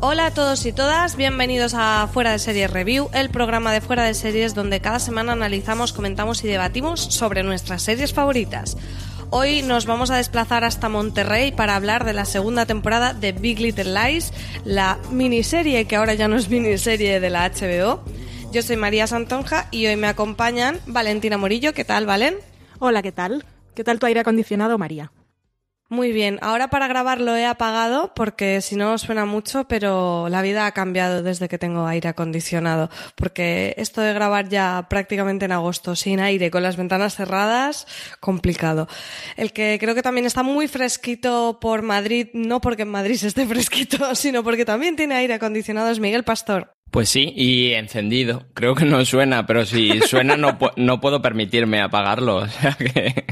Hola 0.00 0.26
a 0.26 0.30
todos 0.30 0.66
y 0.66 0.72
todas, 0.72 1.16
bienvenidos 1.16 1.72
a 1.74 2.08
Fuera 2.12 2.32
de 2.32 2.38
Series 2.38 2.70
Review, 2.70 3.08
el 3.12 3.30
programa 3.30 3.72
de 3.72 3.80
Fuera 3.80 4.04
de 4.04 4.14
Series 4.14 4.54
donde 4.54 4.80
cada 4.80 4.98
semana 4.98 5.32
analizamos, 5.32 5.92
comentamos 5.92 6.44
y 6.44 6.46
debatimos 6.46 7.00
sobre 7.00 7.42
nuestras 7.42 7.82
series 7.82 8.12
favoritas. 8.12 8.76
Hoy 9.36 9.62
nos 9.62 9.84
vamos 9.84 10.12
a 10.12 10.16
desplazar 10.16 10.62
hasta 10.62 10.88
Monterrey 10.88 11.50
para 11.50 11.74
hablar 11.74 12.04
de 12.04 12.12
la 12.12 12.24
segunda 12.24 12.66
temporada 12.66 13.14
de 13.14 13.32
Big 13.32 13.58
Little 13.58 13.92
Lies, 13.92 14.32
la 14.64 14.96
miniserie 15.10 15.86
que 15.86 15.96
ahora 15.96 16.14
ya 16.14 16.28
no 16.28 16.36
es 16.36 16.48
miniserie 16.48 17.18
de 17.18 17.30
la 17.30 17.50
HBO. 17.50 18.04
Yo 18.52 18.62
soy 18.62 18.76
María 18.76 19.08
Santonja 19.08 19.66
y 19.72 19.88
hoy 19.88 19.96
me 19.96 20.06
acompañan 20.06 20.78
Valentina 20.86 21.36
Morillo. 21.36 21.74
¿Qué 21.74 21.84
tal, 21.84 22.06
Valen? 22.06 22.36
Hola, 22.78 23.02
¿qué 23.02 23.10
tal? 23.10 23.44
¿Qué 23.74 23.82
tal 23.82 23.98
tu 23.98 24.06
aire 24.06 24.20
acondicionado, 24.20 24.78
María? 24.78 25.10
Muy 25.94 26.10
bien, 26.10 26.40
ahora 26.42 26.70
para 26.70 26.88
grabar 26.88 27.20
lo 27.20 27.36
he 27.36 27.46
apagado 27.46 28.14
porque 28.16 28.60
si 28.62 28.74
no 28.74 28.98
suena 28.98 29.26
mucho, 29.26 29.68
pero 29.68 30.28
la 30.28 30.42
vida 30.42 30.66
ha 30.66 30.72
cambiado 30.72 31.22
desde 31.22 31.48
que 31.48 31.56
tengo 31.56 31.86
aire 31.86 32.08
acondicionado, 32.08 32.90
porque 33.14 33.74
esto 33.76 34.00
de 34.00 34.12
grabar 34.12 34.48
ya 34.48 34.88
prácticamente 34.90 35.44
en 35.44 35.52
agosto 35.52 35.94
sin 35.94 36.18
aire, 36.18 36.50
con 36.50 36.64
las 36.64 36.76
ventanas 36.76 37.14
cerradas, 37.14 37.86
complicado. 38.18 38.88
El 39.36 39.52
que 39.52 39.78
creo 39.78 39.94
que 39.94 40.02
también 40.02 40.26
está 40.26 40.42
muy 40.42 40.66
fresquito 40.66 41.58
por 41.60 41.82
Madrid, 41.82 42.26
no 42.32 42.60
porque 42.60 42.82
en 42.82 42.90
Madrid 42.90 43.14
se 43.14 43.28
esté 43.28 43.46
fresquito, 43.54 44.16
sino 44.16 44.42
porque 44.42 44.64
también 44.64 44.96
tiene 44.96 45.14
aire 45.14 45.34
acondicionado, 45.34 45.90
es 45.90 46.00
Miguel 46.00 46.24
Pastor. 46.24 46.74
Pues 46.90 47.08
sí, 47.08 47.32
y 47.36 47.72
encendido. 47.74 48.48
Creo 48.52 48.74
que 48.74 48.84
no 48.84 49.04
suena, 49.04 49.46
pero 49.46 49.64
si 49.64 50.00
suena 50.00 50.36
no, 50.36 50.58
no 50.76 51.00
puedo 51.00 51.22
permitirme 51.22 51.80
apagarlo. 51.80 52.38
O 52.38 52.48
sea 52.48 52.72
que... 52.72 53.24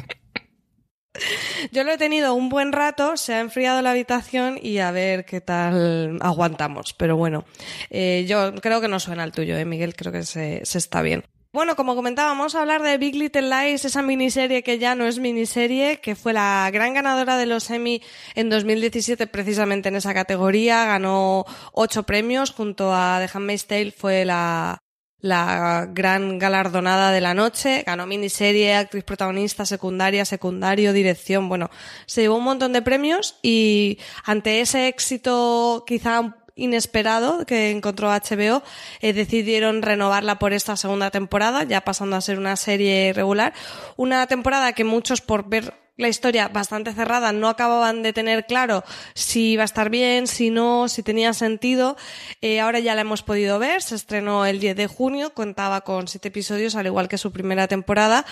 Yo 1.70 1.84
lo 1.84 1.92
he 1.92 1.98
tenido 1.98 2.34
un 2.34 2.48
buen 2.48 2.72
rato, 2.72 3.16
se 3.16 3.34
ha 3.34 3.40
enfriado 3.40 3.82
la 3.82 3.90
habitación 3.90 4.58
y 4.60 4.78
a 4.78 4.90
ver 4.90 5.24
qué 5.24 5.40
tal 5.40 6.18
aguantamos. 6.20 6.94
Pero 6.94 7.16
bueno, 7.16 7.44
eh, 7.90 8.24
yo 8.26 8.54
creo 8.56 8.80
que 8.80 8.88
no 8.88 8.98
suena 8.98 9.24
el 9.24 9.32
tuyo, 9.32 9.56
¿eh, 9.56 9.64
Miguel? 9.64 9.94
Creo 9.94 10.12
que 10.12 10.24
se, 10.24 10.64
se 10.64 10.78
está 10.78 11.02
bien. 11.02 11.24
Bueno, 11.54 11.76
como 11.76 11.94
comentábamos, 11.94 12.54
a 12.54 12.62
hablar 12.62 12.82
de 12.82 12.96
Big 12.96 13.14
Little 13.14 13.42
Lies, 13.42 13.84
esa 13.84 14.00
miniserie 14.00 14.62
que 14.62 14.78
ya 14.78 14.94
no 14.94 15.06
es 15.06 15.18
miniserie, 15.18 16.00
que 16.00 16.14
fue 16.14 16.32
la 16.32 16.70
gran 16.72 16.94
ganadora 16.94 17.36
de 17.36 17.44
los 17.44 17.68
Emmy 17.68 18.02
en 18.34 18.48
2017 18.48 19.26
precisamente 19.26 19.90
en 19.90 19.96
esa 19.96 20.14
categoría, 20.14 20.86
ganó 20.86 21.44
ocho 21.72 22.04
premios 22.04 22.52
junto 22.52 22.94
a 22.94 23.18
The 23.20 23.36
Handmaid's 23.36 23.66
Tale, 23.66 23.90
fue 23.92 24.24
la, 24.24 24.81
la 25.22 25.88
gran 25.90 26.38
galardonada 26.38 27.12
de 27.12 27.20
la 27.20 27.32
noche, 27.32 27.84
ganó 27.86 28.06
miniserie, 28.06 28.74
actriz 28.74 29.04
protagonista, 29.04 29.64
secundaria, 29.64 30.24
secundario, 30.24 30.92
dirección, 30.92 31.48
bueno, 31.48 31.70
se 32.06 32.22
llevó 32.22 32.36
un 32.36 32.44
montón 32.44 32.72
de 32.72 32.82
premios 32.82 33.36
y 33.40 33.98
ante 34.24 34.60
ese 34.60 34.88
éxito 34.88 35.84
quizá 35.86 36.36
inesperado 36.54 37.46
que 37.46 37.70
encontró 37.70 38.10
HBO, 38.10 38.62
eh, 39.00 39.12
decidieron 39.12 39.80
renovarla 39.80 40.38
por 40.38 40.52
esta 40.52 40.76
segunda 40.76 41.10
temporada, 41.10 41.64
ya 41.64 41.82
pasando 41.82 42.16
a 42.16 42.20
ser 42.20 42.38
una 42.38 42.56
serie 42.56 43.12
regular. 43.14 43.54
Una 43.96 44.26
temporada 44.26 44.72
que 44.72 44.84
muchos 44.84 45.20
por 45.20 45.48
ver 45.48 45.81
la 45.96 46.08
historia 46.08 46.48
bastante 46.48 46.92
cerrada, 46.92 47.32
no 47.32 47.48
acababan 47.48 48.02
de 48.02 48.14
tener 48.14 48.46
claro 48.46 48.82
si 49.14 49.52
iba 49.52 49.62
a 49.62 49.66
estar 49.66 49.90
bien, 49.90 50.26
si 50.26 50.50
no, 50.50 50.88
si 50.88 51.02
tenía 51.02 51.34
sentido. 51.34 51.96
Eh, 52.40 52.60
ahora 52.60 52.80
ya 52.80 52.94
la 52.94 53.02
hemos 53.02 53.22
podido 53.22 53.58
ver, 53.58 53.82
se 53.82 53.94
estrenó 53.94 54.46
el 54.46 54.58
10 54.58 54.76
de 54.76 54.86
junio, 54.86 55.34
contaba 55.34 55.82
con 55.82 56.08
siete 56.08 56.28
episodios, 56.28 56.76
al 56.76 56.86
igual 56.86 57.08
que 57.08 57.18
su 57.18 57.30
primera 57.30 57.68
temporada. 57.68 58.24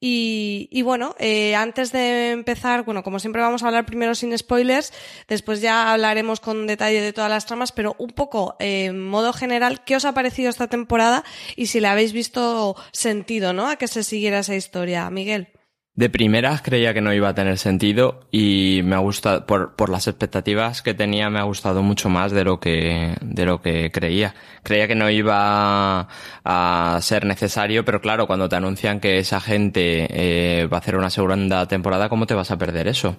Y, 0.00 0.68
y 0.72 0.82
bueno, 0.82 1.14
eh, 1.18 1.54
antes 1.54 1.92
de 1.92 2.32
empezar, 2.32 2.84
bueno, 2.84 3.04
como 3.04 3.20
siempre 3.20 3.40
vamos 3.40 3.62
a 3.62 3.68
hablar 3.68 3.86
primero 3.86 4.14
sin 4.14 4.36
spoilers, 4.36 4.92
después 5.28 5.60
ya 5.60 5.92
hablaremos 5.92 6.40
con 6.40 6.66
detalle 6.66 7.00
de 7.00 7.12
todas 7.12 7.30
las 7.30 7.46
tramas, 7.46 7.70
pero 7.70 7.94
un 7.98 8.10
poco 8.10 8.56
eh, 8.58 8.86
en 8.86 9.00
modo 9.00 9.32
general, 9.32 9.84
¿qué 9.84 9.96
os 9.96 10.04
ha 10.04 10.12
parecido 10.12 10.50
esta 10.50 10.66
temporada 10.66 11.24
y 11.54 11.66
si 11.66 11.80
la 11.80 11.92
habéis 11.92 12.12
visto 12.12 12.76
sentido, 12.92 13.52
¿no? 13.52 13.68
A 13.68 13.76
que 13.76 13.86
se 13.86 14.02
siguiera 14.02 14.40
esa 14.40 14.56
historia, 14.56 15.08
Miguel. 15.10 15.55
De 15.96 16.10
primeras 16.10 16.60
creía 16.60 16.92
que 16.92 17.00
no 17.00 17.14
iba 17.14 17.30
a 17.30 17.34
tener 17.34 17.56
sentido 17.56 18.20
y 18.30 18.82
me 18.84 18.96
ha 18.96 18.98
gustado, 18.98 19.46
por, 19.46 19.76
por 19.76 19.88
las 19.88 20.06
expectativas 20.06 20.82
que 20.82 20.92
tenía, 20.92 21.30
me 21.30 21.38
ha 21.38 21.44
gustado 21.44 21.82
mucho 21.82 22.10
más 22.10 22.32
de 22.32 22.44
lo 22.44 22.60
que, 22.60 23.16
de 23.22 23.46
lo 23.46 23.62
que 23.62 23.90
creía. 23.90 24.34
Creía 24.62 24.88
que 24.88 24.94
no 24.94 25.08
iba 25.08 26.06
a 26.44 26.98
ser 27.00 27.24
necesario, 27.24 27.86
pero 27.86 28.02
claro, 28.02 28.26
cuando 28.26 28.46
te 28.46 28.56
anuncian 28.56 29.00
que 29.00 29.16
esa 29.16 29.40
gente 29.40 30.06
eh, 30.10 30.66
va 30.66 30.76
a 30.76 30.80
hacer 30.80 30.96
una 30.96 31.08
segunda 31.08 31.66
temporada, 31.66 32.10
¿cómo 32.10 32.26
te 32.26 32.34
vas 32.34 32.50
a 32.50 32.58
perder 32.58 32.88
eso? 32.88 33.16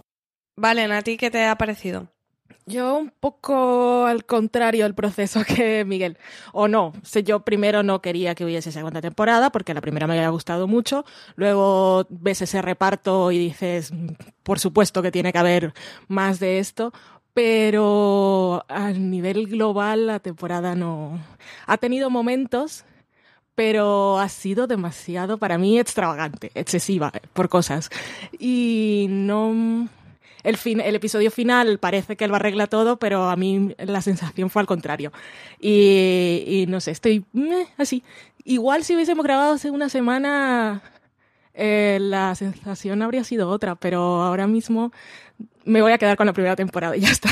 Vale, 0.55 0.83
¿a 0.83 1.01
ti 1.01 1.17
qué 1.17 1.31
te 1.31 1.45
ha 1.45 1.55
parecido? 1.57 2.09
Yo 2.65 2.97
un 2.97 3.11
poco 3.11 4.05
al 4.05 4.25
contrario 4.25 4.83
del 4.83 4.93
proceso 4.93 5.43
que 5.45 5.85
Miguel. 5.85 6.17
O 6.51 6.67
no, 6.67 6.93
yo 7.23 7.41
primero 7.41 7.83
no 7.83 8.01
quería 8.01 8.35
que 8.35 8.43
hubiese 8.43 8.71
segunda 8.71 9.01
temporada 9.01 9.51
porque 9.51 9.73
la 9.73 9.81
primera 9.81 10.07
me 10.07 10.13
había 10.17 10.29
gustado 10.29 10.67
mucho. 10.67 11.05
Luego 11.35 12.05
ves 12.09 12.41
ese 12.41 12.61
reparto 12.61 13.31
y 13.31 13.37
dices, 13.37 13.93
por 14.43 14.59
supuesto 14.59 15.01
que 15.01 15.11
tiene 15.11 15.31
que 15.31 15.39
haber 15.39 15.73
más 16.07 16.39
de 16.39 16.59
esto. 16.59 16.91
Pero 17.33 18.65
a 18.67 18.91
nivel 18.91 19.47
global 19.47 20.07
la 20.07 20.19
temporada 20.19 20.75
no... 20.75 21.19
Ha 21.67 21.77
tenido 21.77 22.09
momentos 22.09 22.83
pero 23.57 24.19
ha 24.19 24.29
sido 24.29 24.67
demasiado 24.67 25.39
para 25.39 25.57
mí 25.57 25.79
extravagante, 25.79 26.51
excesiva 26.53 27.11
por 27.33 27.49
cosas. 27.49 27.89
Y 28.37 29.07
no, 29.09 29.89
el, 30.43 30.57
fin, 30.57 30.79
el 30.81 30.95
episodio 30.95 31.31
final 31.31 31.79
parece 31.79 32.15
que 32.15 32.27
lo 32.27 32.35
arregla 32.35 32.67
todo, 32.67 32.97
pero 32.97 33.29
a 33.29 33.35
mí 33.35 33.75
la 33.77 34.01
sensación 34.01 34.49
fue 34.49 34.61
al 34.61 34.67
contrario. 34.67 35.11
Y, 35.59 36.43
y 36.45 36.65
no 36.67 36.79
sé, 36.81 36.91
estoy 36.91 37.25
así. 37.77 38.03
Igual 38.43 38.83
si 38.83 38.95
hubiésemos 38.95 39.25
grabado 39.25 39.53
hace 39.53 39.71
una 39.71 39.89
semana, 39.89 40.81
eh, 41.53 41.97
la 41.99 42.35
sensación 42.35 43.01
habría 43.01 43.23
sido 43.23 43.49
otra, 43.49 43.75
pero 43.75 44.21
ahora 44.21 44.45
mismo 44.45 44.91
me 45.65 45.81
voy 45.81 45.91
a 45.91 45.97
quedar 45.97 46.15
con 46.15 46.27
la 46.27 46.33
primera 46.33 46.55
temporada 46.55 46.95
y 46.95 47.01
ya 47.01 47.09
está. 47.09 47.29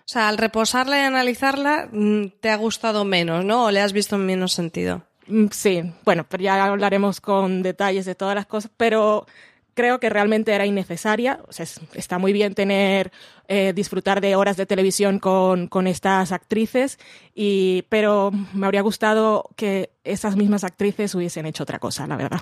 O 0.00 0.08
sea, 0.12 0.28
al 0.28 0.36
reposarla 0.36 0.98
y 0.98 1.02
analizarla, 1.02 1.88
mm, 1.92 2.24
te 2.40 2.50
ha 2.50 2.56
gustado 2.56 3.04
menos, 3.04 3.44
¿no? 3.44 3.66
¿O 3.66 3.70
le 3.70 3.80
has 3.80 3.92
visto 3.92 4.16
en 4.16 4.26
menos 4.26 4.52
sentido? 4.52 5.02
Mm, 5.28 5.46
sí, 5.52 5.92
bueno, 6.04 6.26
pero 6.28 6.42
ya 6.42 6.64
hablaremos 6.64 7.20
con 7.20 7.62
detalles 7.62 8.04
de 8.04 8.16
todas 8.16 8.34
las 8.34 8.46
cosas, 8.46 8.70
pero 8.76 9.26
creo 9.74 10.00
que 10.00 10.10
realmente 10.10 10.52
era 10.52 10.66
innecesaria. 10.66 11.40
O 11.48 11.52
sea, 11.52 11.66
está 11.94 12.18
muy 12.18 12.32
bien 12.32 12.54
tener, 12.54 13.12
eh, 13.48 13.72
disfrutar 13.74 14.20
de 14.20 14.36
horas 14.36 14.56
de 14.56 14.66
televisión 14.66 15.18
con, 15.18 15.68
con 15.68 15.86
estas 15.86 16.32
actrices, 16.32 16.98
y, 17.34 17.82
pero 17.88 18.30
me 18.52 18.66
habría 18.66 18.82
gustado 18.82 19.50
que 19.56 19.90
esas 20.04 20.36
mismas 20.36 20.64
actrices 20.64 21.14
hubiesen 21.14 21.46
hecho 21.46 21.62
otra 21.62 21.78
cosa, 21.78 22.06
la 22.06 22.16
verdad. 22.16 22.40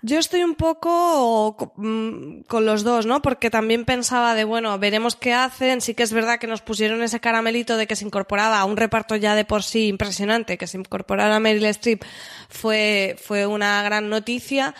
Yo 0.00 0.20
estoy 0.20 0.44
un 0.44 0.54
poco 0.54 1.72
mm, 1.76 2.42
con 2.42 2.64
los 2.64 2.84
dos, 2.84 3.04
¿no? 3.04 3.20
Porque 3.20 3.50
también 3.50 3.84
pensaba 3.84 4.36
de, 4.36 4.44
bueno, 4.44 4.78
veremos 4.78 5.16
qué 5.16 5.34
hacen. 5.34 5.80
Sí 5.80 5.94
que 5.94 6.04
es 6.04 6.12
verdad 6.12 6.38
que 6.38 6.46
nos 6.46 6.62
pusieron 6.62 7.02
ese 7.02 7.18
caramelito 7.18 7.76
de 7.76 7.88
que 7.88 7.96
se 7.96 8.04
incorporaba 8.04 8.60
a 8.60 8.64
un 8.64 8.76
reparto 8.76 9.16
ya 9.16 9.34
de 9.34 9.44
por 9.44 9.64
sí 9.64 9.88
impresionante, 9.88 10.56
que 10.56 10.68
se 10.68 10.78
incorporara 10.78 11.34
a 11.34 11.40
Meryl 11.40 11.64
Streep 11.66 12.04
fue, 12.48 13.16
fue 13.20 13.46
una 13.46 13.82
gran 13.82 14.08
noticia. 14.08 14.74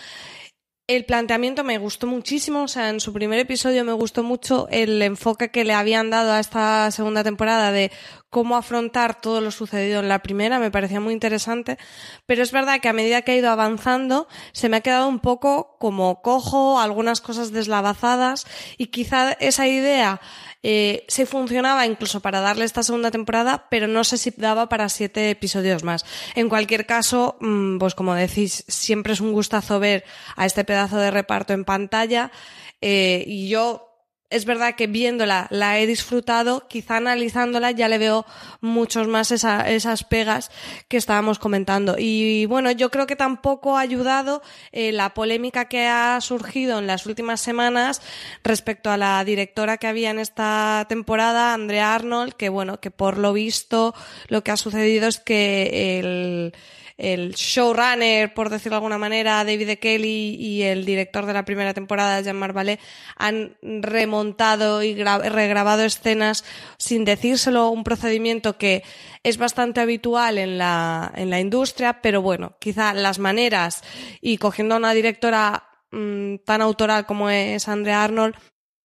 El 0.89 1.05
planteamiento 1.05 1.65
me 1.65 1.77
gustó 1.77 2.07
muchísimo, 2.07 2.63
o 2.63 2.69
sea, 2.69 2.89
en 2.89 3.01
su 3.01 3.13
primer 3.13 3.39
episodio 3.39 3.85
me 3.85 3.93
gustó 3.93 4.23
mucho 4.23 4.69
el 4.71 5.03
enfoque 5.03 5.51
que 5.51 5.63
le 5.63 5.75
habían 5.75 6.09
dado 6.09 6.33
a 6.33 6.41
esta 6.41 6.91
segunda 6.93 7.23
temporada 7.23 7.73
de 7.73 7.93
cómo 8.31 8.57
afrontar 8.57 9.21
todo 9.21 9.43
lo 9.43 9.51
sucedido 9.51 10.01
en 10.01 10.09
la 10.09 10.21
primera, 10.21 10.59
me 10.59 10.71
parecía 10.71 10.99
muy 10.99 11.13
interesante, 11.13 11.77
pero 12.25 12.43
es 12.43 12.53
verdad 12.53 12.81
que 12.81 12.89
a 12.89 12.95
medida 12.95 13.21
que 13.21 13.33
ha 13.33 13.37
ido 13.37 13.51
avanzando 13.51 14.29
se 14.53 14.71
me 14.71 14.79
ha 14.79 14.81
quedado 14.81 15.09
un 15.09 15.21
poco 15.21 15.77
como 15.79 16.23
cojo, 16.23 16.81
algunas 16.81 17.21
cosas 17.21 17.53
deslavazadas 17.53 18.47
y 18.79 18.87
quizá 18.87 19.33
esa 19.33 19.67
idea 19.67 20.23
eh, 20.63 21.05
sí 21.09 21.25
funcionaba 21.25 21.87
incluso 21.87 22.21
para 22.21 22.41
darle 22.41 22.65
esta 22.65 22.83
segunda 22.83 23.11
temporada, 23.11 23.67
pero 23.71 23.87
no 23.87 24.03
sé 24.05 24.19
si 24.19 24.33
daba 24.37 24.69
para 24.69 24.89
siete 24.89 25.31
episodios 25.31 25.85
más. 25.85 26.05
En 26.35 26.49
cualquier 26.49 26.87
caso, 26.87 27.37
mm, 27.41 27.79
pues 27.79 27.95
como 27.95 28.15
decís, 28.15 28.65
siempre 28.67 29.13
es 29.13 29.21
un 29.21 29.33
gustazo 29.33 29.79
ver 29.79 30.05
a 30.37 30.47
este 30.47 30.65
pedazo 30.65 30.97
de 30.99 31.11
reparto 31.11 31.53
en 31.53 31.65
pantalla. 31.65 32.33
Eh, 32.81 33.25
y 33.27 33.49
yo 33.49 33.88
es 34.31 34.45
verdad 34.45 34.75
que 34.75 34.87
viéndola 34.87 35.47
la 35.51 35.79
he 35.79 35.87
disfrutado, 35.87 36.67
quizá 36.69 36.99
analizándola 36.99 37.71
ya 37.71 37.89
le 37.89 37.97
veo 37.99 38.27
muchos 38.61 39.09
más 39.09 39.31
esas 39.31 40.05
pegas 40.05 40.51
que 40.89 40.99
estábamos 40.99 41.39
comentando. 41.39 41.97
Y 41.99 42.45
bueno, 42.47 42.71
yo 42.71 42.91
creo 42.91 43.07
que 43.07 43.17
tampoco 43.17 43.79
ha 43.79 43.81
ayudado 43.81 44.43
eh, 44.73 44.93
la 44.93 45.15
polémica 45.15 45.65
que 45.67 45.87
ha 45.87 46.21
surgido 46.21 46.79
en 46.79 46.87
las 46.87 47.07
últimas 47.07 47.41
semanas 47.41 48.03
respecto 48.45 48.91
a 48.91 48.99
la 48.99 49.25
directora 49.25 49.79
que 49.79 49.87
había 49.87 50.11
en 50.11 50.19
esta 50.19 50.85
temporada, 50.89 51.55
Andrea 51.55 51.95
Arnold, 51.95 52.35
que 52.35 52.51
bueno, 52.51 52.81
que 52.81 52.91
por 52.91 53.17
lo 53.17 53.33
visto 53.33 53.95
lo 54.29 54.45
que 54.45 54.51
ha 54.51 54.57
sucedido 54.59 55.09
es 55.09 55.19
que 55.21 55.99
el 55.99 56.55
el 56.99 57.35
showrunner, 57.35 58.35
por 58.35 58.51
decirlo 58.51 58.75
de 58.75 58.79
alguna 58.79 58.99
manera, 58.99 59.45
David 59.45 59.69
e. 59.69 59.79
Kelly 59.79 60.35
y 60.35 60.63
el 60.63 60.85
director 60.85 61.27
de 61.27 61.33
la 61.33 61.45
primera 61.45 61.73
temporada, 61.73 62.21
Jean-Marc 62.21 62.55
Vallée, 62.55 62.81
han 63.17 63.57
remontado 63.63 64.83
y 64.83 64.95
regrabado 64.95 65.85
escenas 65.85 66.45
sin 66.77 67.05
decírselo, 67.05 67.71
un 67.71 67.85
procedimiento 67.85 68.59
que 68.59 68.83
es 69.23 69.39
bastante 69.39 69.81
habitual 69.81 70.39
en 70.39 70.59
la, 70.59 71.13
en 71.15 71.31
la 71.31 71.39
industria, 71.39 72.03
pero 72.03 72.21
bueno, 72.21 72.57
quizá 72.59 72.93
las 72.95 73.21
maneras 73.21 73.85
y 74.21 74.39
cogiendo 74.39 74.75
a 74.75 74.79
una 74.79 74.93
directora 74.93 75.69
mm, 75.93 76.39
tan 76.45 76.63
autoral 76.63 77.07
como 77.07 77.31
es 77.31 77.69
Andrea 77.69 78.03
Arnold, 78.03 78.35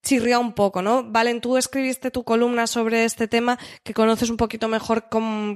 chirría 0.03 0.37
un 0.37 0.53
poco, 0.53 0.81
¿no? 0.81 1.03
Valen, 1.03 1.41
tú 1.41 1.57
escribiste 1.57 2.11
tu 2.11 2.23
columna 2.23 2.67
sobre 2.67 3.05
este 3.05 3.27
tema, 3.27 3.57
que 3.83 3.93
conoces 3.93 4.29
un 4.29 4.37
poquito 4.37 4.67
mejor 4.67 5.05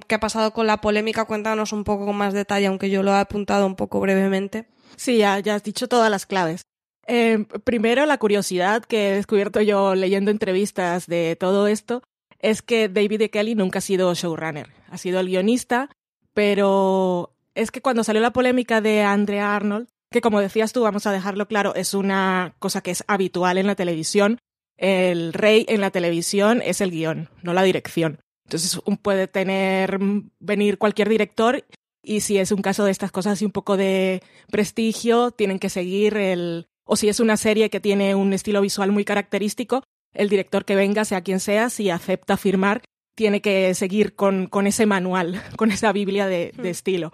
qué 0.07 0.15
ha 0.15 0.19
pasado 0.19 0.51
con 0.51 0.65
la 0.65 0.81
polémica. 0.81 1.25
Cuéntanos 1.25 1.73
un 1.73 1.83
poco 1.83 2.05
con 2.05 2.15
más 2.15 2.33
detalle, 2.33 2.67
aunque 2.67 2.89
yo 2.89 3.03
lo 3.03 3.11
he 3.11 3.19
apuntado 3.19 3.65
un 3.65 3.75
poco 3.75 3.99
brevemente. 3.99 4.65
Sí, 4.95 5.17
ya, 5.17 5.35
has 5.35 5.63
dicho 5.63 5.88
todas 5.88 6.09
las 6.09 6.25
claves. 6.25 6.61
Eh, 7.05 7.45
primero, 7.63 8.05
la 8.05 8.17
curiosidad 8.17 8.83
que 8.83 9.09
he 9.09 9.15
descubierto 9.15 9.61
yo 9.61 9.95
leyendo 9.95 10.31
entrevistas 10.31 11.07
de 11.07 11.38
todo 11.39 11.67
esto 11.67 12.01
es 12.39 12.61
que 12.61 12.89
David 12.89 13.21
e. 13.21 13.29
Kelly 13.29 13.55
nunca 13.55 13.79
ha 13.79 13.81
sido 13.81 14.13
showrunner. 14.13 14.69
Ha 14.89 14.97
sido 14.97 15.19
el 15.19 15.27
guionista, 15.27 15.89
pero 16.33 17.33
es 17.55 17.71
que 17.71 17.81
cuando 17.81 18.03
salió 18.03 18.21
la 18.21 18.33
polémica 18.33 18.81
de 18.81 19.03
Andrea 19.03 19.55
Arnold, 19.55 19.88
que 20.12 20.21
como 20.21 20.39
decías 20.39 20.74
tú, 20.74 20.83
vamos 20.83 21.06
a 21.06 21.12
dejarlo 21.12 21.48
claro, 21.48 21.75
es 21.75 21.94
una 21.94 22.56
cosa 22.59 22.81
que 22.81 22.92
es 22.92 23.04
habitual 23.07 23.57
en 23.57 23.68
la 23.68 23.75
televisión. 23.75 24.39
El 24.77 25.33
rey 25.33 25.65
en 25.69 25.81
la 25.81 25.92
televisión 25.92 26.62
es 26.63 26.81
el 26.81 26.92
guion, 26.92 27.30
no 27.42 27.54
la 27.54 27.63
dirección. 27.63 28.19
Entonces 28.45 28.80
puede 29.01 29.27
tener, 29.27 30.00
venir 30.39 30.77
cualquier 30.77 31.09
director 31.09 31.65
y 32.01 32.21
si 32.21 32.38
es 32.38 32.54
un 32.54 32.62
caso 32.62 32.86
de 32.86 32.92
estas 32.92 33.12
cosas 33.12 33.42
y 33.42 33.45
un 33.45 33.51
poco 33.51 33.75
de 33.75 34.24
prestigio, 34.50 35.31
tienen 35.31 35.59
que 35.59 35.69
seguir 35.69 36.15
el... 36.15 36.68
O 36.86 36.95
si 36.95 37.10
es 37.10 37.19
una 37.19 37.36
serie 37.36 37.69
que 37.69 37.81
tiene 37.81 38.15
un 38.15 38.31
estilo 38.31 38.62
visual 38.62 38.94
muy 38.94 39.03
característico, 39.03 39.83
el 40.13 40.30
director 40.30 40.63
que 40.63 40.77
venga, 40.77 41.03
sea 41.03 41.21
quien 41.21 41.42
sea, 41.42 41.69
si 41.69 41.89
acepta 41.89 42.38
firmar, 42.38 42.81
tiene 43.13 43.42
que 43.42 43.74
seguir 43.74 44.15
con, 44.15 44.48
con 44.48 44.68
ese 44.68 44.86
manual, 44.86 45.44
con 45.57 45.71
esa 45.71 45.92
Biblia 45.92 46.27
de, 46.27 46.53
de 46.56 46.69
hmm. 46.69 46.71
estilo. 46.71 47.13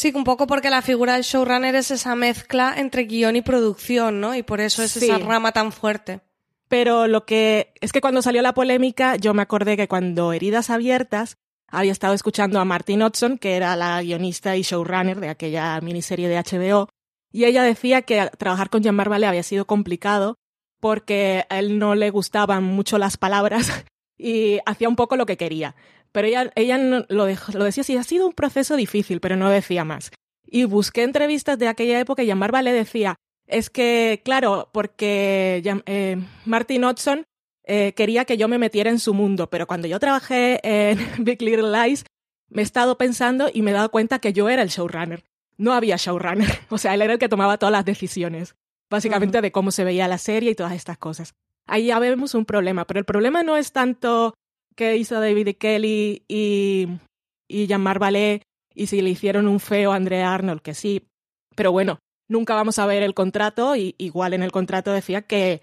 Sí, 0.00 0.12
un 0.14 0.24
poco 0.24 0.46
porque 0.46 0.70
la 0.70 0.80
figura 0.80 1.12
del 1.12 1.24
showrunner 1.24 1.74
es 1.74 1.90
esa 1.90 2.14
mezcla 2.14 2.72
entre 2.74 3.04
guion 3.04 3.36
y 3.36 3.42
producción, 3.42 4.18
¿no? 4.18 4.34
Y 4.34 4.42
por 4.42 4.62
eso 4.62 4.82
es 4.82 4.96
esa 4.96 5.18
rama 5.18 5.52
tan 5.52 5.72
fuerte. 5.72 6.22
Pero 6.68 7.06
lo 7.06 7.26
que 7.26 7.74
es 7.82 7.92
que 7.92 8.00
cuando 8.00 8.22
salió 8.22 8.40
la 8.40 8.54
polémica, 8.54 9.16
yo 9.16 9.34
me 9.34 9.42
acordé 9.42 9.76
que 9.76 9.88
cuando 9.88 10.32
Heridas 10.32 10.70
Abiertas 10.70 11.36
había 11.68 11.92
estado 11.92 12.14
escuchando 12.14 12.58
a 12.60 12.64
Martin 12.64 13.02
Hudson, 13.02 13.36
que 13.36 13.56
era 13.56 13.76
la 13.76 14.00
guionista 14.00 14.56
y 14.56 14.62
showrunner 14.62 15.20
de 15.20 15.28
aquella 15.28 15.78
miniserie 15.82 16.30
de 16.30 16.38
HBO, 16.38 16.88
y 17.30 17.44
ella 17.44 17.62
decía 17.62 18.00
que 18.00 18.30
trabajar 18.38 18.70
con 18.70 18.82
Jean 18.82 18.96
Vallée 18.96 19.26
había 19.26 19.42
sido 19.42 19.66
complicado 19.66 20.38
porque 20.80 21.44
a 21.50 21.58
él 21.58 21.78
no 21.78 21.94
le 21.94 22.08
gustaban 22.08 22.64
mucho 22.64 22.96
las 22.96 23.18
palabras 23.18 23.84
y 24.16 24.60
hacía 24.64 24.88
un 24.88 24.96
poco 24.96 25.16
lo 25.16 25.26
que 25.26 25.36
quería. 25.36 25.74
Pero 26.12 26.28
ella, 26.28 26.50
ella 26.54 26.78
lo, 26.78 27.04
lo 27.08 27.24
decía 27.64 27.80
así, 27.82 27.96
ha 27.96 28.02
sido 28.02 28.26
un 28.26 28.32
proceso 28.32 28.76
difícil, 28.76 29.20
pero 29.20 29.36
no 29.36 29.48
decía 29.50 29.84
más. 29.84 30.10
Y 30.44 30.64
busqué 30.64 31.04
entrevistas 31.04 31.58
de 31.58 31.68
aquella 31.68 32.00
época 32.00 32.22
y 32.22 32.26
Yamar 32.26 32.50
Vale 32.50 32.72
decía, 32.72 33.16
es 33.46 33.70
que, 33.70 34.20
claro, 34.24 34.70
porque 34.72 35.62
eh, 35.86 36.16
Martin 36.44 36.84
Hudson 36.84 37.24
eh, 37.64 37.92
quería 37.94 38.24
que 38.24 38.36
yo 38.36 38.48
me 38.48 38.58
metiera 38.58 38.90
en 38.90 38.98
su 38.98 39.14
mundo, 39.14 39.48
pero 39.50 39.66
cuando 39.66 39.86
yo 39.86 39.98
trabajé 40.00 40.60
en 40.62 40.98
Big 41.24 41.42
Little 41.42 41.70
Lies, 41.70 42.04
me 42.48 42.62
he 42.62 42.64
estado 42.64 42.98
pensando 42.98 43.48
y 43.52 43.62
me 43.62 43.70
he 43.70 43.74
dado 43.74 43.90
cuenta 43.90 44.18
que 44.18 44.32
yo 44.32 44.48
era 44.48 44.62
el 44.62 44.70
showrunner. 44.70 45.24
No 45.56 45.72
había 45.72 45.96
showrunner. 45.96 46.48
O 46.70 46.78
sea, 46.78 46.94
él 46.94 47.02
era 47.02 47.12
el 47.12 47.18
que 47.18 47.28
tomaba 47.28 47.58
todas 47.58 47.72
las 47.72 47.84
decisiones, 47.84 48.56
básicamente 48.88 49.40
de 49.40 49.52
cómo 49.52 49.70
se 49.70 49.84
veía 49.84 50.08
la 50.08 50.18
serie 50.18 50.52
y 50.52 50.54
todas 50.54 50.72
estas 50.72 50.98
cosas. 50.98 51.34
Ahí 51.66 51.86
ya 51.86 51.98
vemos 51.98 52.34
un 52.34 52.44
problema, 52.44 52.86
pero 52.86 52.98
el 52.98 53.04
problema 53.04 53.42
no 53.42 53.56
es 53.56 53.72
tanto 53.72 54.34
que 54.76 54.96
hizo 54.96 55.20
David 55.20 55.48
e. 55.48 55.56
Kelly 55.56 56.24
y, 56.28 56.88
y 57.48 57.66
Jean-Marc 57.66 58.00
Ballet 58.00 58.42
y 58.74 58.86
si 58.86 59.02
le 59.02 59.10
hicieron 59.10 59.48
un 59.48 59.60
feo 59.60 59.92
a 59.92 59.96
Andrea 59.96 60.32
Arnold, 60.32 60.62
que 60.62 60.74
sí. 60.74 61.06
Pero 61.54 61.72
bueno, 61.72 61.98
nunca 62.28 62.54
vamos 62.54 62.78
a 62.78 62.86
ver 62.86 63.02
el 63.02 63.14
contrato 63.14 63.76
y 63.76 63.94
igual 63.98 64.32
en 64.34 64.42
el 64.42 64.52
contrato 64.52 64.92
decía 64.92 65.22
que 65.22 65.62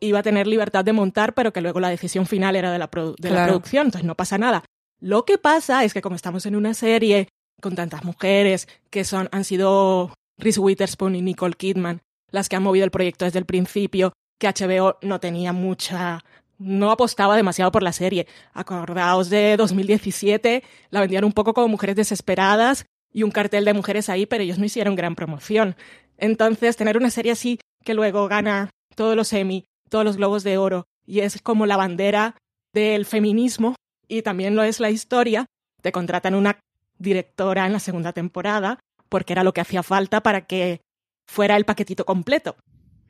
iba 0.00 0.20
a 0.20 0.22
tener 0.22 0.46
libertad 0.46 0.84
de 0.84 0.92
montar, 0.92 1.34
pero 1.34 1.52
que 1.52 1.60
luego 1.60 1.80
la 1.80 1.88
decisión 1.88 2.26
final 2.26 2.54
era 2.54 2.70
de 2.70 2.78
la, 2.78 2.88
de 3.18 3.30
la 3.30 3.46
producción, 3.46 3.86
entonces 3.86 4.06
no 4.06 4.14
pasa 4.14 4.38
nada. 4.38 4.64
Lo 5.00 5.24
que 5.24 5.38
pasa 5.38 5.82
es 5.82 5.92
que 5.92 6.02
como 6.02 6.14
estamos 6.14 6.46
en 6.46 6.54
una 6.54 6.74
serie 6.74 7.28
con 7.60 7.74
tantas 7.74 8.04
mujeres 8.04 8.68
que 8.90 9.02
son, 9.02 9.28
han 9.32 9.44
sido 9.44 10.14
Reese 10.38 10.60
Witherspoon 10.60 11.16
y 11.16 11.22
Nicole 11.22 11.54
Kidman 11.54 12.00
las 12.32 12.48
que 12.48 12.56
han 12.56 12.62
movido 12.64 12.84
el 12.84 12.90
proyecto 12.90 13.24
desde 13.24 13.38
el 13.38 13.44
principio, 13.44 14.12
que 14.40 14.48
HBO 14.48 14.98
no 15.02 15.20
tenía 15.20 15.52
mucha 15.52 16.24
no 16.62 16.90
apostaba 16.90 17.36
demasiado 17.36 17.72
por 17.72 17.82
la 17.82 17.92
serie. 17.92 18.26
Acordaos 18.52 19.30
de 19.30 19.56
2017, 19.56 20.62
la 20.90 21.00
vendían 21.00 21.24
un 21.24 21.32
poco 21.32 21.54
como 21.54 21.68
mujeres 21.68 21.96
desesperadas 21.96 22.86
y 23.12 23.24
un 23.24 23.30
cartel 23.30 23.64
de 23.64 23.74
mujeres 23.74 24.08
ahí, 24.08 24.26
pero 24.26 24.42
ellos 24.42 24.58
no 24.58 24.64
hicieron 24.64 24.96
gran 24.96 25.14
promoción. 25.14 25.76
Entonces, 26.16 26.76
tener 26.76 26.96
una 26.96 27.10
serie 27.10 27.32
así 27.32 27.58
que 27.84 27.94
luego 27.94 28.28
gana 28.28 28.70
todos 28.94 29.16
los 29.16 29.32
Emmy, 29.32 29.64
todos 29.88 30.04
los 30.04 30.16
Globos 30.16 30.44
de 30.44 30.56
Oro, 30.58 30.84
y 31.04 31.20
es 31.20 31.42
como 31.42 31.66
la 31.66 31.76
bandera 31.76 32.36
del 32.72 33.04
feminismo, 33.04 33.74
y 34.08 34.22
también 34.22 34.54
lo 34.54 34.62
es 34.62 34.80
la 34.80 34.90
historia, 34.90 35.46
te 35.82 35.92
contratan 35.92 36.34
una 36.34 36.60
directora 36.98 37.66
en 37.66 37.72
la 37.72 37.80
segunda 37.80 38.12
temporada, 38.12 38.78
porque 39.08 39.32
era 39.32 39.44
lo 39.44 39.52
que 39.52 39.60
hacía 39.60 39.82
falta 39.82 40.22
para 40.22 40.46
que 40.46 40.80
fuera 41.26 41.56
el 41.56 41.64
paquetito 41.64 42.04
completo 42.06 42.56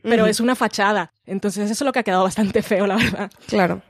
pero 0.03 0.27
es 0.27 0.41
una 0.41 0.55
fachada. 0.55 1.13
Entonces 1.27 1.71
eso 1.71 1.85
es 1.85 1.87
lo 1.87 1.93
que 1.93 2.01
ha 2.01 2.05
quedado 2.05 2.25
bastante 2.25 2.63
feo, 2.63 2.87
la 2.87 2.97
verdad. 2.97 3.31
Claro. 3.47 3.83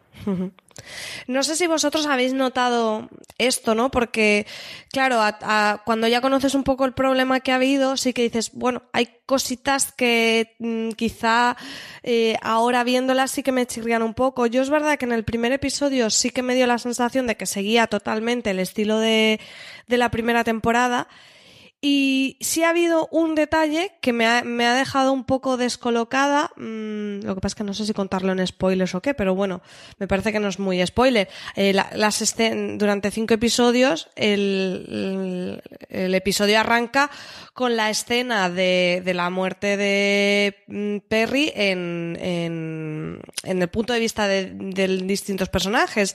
No 1.27 1.43
sé 1.43 1.57
si 1.57 1.67
vosotros 1.67 2.07
habéis 2.07 2.33
notado 2.33 3.09
esto, 3.39 3.75
¿no? 3.75 3.91
Porque, 3.91 4.47
claro, 4.91 5.21
cuando 5.85 6.09
ya 6.09 6.21
conoces 6.21 6.55
un 6.55 6.65
poco 6.65 6.85
el 6.85 6.93
problema 6.93 7.41
que 7.41 7.53
ha 7.53 7.57
habido, 7.57 7.97
sí 7.97 8.13
que 8.13 8.23
dices, 8.23 8.51
bueno, 8.53 8.83
hay 8.93 9.09
cositas 9.27 9.93
que 9.93 10.55
mm, 10.59 10.91
quizá 10.91 11.57
eh, 12.03 12.37
ahora 12.43 12.85
viéndolas 12.85 13.31
sí 13.31 13.43
que 13.43 13.53
me 13.53 13.67
chirrían 13.67 14.03
un 14.03 14.15
poco. 14.15 14.47
Yo 14.47 14.63
es 14.63 14.71
verdad 14.71 14.99
que 14.99 15.05
en 15.05 15.13
el 15.13 15.25
primer 15.25 15.53
episodio 15.53 16.11
sí 16.11 16.31
que 16.31 16.43
me 16.43 16.55
dio 16.55 16.67
la 16.67 16.79
sensación 16.79 17.27
de 17.27 17.37
que 17.37 17.47
seguía 17.47 17.87
totalmente 17.87 18.51
el 18.51 18.59
estilo 18.59 18.99
de, 18.99 19.41
de 19.87 19.97
la 19.97 20.11
primera 20.11 20.45
temporada 20.45 21.09
y 21.85 22.37
sí 22.41 22.63
ha 22.63 22.71
habido 22.71 23.09
un 23.11 23.35
detalle 23.35 23.91
que 24.01 24.13
me 24.13 24.25
ha, 24.25 24.45
me 24.45 24.67
ha 24.67 24.75
dejado 24.75 25.13
un 25.13 25.25
poco 25.25 25.57
descolocada. 25.57 26.53
Mmm, 26.57 27.25
lo 27.25 27.35
que 27.35 27.41
pasa 27.41 27.49
es 27.49 27.55
que 27.57 27.65
no 27.65 27.75
sé 27.75 27.85
si 27.85 27.93
contarlo 27.93 28.31
en 28.31 28.47
spoilers 28.47 28.95
o 28.95 29.03
qué, 29.03 29.15
pero 29.15 29.35
bueno, 29.35 29.63
me 29.99 30.07
parece 30.07 30.31
que 30.31 30.39
no 30.39 30.47
es 30.47 30.61
muy 30.61 30.85
spoiler. 30.87 31.29
Eh, 31.57 31.73
las 31.73 32.37
durante 32.79 33.11
cinco 33.11 33.35
episodios, 33.35 34.11
el, 34.15 35.61
el, 35.89 36.15
episodio 36.15 36.61
arranca 36.61 37.11
con 37.53 37.75
la 37.75 37.91
escena 37.91 38.49
de, 38.49 39.03
de 39.05 39.15
la 39.15 39.29
muerte 39.31 39.77
de 39.77 40.63
mm, 40.69 40.99
Perry 41.09 41.51
en, 41.53 42.17
en, 42.21 43.21
en 43.43 43.61
el 43.61 43.69
punto 43.69 43.93
de 43.93 43.99
vista 43.99 44.29
de, 44.29 44.53
de 44.55 44.87
distintos 44.99 45.49
personajes. 45.49 46.15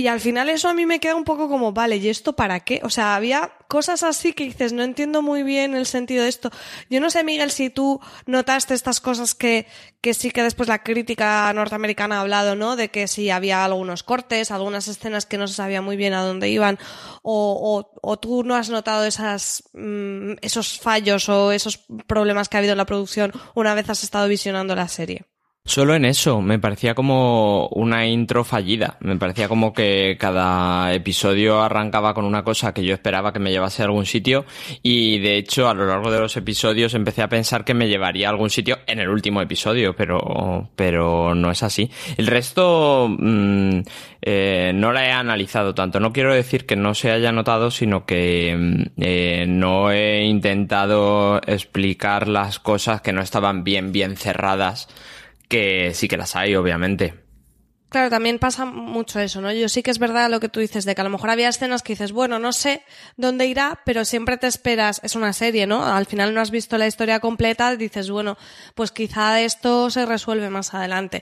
Y 0.00 0.08
al 0.08 0.18
final 0.18 0.48
eso 0.48 0.66
a 0.66 0.72
mí 0.72 0.86
me 0.86 0.98
queda 0.98 1.14
un 1.14 1.24
poco 1.24 1.46
como, 1.46 1.72
vale, 1.72 1.98
¿y 1.98 2.08
esto 2.08 2.32
para 2.32 2.60
qué? 2.60 2.80
O 2.84 2.88
sea, 2.88 3.16
había 3.16 3.52
cosas 3.68 4.02
así 4.02 4.32
que 4.32 4.44
dices, 4.44 4.72
no 4.72 4.82
entiendo 4.82 5.20
muy 5.20 5.42
bien 5.42 5.74
el 5.74 5.84
sentido 5.84 6.22
de 6.22 6.30
esto. 6.30 6.50
Yo 6.88 7.00
no 7.00 7.10
sé, 7.10 7.22
Miguel, 7.22 7.50
si 7.50 7.68
tú 7.68 8.00
notaste 8.24 8.72
estas 8.72 9.02
cosas 9.02 9.34
que, 9.34 9.66
que 10.00 10.14
sí 10.14 10.30
que 10.30 10.42
después 10.42 10.70
la 10.70 10.82
crítica 10.82 11.52
norteamericana 11.52 12.16
ha 12.16 12.20
hablado, 12.22 12.56
¿no? 12.56 12.76
De 12.76 12.88
que 12.88 13.08
sí 13.08 13.28
había 13.28 13.62
algunos 13.62 14.02
cortes, 14.02 14.50
algunas 14.50 14.88
escenas 14.88 15.26
que 15.26 15.36
no 15.36 15.46
se 15.46 15.52
sabía 15.52 15.82
muy 15.82 15.96
bien 15.96 16.14
a 16.14 16.22
dónde 16.22 16.48
iban, 16.48 16.78
o, 17.20 17.84
o, 17.84 18.00
o 18.00 18.18
tú 18.18 18.42
no 18.42 18.54
has 18.54 18.70
notado 18.70 19.04
esas, 19.04 19.64
mm, 19.74 20.32
esos 20.40 20.80
fallos 20.80 21.28
o 21.28 21.52
esos 21.52 21.76
problemas 22.06 22.48
que 22.48 22.56
ha 22.56 22.60
habido 22.60 22.72
en 22.72 22.78
la 22.78 22.86
producción 22.86 23.32
una 23.54 23.74
vez 23.74 23.90
has 23.90 24.02
estado 24.02 24.28
visionando 24.28 24.74
la 24.74 24.88
serie. 24.88 25.26
Solo 25.66 25.94
en 25.94 26.06
eso, 26.06 26.40
me 26.40 26.58
parecía 26.58 26.94
como 26.94 27.68
una 27.68 28.06
intro 28.06 28.44
fallida. 28.44 28.96
Me 29.00 29.16
parecía 29.18 29.46
como 29.46 29.74
que 29.74 30.16
cada 30.18 30.92
episodio 30.94 31.60
arrancaba 31.60 32.14
con 32.14 32.24
una 32.24 32.42
cosa 32.42 32.72
que 32.72 32.82
yo 32.82 32.94
esperaba 32.94 33.32
que 33.32 33.38
me 33.40 33.50
llevase 33.50 33.82
a 33.82 33.84
algún 33.84 34.06
sitio 34.06 34.46
y 34.82 35.18
de 35.18 35.36
hecho 35.36 35.68
a 35.68 35.74
lo 35.74 35.86
largo 35.86 36.10
de 36.10 36.18
los 36.18 36.36
episodios 36.36 36.94
empecé 36.94 37.22
a 37.22 37.28
pensar 37.28 37.64
que 37.64 37.74
me 37.74 37.88
llevaría 37.88 38.28
a 38.28 38.30
algún 38.30 38.48
sitio 38.48 38.78
en 38.86 39.00
el 39.00 39.10
último 39.10 39.42
episodio, 39.42 39.94
pero, 39.94 40.70
pero 40.74 41.34
no 41.34 41.50
es 41.50 41.62
así. 41.62 41.90
El 42.16 42.26
resto 42.26 43.06
mm, 43.08 43.80
eh, 44.22 44.72
no 44.74 44.92
la 44.92 45.06
he 45.06 45.12
analizado 45.12 45.74
tanto. 45.74 46.00
No 46.00 46.12
quiero 46.12 46.34
decir 46.34 46.64
que 46.64 46.74
no 46.74 46.94
se 46.94 47.10
haya 47.10 47.32
notado, 47.32 47.70
sino 47.70 48.06
que 48.06 48.56
mm, 48.58 49.02
eh, 49.02 49.44
no 49.46 49.92
he 49.92 50.24
intentado 50.24 51.40
explicar 51.46 52.28
las 52.28 52.58
cosas 52.58 53.02
que 53.02 53.12
no 53.12 53.20
estaban 53.20 53.62
bien, 53.62 53.92
bien 53.92 54.16
cerradas 54.16 54.88
que 55.50 55.92
sí 55.94 56.08
que 56.08 56.16
las 56.16 56.36
hay, 56.36 56.54
obviamente. 56.54 57.14
Claro, 57.90 58.08
también 58.08 58.38
pasa 58.38 58.64
mucho 58.64 59.18
eso, 59.18 59.40
¿no? 59.40 59.52
Yo 59.52 59.68
sí 59.68 59.82
que 59.82 59.90
es 59.90 59.98
verdad 59.98 60.30
lo 60.30 60.38
que 60.38 60.48
tú 60.48 60.60
dices, 60.60 60.84
de 60.84 60.94
que 60.94 61.00
a 61.00 61.04
lo 61.04 61.10
mejor 61.10 61.28
había 61.28 61.48
escenas 61.48 61.82
que 61.82 61.94
dices, 61.94 62.12
bueno, 62.12 62.38
no 62.38 62.52
sé 62.52 62.84
dónde 63.16 63.46
irá, 63.46 63.80
pero 63.84 64.04
siempre 64.04 64.36
te 64.36 64.46
esperas, 64.46 65.00
es 65.02 65.16
una 65.16 65.32
serie, 65.32 65.66
¿no? 65.66 65.84
Al 65.84 66.06
final 66.06 66.32
no 66.32 66.40
has 66.40 66.52
visto 66.52 66.78
la 66.78 66.86
historia 66.86 67.18
completa, 67.18 67.74
dices, 67.74 68.08
bueno, 68.08 68.38
pues 68.76 68.92
quizá 68.92 69.40
esto 69.40 69.90
se 69.90 70.06
resuelve 70.06 70.50
más 70.50 70.72
adelante. 70.72 71.20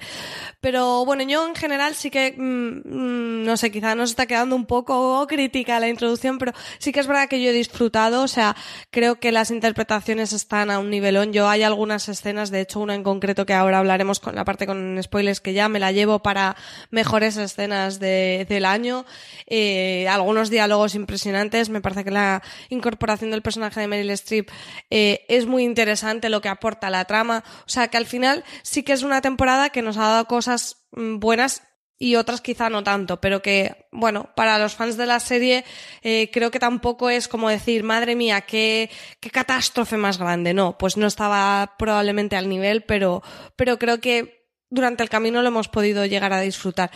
Pero 0.60 1.06
bueno, 1.06 1.22
yo 1.22 1.48
en 1.48 1.54
general 1.54 1.94
sí 1.94 2.10
que, 2.10 2.34
mm, 2.36 2.82
mm, 2.84 3.44
no 3.46 3.56
sé, 3.56 3.70
quizá 3.70 3.94
nos 3.94 4.10
está 4.10 4.26
quedando 4.26 4.54
un 4.54 4.66
poco 4.66 5.26
crítica 5.26 5.80
la 5.80 5.88
introducción, 5.88 6.36
pero 6.36 6.52
sí 6.78 6.92
que 6.92 7.00
es 7.00 7.06
verdad 7.06 7.30
que 7.30 7.42
yo 7.42 7.48
he 7.48 7.54
disfrutado, 7.54 8.22
o 8.22 8.28
sea, 8.28 8.54
creo 8.90 9.18
que 9.20 9.32
las 9.32 9.50
interpretaciones 9.50 10.34
están 10.34 10.70
a 10.70 10.78
un 10.80 10.90
nivelón. 10.90 11.32
Yo 11.32 11.48
hay 11.48 11.62
algunas 11.62 12.10
escenas, 12.10 12.50
de 12.50 12.60
hecho 12.60 12.80
una 12.80 12.94
en 12.94 13.04
concreto 13.04 13.46
que 13.46 13.54
ahora 13.54 13.78
hablaremos 13.78 14.20
con 14.20 14.34
la 14.34 14.44
parte 14.44 14.66
con 14.66 15.02
spoilers 15.02 15.40
que 15.40 15.54
ya 15.54 15.70
me 15.70 15.78
la 15.78 15.92
llevo 15.92 16.18
para 16.18 16.57
mejores 16.90 17.36
escenas 17.36 17.98
de, 17.98 18.46
del 18.48 18.64
año, 18.64 19.04
eh, 19.46 20.06
algunos 20.08 20.50
diálogos 20.50 20.94
impresionantes. 20.94 21.68
Me 21.68 21.80
parece 21.80 22.04
que 22.04 22.10
la 22.10 22.42
incorporación 22.68 23.30
del 23.30 23.42
personaje 23.42 23.80
de 23.80 23.88
Meryl 23.88 24.10
Streep 24.10 24.50
eh, 24.90 25.24
es 25.28 25.46
muy 25.46 25.64
interesante 25.64 26.28
lo 26.28 26.40
que 26.40 26.48
aporta 26.48 26.90
la 26.90 27.04
trama. 27.04 27.44
O 27.60 27.68
sea 27.68 27.88
que 27.88 27.96
al 27.96 28.06
final 28.06 28.44
sí 28.62 28.82
que 28.82 28.92
es 28.92 29.02
una 29.02 29.20
temporada 29.20 29.70
que 29.70 29.82
nos 29.82 29.96
ha 29.96 30.02
dado 30.02 30.24
cosas 30.26 30.84
mm, 30.92 31.18
buenas 31.18 31.62
y 31.98 32.14
otras 32.14 32.40
quizá 32.40 32.70
no 32.70 32.84
tanto, 32.84 33.20
pero 33.20 33.42
que, 33.42 33.88
bueno, 33.90 34.30
para 34.36 34.58
los 34.58 34.76
fans 34.76 34.96
de 34.96 35.06
la 35.06 35.18
serie 35.18 35.64
eh, 36.02 36.30
creo 36.32 36.50
que 36.52 36.60
tampoco 36.60 37.10
es 37.10 37.26
como 37.26 37.48
decir, 37.48 37.82
madre 37.82 38.14
mía, 38.14 38.42
qué, 38.42 38.88
qué 39.20 39.30
catástrofe 39.30 39.96
más 39.96 40.18
grande. 40.18 40.54
No, 40.54 40.78
pues 40.78 40.96
no 40.96 41.08
estaba 41.08 41.74
probablemente 41.76 42.36
al 42.36 42.48
nivel, 42.48 42.84
pero, 42.84 43.22
pero 43.56 43.78
creo 43.78 44.00
que 44.00 44.37
durante 44.70 45.02
el 45.02 45.08
camino 45.08 45.42
lo 45.42 45.48
hemos 45.48 45.68
podido 45.68 46.04
llegar 46.06 46.32
a 46.32 46.40
disfrutar. 46.40 46.90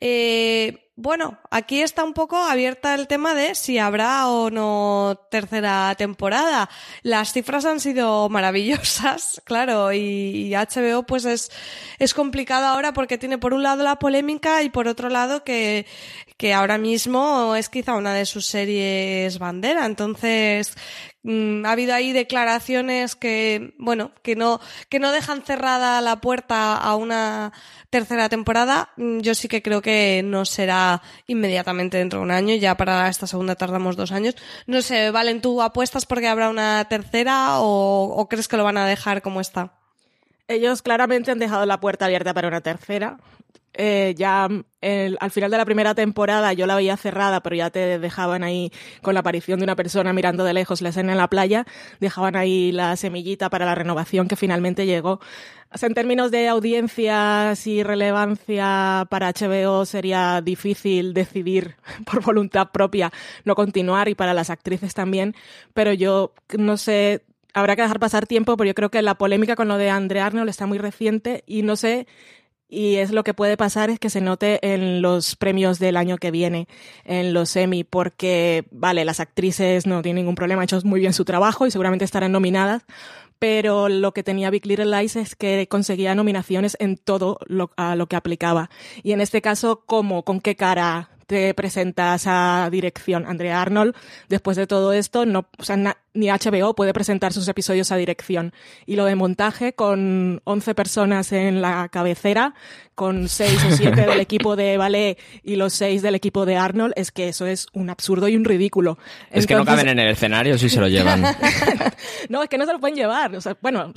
Eh, 0.00 0.90
bueno, 0.96 1.38
aquí 1.50 1.80
está 1.80 2.04
un 2.04 2.12
poco 2.12 2.36
abierta 2.36 2.94
el 2.94 3.06
tema 3.06 3.34
de 3.34 3.54
si 3.54 3.78
habrá 3.78 4.28
o 4.28 4.50
no 4.50 5.18
tercera 5.30 5.94
temporada. 5.96 6.68
Las 7.02 7.32
cifras 7.32 7.64
han 7.64 7.80
sido 7.80 8.28
maravillosas, 8.28 9.40
claro, 9.46 9.92
y, 9.94 10.52
HBO 10.54 11.04
pues 11.04 11.24
es, 11.24 11.50
es 11.98 12.12
complicado 12.12 12.66
ahora 12.66 12.92
porque 12.92 13.16
tiene 13.16 13.38
por 13.38 13.54
un 13.54 13.62
lado 13.62 13.82
la 13.82 13.98
polémica 13.98 14.62
y 14.62 14.68
por 14.68 14.88
otro 14.88 15.08
lado 15.08 15.42
que, 15.42 15.86
que 16.36 16.52
ahora 16.52 16.76
mismo 16.76 17.54
es 17.56 17.70
quizá 17.70 17.94
una 17.94 18.12
de 18.12 18.26
sus 18.26 18.46
series 18.46 19.38
bandera. 19.38 19.86
Entonces, 19.86 20.74
mm, 21.22 21.64
ha 21.66 21.72
habido 21.72 21.94
ahí 21.94 22.12
declaraciones 22.12 23.16
que, 23.16 23.74
bueno, 23.78 24.12
que 24.22 24.36
no, 24.36 24.60
que 24.88 24.98
no 24.98 25.12
dejan 25.12 25.42
cerrada 25.42 26.00
la 26.00 26.20
puerta 26.20 26.76
a 26.76 26.94
una 26.96 27.52
tercera 27.90 28.28
temporada. 28.28 28.90
Mm, 28.96 29.20
yo 29.20 29.34
sí 29.34 29.48
que 29.48 29.62
creo 29.62 29.82
que 29.82 30.22
no 30.24 30.44
será 30.44 31.02
inmediatamente 31.26 31.98
dentro 31.98 32.20
de 32.20 32.24
un 32.24 32.30
año. 32.30 32.54
Ya 32.54 32.76
para 32.76 33.08
esta 33.08 33.26
segunda 33.26 33.56
tardamos 33.56 33.96
dos 33.96 34.12
años. 34.12 34.36
No 34.66 34.82
sé, 34.82 35.10
Valen, 35.10 35.40
¿tú 35.40 35.60
apuestas 35.62 36.06
porque 36.06 36.28
habrá 36.28 36.48
una 36.48 36.86
tercera 36.88 37.60
o, 37.60 38.26
crees 38.30 38.48
que 38.48 38.56
lo 38.56 38.64
van 38.64 38.78
a 38.78 38.86
dejar 38.86 39.22
como 39.22 39.40
está? 39.40 39.72
Ellos 40.48 40.82
claramente 40.82 41.30
han 41.30 41.38
dejado 41.38 41.66
la 41.66 41.80
puerta 41.80 42.06
abierta 42.06 42.34
para 42.34 42.48
una 42.48 42.60
tercera. 42.60 43.18
Eh, 43.72 44.14
ya 44.16 44.48
al 45.20 45.30
final 45.30 45.50
de 45.50 45.58
la 45.58 45.64
primera 45.64 45.94
temporada 45.94 46.52
yo 46.52 46.66
la 46.66 46.74
veía 46.74 46.96
cerrada, 46.96 47.40
pero 47.42 47.54
ya 47.54 47.70
te 47.70 47.98
dejaban 47.98 48.42
ahí 48.42 48.72
con 49.02 49.14
la 49.14 49.20
aparición 49.20 49.60
de 49.60 49.64
una 49.64 49.76
persona 49.76 50.12
mirando 50.12 50.42
de 50.42 50.54
lejos 50.54 50.82
la 50.82 50.88
escena 50.88 51.12
en 51.12 51.18
la 51.18 51.28
playa, 51.28 51.66
dejaban 52.00 52.34
ahí 52.34 52.72
la 52.72 52.96
semillita 52.96 53.50
para 53.50 53.66
la 53.66 53.74
renovación 53.74 54.26
que 54.26 54.36
finalmente 54.36 54.86
llegó. 54.86 55.20
En 55.80 55.94
términos 55.94 56.32
de 56.32 56.48
audiencias 56.48 57.64
y 57.66 57.82
relevancia 57.84 59.06
para 59.08 59.32
HBO 59.32 59.86
sería 59.86 60.40
difícil 60.40 61.14
decidir 61.14 61.76
por 62.06 62.22
voluntad 62.22 62.70
propia 62.72 63.12
no 63.44 63.54
continuar 63.54 64.08
y 64.08 64.14
para 64.16 64.34
las 64.34 64.50
actrices 64.50 64.94
también, 64.94 65.34
pero 65.74 65.92
yo 65.92 66.32
no 66.58 66.76
sé, 66.76 67.22
habrá 67.54 67.76
que 67.76 67.82
dejar 67.82 68.00
pasar 68.00 68.26
tiempo, 68.26 68.56
pero 68.56 68.68
yo 68.68 68.74
creo 68.74 68.90
que 68.90 69.02
la 69.02 69.14
polémica 69.14 69.54
con 69.54 69.68
lo 69.68 69.76
de 69.76 69.90
Andre 69.90 70.20
Arnold 70.20 70.48
está 70.48 70.66
muy 70.66 70.78
reciente 70.78 71.44
y 71.46 71.62
no 71.62 71.76
sé 71.76 72.08
y 72.70 72.96
es 72.96 73.10
lo 73.10 73.24
que 73.24 73.34
puede 73.34 73.56
pasar 73.56 73.90
es 73.90 73.98
que 73.98 74.10
se 74.10 74.20
note 74.20 74.60
en 74.62 75.02
los 75.02 75.34
premios 75.34 75.80
del 75.80 75.96
año 75.96 76.18
que 76.18 76.30
viene, 76.30 76.68
en 77.04 77.34
los 77.34 77.54
Emmy, 77.56 77.82
porque, 77.82 78.64
vale, 78.70 79.04
las 79.04 79.18
actrices 79.18 79.86
no 79.86 80.02
tienen 80.02 80.22
ningún 80.22 80.36
problema, 80.36 80.62
han 80.62 80.64
hecho 80.64 80.80
muy 80.84 81.00
bien 81.00 81.12
su 81.12 81.24
trabajo 81.24 81.66
y 81.66 81.72
seguramente 81.72 82.04
estarán 82.04 82.30
nominadas, 82.30 82.84
pero 83.40 83.88
lo 83.88 84.12
que 84.12 84.22
tenía 84.22 84.50
Big 84.50 84.66
Little 84.66 84.86
Lies 84.86 85.16
es 85.16 85.34
que 85.34 85.66
conseguía 85.68 86.14
nominaciones 86.14 86.76
en 86.78 86.96
todo 86.96 87.38
lo, 87.46 87.72
a 87.76 87.96
lo 87.96 88.06
que 88.06 88.16
aplicaba. 88.16 88.70
Y 89.02 89.12
en 89.12 89.20
este 89.20 89.42
caso, 89.42 89.82
¿cómo? 89.86 90.24
¿Con 90.24 90.40
qué 90.40 90.54
cara 90.54 91.10
te 91.30 91.54
presentas 91.54 92.24
a 92.26 92.68
dirección? 92.72 93.24
Andrea 93.24 93.62
Arnold, 93.62 93.94
después 94.28 94.56
de 94.56 94.66
todo 94.66 94.92
esto, 94.92 95.26
no, 95.26 95.46
o 95.58 95.62
sea, 95.62 95.76
ni 96.12 96.26
HBO 96.26 96.74
puede 96.74 96.92
presentar 96.92 97.32
sus 97.32 97.46
episodios 97.46 97.92
a 97.92 97.96
dirección. 97.96 98.52
Y 98.84 98.96
lo 98.96 99.04
de 99.04 99.14
montaje, 99.14 99.72
con 99.72 100.40
11 100.42 100.74
personas 100.74 101.30
en 101.30 101.62
la 101.62 101.88
cabecera, 101.88 102.54
con 102.96 103.28
6 103.28 103.64
o 103.64 103.76
7 103.76 104.06
del 104.06 104.18
equipo 104.18 104.56
de 104.56 104.76
ballet 104.76 105.18
y 105.44 105.54
los 105.54 105.72
6 105.74 106.02
del 106.02 106.16
equipo 106.16 106.46
de 106.46 106.56
Arnold, 106.56 106.94
es 106.96 107.12
que 107.12 107.28
eso 107.28 107.46
es 107.46 107.68
un 107.74 107.90
absurdo 107.90 108.26
y 108.26 108.34
un 108.34 108.44
ridículo. 108.44 108.98
Es 109.30 109.46
que 109.46 109.54
no 109.54 109.64
caben 109.64 109.86
en 109.86 110.00
el 110.00 110.08
escenario 110.08 110.58
si 110.58 110.68
se 110.68 110.80
lo 110.80 110.88
llevan. 110.88 111.22
no, 112.28 112.42
es 112.42 112.48
que 112.48 112.58
no 112.58 112.66
se 112.66 112.72
lo 112.72 112.80
pueden 112.80 112.96
llevar. 112.96 113.36
O 113.36 113.40
sea, 113.40 113.56
bueno, 113.62 113.92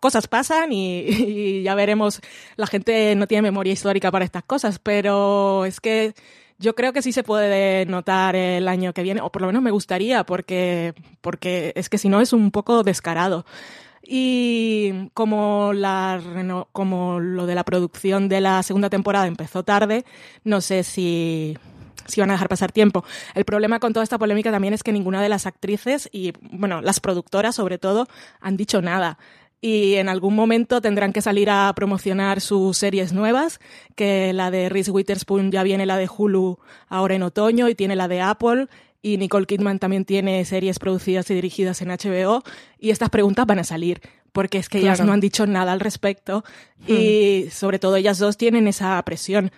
cosas 0.00 0.28
pasan 0.28 0.72
y, 0.72 1.00
y 1.00 1.62
ya 1.64 1.74
veremos. 1.74 2.20
La 2.54 2.68
gente 2.68 3.16
no 3.16 3.26
tiene 3.26 3.42
memoria 3.42 3.72
histórica 3.72 4.12
para 4.12 4.24
estas 4.24 4.44
cosas, 4.44 4.78
pero 4.78 5.64
es 5.64 5.80
que 5.80 6.14
yo 6.58 6.74
creo 6.74 6.92
que 6.92 7.02
sí 7.02 7.12
se 7.12 7.22
puede 7.22 7.86
notar 7.86 8.36
el 8.36 8.68
año 8.68 8.92
que 8.92 9.02
viene, 9.02 9.20
o 9.20 9.30
por 9.30 9.42
lo 9.42 9.48
menos 9.48 9.62
me 9.62 9.70
gustaría, 9.70 10.24
porque, 10.24 10.94
porque 11.20 11.72
es 11.76 11.88
que 11.88 11.98
si 11.98 12.08
no 12.08 12.20
es 12.20 12.32
un 12.32 12.50
poco 12.50 12.82
descarado. 12.82 13.44
Y 14.08 15.08
como, 15.14 15.72
la, 15.72 16.20
como 16.72 17.18
lo 17.18 17.46
de 17.46 17.56
la 17.56 17.64
producción 17.64 18.28
de 18.28 18.40
la 18.40 18.62
segunda 18.62 18.88
temporada 18.88 19.26
empezó 19.26 19.64
tarde, 19.64 20.04
no 20.44 20.60
sé 20.60 20.84
si, 20.84 21.58
si 22.06 22.20
van 22.20 22.30
a 22.30 22.34
dejar 22.34 22.48
pasar 22.48 22.70
tiempo. 22.70 23.04
El 23.34 23.44
problema 23.44 23.80
con 23.80 23.92
toda 23.92 24.04
esta 24.04 24.18
polémica 24.18 24.52
también 24.52 24.74
es 24.74 24.84
que 24.84 24.92
ninguna 24.92 25.20
de 25.20 25.28
las 25.28 25.46
actrices 25.46 26.08
y, 26.12 26.32
bueno, 26.40 26.80
las 26.82 27.00
productoras 27.00 27.56
sobre 27.56 27.78
todo, 27.78 28.06
han 28.40 28.56
dicho 28.56 28.80
nada 28.80 29.18
y 29.60 29.94
en 29.94 30.08
algún 30.08 30.34
momento 30.34 30.80
tendrán 30.80 31.12
que 31.12 31.22
salir 31.22 31.50
a 31.50 31.72
promocionar 31.74 32.40
sus 32.40 32.76
series 32.76 33.12
nuevas, 33.12 33.60
que 33.94 34.32
la 34.32 34.50
de 34.50 34.68
Reese 34.68 34.90
Witherspoon 34.90 35.50
ya 35.50 35.62
viene 35.62 35.86
la 35.86 35.96
de 35.96 36.08
Hulu 36.08 36.58
ahora 36.88 37.14
en 37.14 37.22
otoño 37.22 37.68
y 37.68 37.74
tiene 37.74 37.96
la 37.96 38.08
de 38.08 38.20
Apple 38.20 38.68
y 39.02 39.18
Nicole 39.18 39.46
Kidman 39.46 39.78
también 39.78 40.04
tiene 40.04 40.44
series 40.44 40.78
producidas 40.78 41.30
y 41.30 41.34
dirigidas 41.34 41.80
en 41.80 41.88
HBO 41.88 42.42
y 42.78 42.90
estas 42.90 43.10
preguntas 43.10 43.46
van 43.46 43.60
a 43.60 43.64
salir 43.64 44.00
porque 44.32 44.58
es 44.58 44.68
que 44.68 44.78
ellas 44.78 45.00
no 45.00 45.12
han 45.12 45.20
dicho 45.20 45.46
nada 45.46 45.72
al 45.72 45.80
respecto 45.80 46.44
y 46.86 47.44
hmm. 47.46 47.50
sobre 47.50 47.78
todo 47.78 47.96
ellas 47.96 48.18
dos 48.18 48.36
tienen 48.36 48.68
esa 48.68 49.02
presión. 49.02 49.50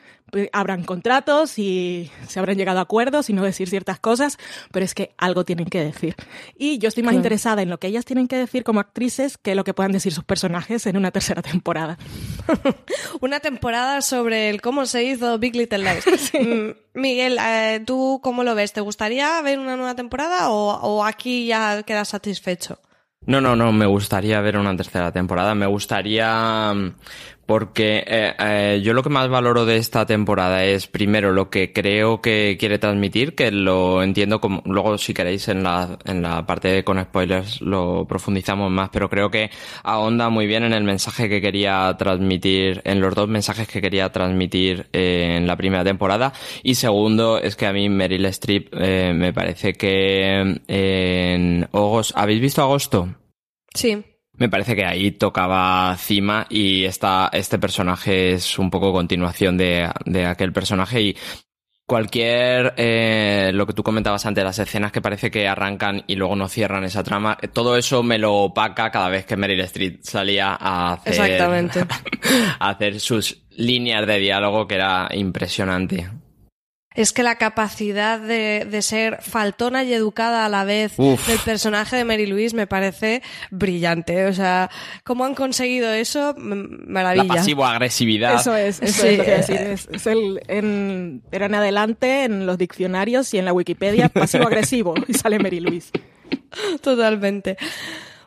Habrán 0.53 0.85
contratos 0.85 1.59
y 1.59 2.11
se 2.27 2.39
habrán 2.39 2.57
llegado 2.57 2.79
a 2.79 2.83
acuerdos 2.83 3.31
y 3.31 3.33
no 3.33 3.43
decir 3.43 3.69
ciertas 3.69 3.99
cosas, 3.99 4.39
pero 4.73 4.85
es 4.85 4.95
que 4.95 5.15
algo 5.19 5.45
tienen 5.45 5.67
que 5.67 5.83
decir. 5.83 6.15
Y 6.57 6.79
yo 6.79 6.89
estoy 6.89 7.03
más 7.03 7.15
interesada 7.15 7.63
en 7.63 7.71
lo 7.71 7.79
que 7.79 7.87
ellas 7.87 8.05
tienen 8.05 8.29
que 8.29 8.37
decir 8.37 8.65
como 8.65 8.81
actrices 8.81 9.39
que 9.39 9.55
lo 9.55 9.65
que 9.65 9.75
puedan 9.75 9.93
decir 9.93 10.13
sus 10.13 10.25
personajes 10.25 10.87
en 10.87 10.97
una 10.97 11.11
tercera 11.11 11.43
temporada. 11.43 11.99
una 13.21 13.41
temporada 13.41 14.03
sobre 14.03 14.51
el 14.51 14.61
cómo 14.61 14.87
se 14.87 15.05
hizo 15.05 15.39
Big 15.39 15.57
Little 15.57 15.79
Lies. 15.79 16.33
Mm, 16.39 16.71
Miguel, 16.95 17.39
eh, 17.41 17.83
¿tú 17.85 18.21
cómo 18.23 18.45
lo 18.45 18.55
ves? 18.55 18.73
¿Te 18.73 18.81
gustaría 18.81 19.41
ver 19.43 19.59
una 19.59 19.77
nueva 19.77 19.95
temporada 19.95 20.51
o, 20.51 20.71
o 20.81 21.05
aquí 21.05 21.47
ya 21.47 21.83
quedas 21.83 22.09
satisfecho? 22.09 22.79
No, 23.27 23.41
no, 23.41 23.57
no, 23.57 23.73
me 23.73 23.87
gustaría 23.87 24.41
ver 24.41 24.57
una 24.57 24.77
tercera 24.77 25.13
temporada. 25.13 25.55
Me 25.55 25.67
gustaría 25.67 26.73
mm, 26.73 26.95
porque 27.49 28.05
eh, 28.07 28.35
eh, 28.39 28.83
yo 28.85 28.93
lo 28.93 29.03
que 29.03 29.09
más 29.09 29.31
valoro 29.31 29.65
de 29.65 29.79
esta 29.79 30.05
temporada 30.05 30.67
es 30.67 30.87
primero 30.87 31.33
lo 31.33 31.49
que 31.49 31.73
creo 31.73 32.21
que 32.21 32.59
quiere 32.61 32.79
transmitir, 32.79 33.35
que 33.35 33.51
lo 33.51 34.03
entiendo 34.03 34.39
como 34.39 34.63
luego 34.67 34.99
si 34.99 35.15
queréis 35.15 35.49
en 35.49 35.63
la 35.63 35.99
en 36.05 36.21
la 36.21 36.45
parte 36.45 36.85
con 36.85 37.03
spoilers 37.03 37.63
lo 37.63 38.05
profundizamos 38.07 38.71
más, 38.71 38.91
pero 38.91 39.09
creo 39.09 39.31
que 39.31 39.51
ahonda 39.83 40.29
muy 40.29 40.47
bien 40.47 40.63
en 40.63 40.75
el 40.75 40.85
mensaje 40.85 41.31
que 41.31 41.41
quería 41.41 41.97
transmitir, 41.99 42.83
en 42.85 43.01
los 43.01 43.15
dos 43.15 43.29
mensajes 43.29 43.67
que 43.67 43.81
quería 43.81 44.13
transmitir 44.13 44.87
eh, 44.93 45.37
en 45.39 45.47
la 45.47 45.57
primera 45.57 45.83
temporada 45.83 46.35
y 46.63 46.75
segundo 46.75 47.39
es 47.39 47.57
que 47.57 47.65
a 47.65 47.73
mí 47.73 47.89
Meryl 47.89 48.27
Streep 48.27 48.75
eh, 48.79 49.15
me 49.15 49.33
parece 49.33 49.73
que 49.73 50.61
en 50.69 51.67
Agosto, 51.73 52.13
¿habéis 52.15 52.43
visto 52.43 52.61
Agosto? 52.61 53.09
Sí. 53.73 54.05
Me 54.39 54.49
parece 54.49 54.75
que 54.77 54.85
ahí 54.85 55.11
tocaba 55.13 55.97
cima 55.97 56.47
y 56.49 56.85
esta, 56.85 57.29
este 57.33 57.59
personaje 57.59 58.33
es 58.33 58.59
un 58.59 58.71
poco 58.71 58.93
continuación 58.93 59.57
de, 59.57 59.91
de 60.07 60.27
aquel 60.27 60.53
personaje 60.53 61.03
y 61.03 61.17
cualquier, 61.89 62.75
eh, 62.77 63.51
lo 63.55 63.67
que 63.67 63.73
tú 63.73 63.83
comentabas 63.83 64.27
antes, 64.27 64.45
las 64.45 64.59
escenas 64.59 64.93
que 64.93 65.01
parece 65.01 65.31
que 65.31 65.49
arrancan 65.49 66.05
y 66.07 66.17
luego 66.17 66.37
no 66.37 66.47
cierran 66.47 66.85
esa 66.85 67.03
trama, 67.03 67.39
todo 67.55 67.79
eso 67.79 68.03
me 68.03 68.19
lo 68.19 68.35
opaca 68.35 68.91
cada 68.91 69.09
vez 69.09 69.25
que 69.25 69.39
Meryl 69.39 69.61
Streep 69.61 70.01
salía 70.03 70.55
a 70.61 70.93
hacer, 70.93 71.15
Exactamente. 71.15 71.81
a 72.59 72.69
hacer 72.69 73.01
sus 73.01 73.43
líneas 73.57 74.07
de 74.07 74.19
diálogo 74.19 74.69
que 74.69 74.75
era 74.75 75.09
impresionante. 75.15 76.11
Es 76.99 77.13
que 77.13 77.23
la 77.23 77.37
capacidad 77.37 78.19
de, 78.19 78.67
de 78.69 78.83
ser 78.83 79.19
faltona 79.23 79.85
y 79.85 79.93
educada 79.95 80.45
a 80.45 80.49
la 80.49 80.65
vez 80.65 80.93
Uf. 80.97 81.27
del 81.29 81.39
personaje 81.39 81.95
de 81.97 82.05
Mary 82.05 82.27
Louise 82.27 82.57
me 82.57 82.67
parece 82.67 83.23
brillante. 83.51 84.27
O 84.27 84.33
sea, 84.35 84.69
¿cómo 85.05 85.25
han 85.25 85.35
conseguido 85.35 85.93
eso? 85.93 86.35
La 86.37 86.45
Maravilla. 86.45 87.35
pasivo-agresividad. 87.35 88.41
Eso 88.41 88.57
es, 88.57 88.83
eso 88.83 89.03
Sí. 89.03 89.09
es 89.09 89.19
lo 89.19 89.25
que 89.25 89.31
decir. 89.31 89.57
Es, 89.57 89.89
es 89.93 90.07
el, 90.07 90.41
en, 90.49 91.23
era 91.31 91.47
en 91.47 91.55
adelante 91.55 92.25
en 92.25 92.47
los 92.47 92.59
diccionarios 92.59 93.33
y 93.33 93.39
en 93.39 93.45
la 93.45 93.53
Wikipedia 93.53 94.09
pasivo-agresivo 94.09 94.95
y 95.07 95.15
sale 95.15 95.39
Mary 95.39 95.61
Louise. 95.61 95.91
Totalmente. 96.83 97.57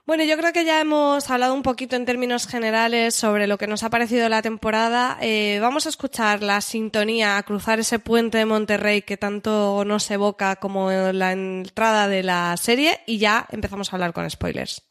Bueno, 0.06 0.24
yo 0.24 0.36
creo 0.36 0.52
que 0.52 0.66
ya 0.66 0.82
hemos 0.82 1.30
hablado 1.30 1.54
un 1.54 1.62
poquito 1.62 1.96
en 1.96 2.06
términos 2.06 2.48
generales 2.48 3.14
sobre 3.14 3.46
lo 3.48 3.58
que 3.58 3.68
nos 3.68 3.84
ha 3.84 3.90
parecido 3.90 4.28
la 4.30 4.42
temporada. 4.42 5.18
Eh, 5.22 5.60
vamos 5.62 5.86
a 5.86 5.90
escuchar 5.90 6.42
la 6.42 6.60
sintonía 6.62 7.38
a 7.38 7.44
cruzar 7.44 7.80
ese 7.80 8.00
puente 8.00 8.40
de 8.40 8.46
Monterrey 8.46 9.04
que 9.04 9.18
tanto 9.18 9.86
nos 9.86 10.10
evoca 10.10 10.56
como 10.56 10.92
la 10.92 11.32
entrada 11.32 12.08
de 12.08 12.24
la 12.24 12.58
serie 12.58 13.02
y 13.06 13.20
ya 13.20 13.48
empezamos 13.52 13.94
a 13.94 13.96
hablar 13.96 14.14
con 14.14 14.30
spoilers. 14.30 14.82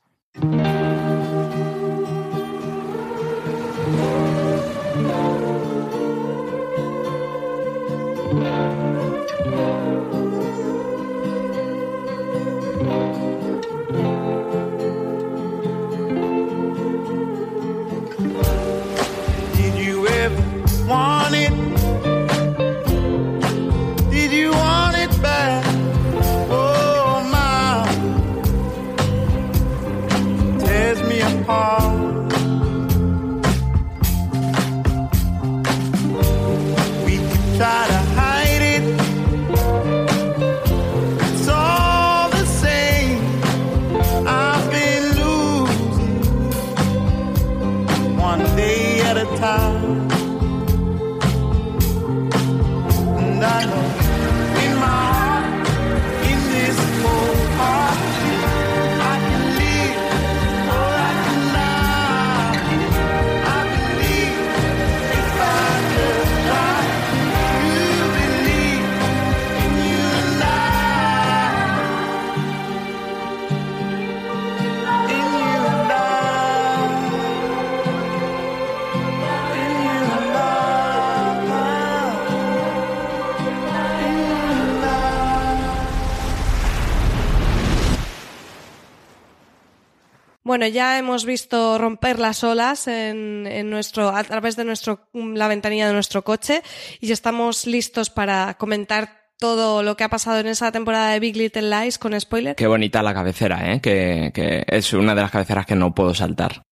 Bueno, 90.61 90.75
ya 90.75 90.99
hemos 90.99 91.25
visto 91.25 91.79
romper 91.79 92.19
las 92.19 92.45
olas 92.45 92.87
en, 92.87 93.71
nuestro, 93.71 94.15
a 94.15 94.23
través 94.25 94.57
de 94.57 94.65
nuestro, 94.67 95.09
la 95.15 95.49
ventanilla 95.49 95.87
de 95.87 95.95
nuestro 95.95 96.21
coche 96.23 96.63
y 97.01 97.11
estamos 97.13 97.67
listos 97.67 98.11
para 98.11 98.59
comentar 98.59 99.23
todo 99.39 99.83
lo 99.83 99.97
que 99.97 100.05
ha 100.05 100.11
pasado 100.11 100.39
en 100.39 100.49
esa 100.49 100.71
temporada 100.71 101.13
de 101.13 101.21
Big 101.21 101.35
Little 101.35 101.63
Lies 101.63 101.97
con 101.97 102.21
spoiler. 102.21 102.57
Qué 102.57 102.67
bonita 102.67 103.03
la 103.03 103.15
cabecera, 103.15 103.73
¿eh? 103.73 103.81
Que 103.81 104.65
es 104.67 104.93
una 104.93 105.15
de 105.15 105.23
las 105.23 105.31
cabeceras 105.31 105.65
que 105.65 105.77
no 105.77 105.95
puedo 105.95 106.13
saltar. 106.13 106.63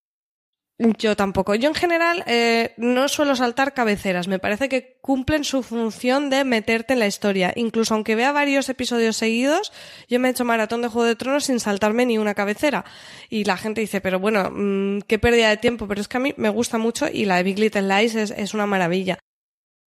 Yo 0.81 1.17
tampoco. 1.17 1.57
Yo 1.57 1.69
en 1.69 1.75
general 1.75 2.23
eh, 2.27 2.73
no 2.77 3.09
suelo 3.09 3.35
saltar 3.35 3.75
cabeceras. 3.75 4.29
Me 4.29 4.39
parece 4.39 4.69
que 4.69 4.97
cumplen 5.01 5.43
su 5.43 5.65
función 5.65 6.31
de 6.31 6.45
meterte 6.45 6.93
en 6.93 7.01
la 7.01 7.09
historia. 7.09 7.53
Incluso 7.57 7.95
aunque 7.95 8.15
vea 8.15 8.31
varios 8.31 8.69
episodios 8.69 9.17
seguidos, 9.17 9.73
yo 10.09 10.21
me 10.21 10.29
he 10.29 10.31
hecho 10.31 10.45
maratón 10.45 10.81
de 10.81 10.89
Juego 10.89 11.09
de 11.09 11.17
Tronos 11.17 11.47
sin 11.47 11.59
saltarme 11.59 12.07
ni 12.07 12.17
una 12.17 12.35
cabecera. 12.35 12.85
Y 13.29 13.43
la 13.43 13.57
gente 13.57 13.81
dice, 13.81 14.01
pero 14.01 14.21
bueno, 14.21 14.51
mmm, 14.53 15.01
qué 15.01 15.19
pérdida 15.19 15.49
de 15.49 15.57
tiempo. 15.57 15.89
Pero 15.89 16.01
es 16.01 16.07
que 16.07 16.19
a 16.19 16.21
mí 16.21 16.33
me 16.37 16.49
gusta 16.49 16.79
mucho 16.79 17.09
y 17.13 17.25
la 17.25 17.39
de 17.39 17.43
Big 17.43 17.59
Little 17.59 17.83
Lies 17.83 18.15
es, 18.15 18.31
es 18.31 18.55
una 18.55 18.67
maravilla. 18.67 19.19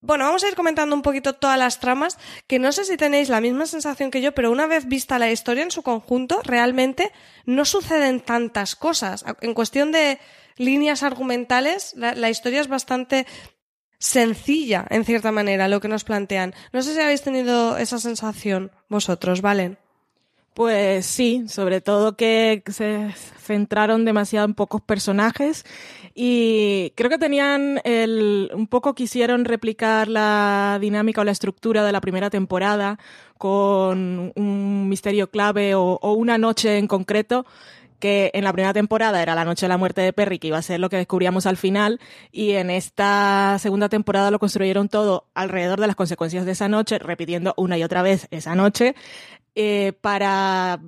Bueno, 0.04 0.26
vamos 0.26 0.44
a 0.44 0.50
ir 0.50 0.56
comentando 0.56 0.96
un 0.96 1.04
poquito 1.04 1.34
todas 1.34 1.60
las 1.60 1.80
tramas, 1.80 2.18
que 2.48 2.58
no 2.58 2.72
sé 2.72 2.86
si 2.86 2.98
tenéis 2.98 3.30
la 3.30 3.40
misma 3.40 3.68
sensación 3.68 4.10
que 4.10 4.20
yo, 4.20 4.32
pero 4.32 4.52
una 4.52 4.66
vez 4.66 4.88
vista 4.88 5.20
la 5.20 5.32
historia 5.32 5.64
en 5.64 5.70
su 5.70 5.84
conjunto, 5.84 6.42
realmente 6.44 7.12
no 7.46 7.66
suceden 7.66 8.20
tantas 8.20 8.76
cosas. 8.76 9.24
En 9.42 9.54
cuestión 9.54 9.92
de 9.92 10.18
líneas 10.58 11.04
argumentales, 11.04 11.94
la, 11.96 12.30
historia 12.30 12.62
es 12.62 12.68
bastante 12.68 13.26
sencilla, 14.00 14.86
en 14.90 15.06
cierta 15.06 15.32
manera, 15.32 15.68
lo 15.68 15.80
que 15.80 15.88
nos 15.88 16.04
plantean. 16.04 16.54
No 16.74 16.82
sé 16.82 16.94
si 16.94 17.00
habéis 17.00 17.22
tenido 17.22 17.78
esa 17.78 18.00
sensación 18.00 18.72
vosotros, 18.90 19.42
¿valen? 19.42 19.78
Pues 20.54 21.06
sí, 21.06 21.46
sobre 21.48 21.80
todo 21.80 22.18
que 22.18 22.62
se 22.68 23.14
centraron 23.42 24.04
demasiado 24.04 24.46
en 24.46 24.54
pocos 24.54 24.82
personajes 24.82 25.66
y 26.14 26.92
creo 26.96 27.10
que 27.10 27.18
tenían 27.18 27.80
el, 27.86 28.52
un 28.54 28.68
poco 28.68 28.94
quisieron 28.94 29.46
replicar 29.46 30.10
la 30.10 30.78
dinámica 30.82 31.22
o 31.22 31.24
la 31.24 31.32
estructura 31.32 31.86
de 31.86 31.94
la 31.94 32.02
primera 32.02 32.30
temporada 32.30 33.00
con 33.38 34.34
un 34.36 34.90
misterio 34.90 35.30
clave 35.30 35.74
o, 35.74 36.00
o 36.02 36.14
una 36.14 36.38
noche 36.38 36.78
en 36.78 36.88
concreto 36.88 37.46
que 38.02 38.32
en 38.34 38.44
la 38.44 38.52
primera 38.52 38.74
temporada 38.74 39.22
era 39.22 39.34
la 39.34 39.46
noche 39.46 39.66
de 39.66 39.70
la 39.70 39.78
muerte 39.78 40.02
de 40.02 40.12
Perry, 40.12 40.40
que 40.40 40.48
iba 40.48 40.58
a 40.58 40.62
ser 40.62 40.82
lo 40.82 40.90
que 40.90 40.98
descubríamos 40.98 41.46
al 41.46 41.56
final, 41.56 42.02
y 42.34 42.52
en 42.52 42.70
esta 42.70 43.56
segunda 43.60 43.88
temporada 43.88 44.30
lo 44.30 44.40
construyeron 44.40 44.90
todo 44.90 45.30
alrededor 45.34 45.80
de 45.80 45.88
las 45.88 45.96
consecuencias 45.96 46.46
de 46.46 46.52
esa 46.52 46.68
noche, 46.68 47.00
repitiendo 47.00 47.54
una 47.56 47.78
y 47.78 47.84
otra 47.84 48.02
vez 48.02 48.28
esa 48.32 48.56
noche, 48.56 48.96
eh, 49.56 49.94
para... 50.02 50.82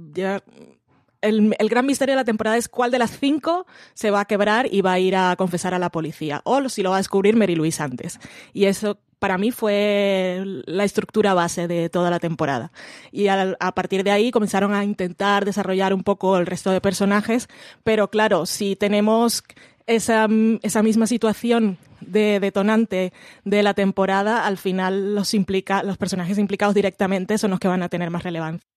El, 1.21 1.55
el, 1.57 1.69
gran 1.69 1.85
misterio 1.85 2.15
de 2.15 2.17
la 2.17 2.25
temporada 2.25 2.57
es 2.57 2.67
cuál 2.67 2.91
de 2.91 2.99
las 2.99 3.17
cinco 3.17 3.65
se 3.93 4.11
va 4.11 4.19
a 4.19 4.25
quebrar 4.25 4.67
y 4.69 4.81
va 4.81 4.91
a 4.91 4.99
ir 4.99 5.15
a 5.15 5.37
confesar 5.37 5.73
a 5.73 5.79
la 5.79 5.89
policía, 5.89 6.41
o 6.43 6.67
si 6.67 6.83
lo 6.83 6.89
va 6.89 6.97
a 6.97 6.99
descubrir 6.99 7.37
Mary 7.37 7.55
Louise 7.55 7.81
antes. 7.81 8.19
Y 8.51 8.65
eso 8.65 8.99
para 9.23 9.37
mí 9.37 9.51
fue 9.51 10.43
la 10.65 10.83
estructura 10.83 11.33
base 11.33 11.69
de 11.69 11.87
toda 11.89 12.09
la 12.09 12.19
temporada. 12.19 12.73
Y 13.09 13.27
a, 13.27 13.55
a, 13.57 13.73
partir 13.73 14.03
de 14.03 14.11
ahí 14.11 14.31
comenzaron 14.31 14.73
a 14.73 14.83
intentar 14.83 15.45
desarrollar 15.45 15.93
un 15.93 16.03
poco 16.03 16.37
el 16.37 16.45
resto 16.45 16.71
de 16.71 16.81
personajes, 16.81 17.47
pero 17.85 18.09
claro, 18.09 18.45
si 18.45 18.75
tenemos 18.75 19.45
esa, 19.87 20.27
esa 20.61 20.83
misma 20.83 21.07
situación 21.07 21.77
de 22.01 22.41
detonante 22.41 23.13
de 23.45 23.63
la 23.63 23.73
temporada, 23.73 24.45
al 24.45 24.57
final 24.57 25.15
los, 25.15 25.33
implica, 25.33 25.83
los 25.83 25.97
personajes 25.97 26.37
implicados 26.37 26.75
directamente 26.75 27.37
son 27.37 27.51
los 27.51 27.61
que 27.61 27.69
van 27.69 27.81
a 27.81 27.87
tener 27.87 28.09
más 28.09 28.23
relevancia. 28.23 28.72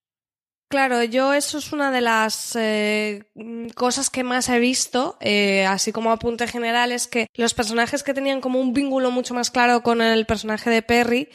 Claro, 0.68 1.05
yo 1.05 1.33
eso 1.33 1.59
es 1.59 1.72
una 1.72 1.92
de 1.92 2.00
las 2.00 2.57
eh, 2.57 3.31
cosas 3.76 4.11
que 4.11 4.24
más 4.24 4.48
he 4.48 4.59
visto, 4.59 5.16
eh, 5.20 5.64
así 5.64 5.92
como 5.92 6.11
apunte 6.11 6.48
general, 6.48 6.90
es 6.90 7.07
que 7.07 7.29
los 7.35 7.55
personajes 7.55 8.02
que 8.02 8.14
tenían 8.14 8.40
como 8.40 8.61
un 8.61 8.72
vínculo 8.72 9.12
mucho 9.12 9.33
más 9.33 9.52
claro 9.52 9.85
con 9.85 10.02
el 10.02 10.26
personaje 10.26 10.68
de 10.68 10.83
Perry 10.83 11.29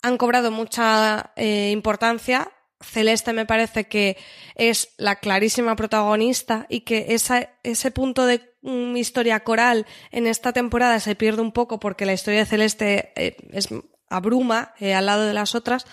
han 0.00 0.16
cobrado 0.16 0.50
mucha 0.50 1.32
eh, 1.36 1.70
importancia. 1.72 2.50
Celeste 2.80 3.34
me 3.34 3.44
parece 3.44 3.84
que 3.84 4.16
es 4.54 4.94
la 4.96 5.16
clarísima 5.16 5.76
protagonista 5.76 6.64
y 6.70 6.80
que 6.80 7.14
ese 7.62 7.90
punto 7.90 8.24
de 8.24 8.54
mm, 8.62 8.96
historia 8.96 9.40
coral 9.40 9.84
en 10.10 10.26
esta 10.26 10.54
temporada 10.54 11.00
se 11.00 11.14
pierde 11.14 11.42
un 11.42 11.52
poco 11.52 11.78
porque 11.78 12.06
la 12.06 12.14
historia 12.14 12.40
de 12.40 12.46
Celeste 12.46 13.12
es 13.52 13.68
abruma 14.08 14.74
al 14.80 15.06
lado 15.06 15.26
de 15.26 15.34
las 15.34 15.54
otras. 15.54 15.86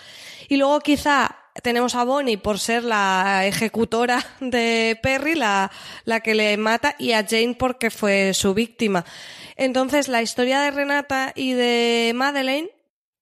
Y 0.48 0.56
luego 0.56 0.80
quizá 0.80 1.41
tenemos 1.60 1.94
a 1.94 2.04
Bonnie 2.04 2.38
por 2.38 2.58
ser 2.58 2.84
la 2.84 3.46
ejecutora 3.46 4.24
de 4.40 4.98
Perry, 5.02 5.34
la, 5.34 5.70
la 6.04 6.20
que 6.20 6.34
le 6.34 6.56
mata, 6.56 6.94
y 6.98 7.12
a 7.12 7.26
Jane 7.28 7.56
porque 7.58 7.90
fue 7.90 8.32
su 8.32 8.54
víctima. 8.54 9.04
Entonces, 9.56 10.08
la 10.08 10.22
historia 10.22 10.60
de 10.60 10.70
Renata 10.70 11.32
y 11.34 11.52
de 11.52 12.12
Madeleine, 12.14 12.70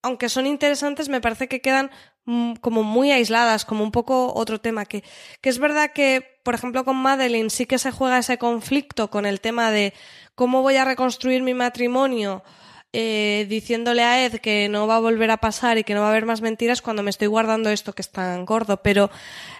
aunque 0.03 0.29
son 0.29 0.47
interesantes, 0.47 1.09
me 1.09 1.21
parece 1.21 1.49
que 1.49 1.61
quedan 1.61 1.91
mm, 2.25 2.55
como 2.55 2.83
muy 2.85 3.11
aisladas, 3.11 3.65
como 3.65 3.83
un 3.83 3.91
poco 3.91 4.33
otro 4.35 4.61
tema. 4.61 4.85
Que, 4.85 5.03
que 5.41 5.49
es 5.49 5.59
verdad 5.59 5.93
que, 5.93 6.41
por 6.45 6.55
ejemplo, 6.55 6.85
con 6.85 6.97
Madeleine 6.97 7.51
sí 7.51 7.67
que 7.67 7.79
se 7.79 7.91
juega 7.91 8.19
ese 8.19 8.39
conflicto 8.39 9.11
con 9.11 9.27
el 9.27 9.41
tema 9.41 9.71
de 9.71 9.93
cómo 10.37 10.63
voy 10.63 10.77
a 10.77 10.85
reconstruir 10.85 11.43
mi 11.43 11.55
matrimonio 11.55 12.45
eh, 12.93 13.47
diciéndole 13.49 14.03
a 14.03 14.25
Ed 14.25 14.37
que 14.41 14.69
no 14.69 14.87
va 14.87 14.97
a 14.97 15.01
volver 15.01 15.31
a 15.31 15.37
pasar 15.39 15.79
y 15.79 15.85
que 15.85 15.95
no 15.95 16.01
va 16.01 16.09
a 16.09 16.11
haber 16.11 16.27
más 16.27 16.41
mentiras 16.41 16.83
cuando 16.83 17.03
me 17.03 17.11
estoy 17.11 17.29
guardando 17.29 17.71
esto 17.71 17.93
que 17.93 18.03
es 18.03 18.11
tan 18.11 18.45
gordo. 18.45 18.83
Pero 18.83 19.11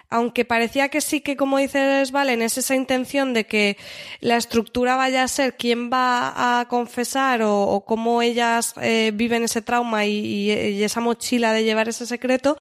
aunque 0.09 0.43
parecía 0.45 0.89
que 0.89 1.01
sí 1.01 1.21
que, 1.21 1.37
como 1.37 1.57
dices, 1.57 2.11
Valen, 2.11 2.41
es 2.41 2.57
esa 2.57 2.75
intención 2.75 3.33
de 3.33 3.45
que 3.45 3.77
la 4.19 4.37
estructura 4.37 4.95
vaya 4.97 5.23
a 5.23 5.27
ser 5.27 5.55
quién 5.55 5.89
va 5.91 6.59
a 6.59 6.67
confesar 6.67 7.41
o, 7.43 7.83
cómo 7.87 8.21
ellas 8.21 8.73
eh, 8.81 9.11
viven 9.13 9.43
ese 9.43 9.61
trauma 9.61 10.05
y, 10.05 10.11
y- 10.51 10.51
y 10.51 10.83
esa 10.83 10.99
mochila 11.01 11.53
de 11.53 11.63
llevar 11.63 11.87
ese 11.89 12.05
secreto, 12.05 12.57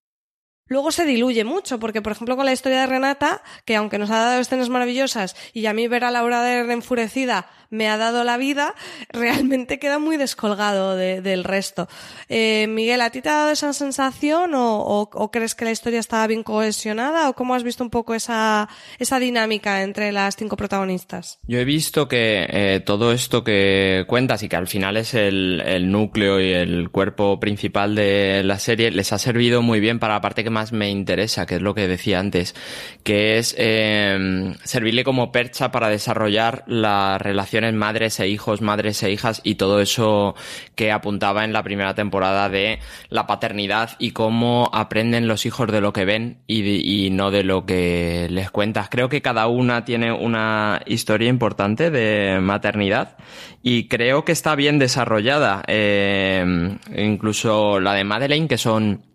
Luego 0.67 0.93
se 0.93 1.05
diluye 1.05 1.43
mucho, 1.43 1.81
porque 1.81 2.01
por 2.01 2.13
ejemplo 2.13 2.37
con 2.37 2.47
la 2.47 2.53
historia 2.53 2.83
de 2.83 2.87
Renata, 2.87 3.43
que 3.65 3.75
aunque 3.75 3.99
nos 3.99 4.09
ha 4.11 4.19
dado 4.19 4.41
escenas 4.41 4.69
maravillosas 4.69 5.35
y 5.53 5.67
a 5.67 5.73
mí 5.75 5.89
ver 5.89 6.05
a 6.05 6.13
Laura 6.13 6.43
de 6.45 6.61
enfurecida 6.73 7.51
me 7.71 7.89
ha 7.89 7.97
dado 7.97 8.25
la 8.25 8.37
vida, 8.37 8.75
realmente 9.11 9.79
queda 9.79 9.99
muy 9.99 10.17
descolgado 10.17 10.97
de- 10.97 11.23
del 11.23 11.45
resto. 11.45 11.89
Eh, 12.29 12.67
Miguel, 12.69 13.01
¿a 13.01 13.11
ti 13.11 13.23
te 13.23 13.29
ha 13.29 13.37
dado 13.37 13.51
esa 13.51 13.73
sensación 13.73 14.53
o, 14.55 15.31
crees 15.33 15.55
que 15.55 15.65
la 15.65 15.71
historia 15.71 16.01
estaba 16.01 16.27
bien 16.27 16.43
cohesionada 16.43 17.29
o 17.29 17.35
cómo 17.35 17.55
has 17.55 17.63
visto 17.63 17.85
un 17.85 17.91
poco 17.91 18.15
esa, 18.15 18.69
esa 18.99 19.19
dinámica 19.19 19.83
entre 19.83 20.13
las 20.13 20.37
cinco 20.37 20.57
protagonistas? 20.57 21.39
Yo 21.47 21.59
he 21.59 21.65
visto 21.65 22.09
que 22.09 22.47
eh, 22.49 22.81
todo 22.85 23.13
esto 23.13 23.45
que 23.45 24.05
cuentas 24.09 24.43
y 24.43 24.49
que 24.49 24.57
al 24.57 24.67
final 24.67 24.97
es 24.97 25.15
el, 25.15 25.61
núcleo 25.91 26.41
y 26.41 26.53
el 26.53 26.91
cuerpo 26.91 27.41
principal 27.41 27.95
de 27.95 28.43
la 28.45 28.59
serie 28.59 28.91
les 28.91 29.13
ha 29.13 29.19
servido 29.19 29.63
muy 29.63 29.81
bien 29.81 29.99
para 29.99 30.15
la 30.15 30.21
parte 30.21 30.45
que 30.45 30.51
más 30.51 30.73
me 30.73 30.91
interesa, 30.91 31.47
que 31.47 31.57
es 31.57 31.63
lo 31.63 31.75
que 31.75 31.89
decía 31.89 32.19
antes, 32.19 32.55
que 33.05 33.39
es 33.39 33.55
eh, 33.59 34.55
servirle 34.65 35.05
como 35.05 35.33
percha 35.33 35.71
para 35.71 35.89
desarrollar 35.89 36.65
las 36.67 37.21
madres 37.77 38.21
e 38.21 38.29
hijos, 38.29 38.61
madres 38.61 39.03
e 39.03 39.11
hijas 39.11 39.41
y 39.45 39.57
todo 39.57 39.81
eso 39.81 40.35
que 40.75 40.93
apuntaba 40.93 41.45
en 41.45 41.53
la 41.53 41.63
primera 41.63 41.95
temporada 41.95 42.49
de 42.49 42.79
la 43.09 43.27
paternidad 43.27 43.91
y 43.99 44.13
cómo 44.13 44.71
aprenden 44.73 45.29
los 45.29 45.47
hijos 45.47 45.71
de 45.71 45.81
lo 45.81 45.93
que 45.93 46.05
ven 46.05 46.39
y, 46.47 47.07
y 47.07 47.11
no 47.11 47.31
de 47.31 47.45
lo 47.45 47.67
que 47.67 48.29
les 48.31 48.51
cuentas. 48.51 48.89
Creo 48.91 49.09
que 49.09 49.23
cada 49.23 49.47
una 49.47 49.85
tiene 49.85 50.13
una 50.13 50.81
historia 50.87 51.29
importante 51.29 51.91
de 51.91 52.41
maternidad 52.41 53.17
y 53.63 53.89
creo 53.89 54.25
que 54.25 54.33
está 54.33 54.55
bien 54.55 54.79
desarrollada. 54.79 55.63
Eh, 55.67 56.77
incluso 56.97 57.81
la 57.81 57.95
de 57.95 58.05
Madeleine, 58.05 58.49
que 58.49 58.59
son 58.59 59.10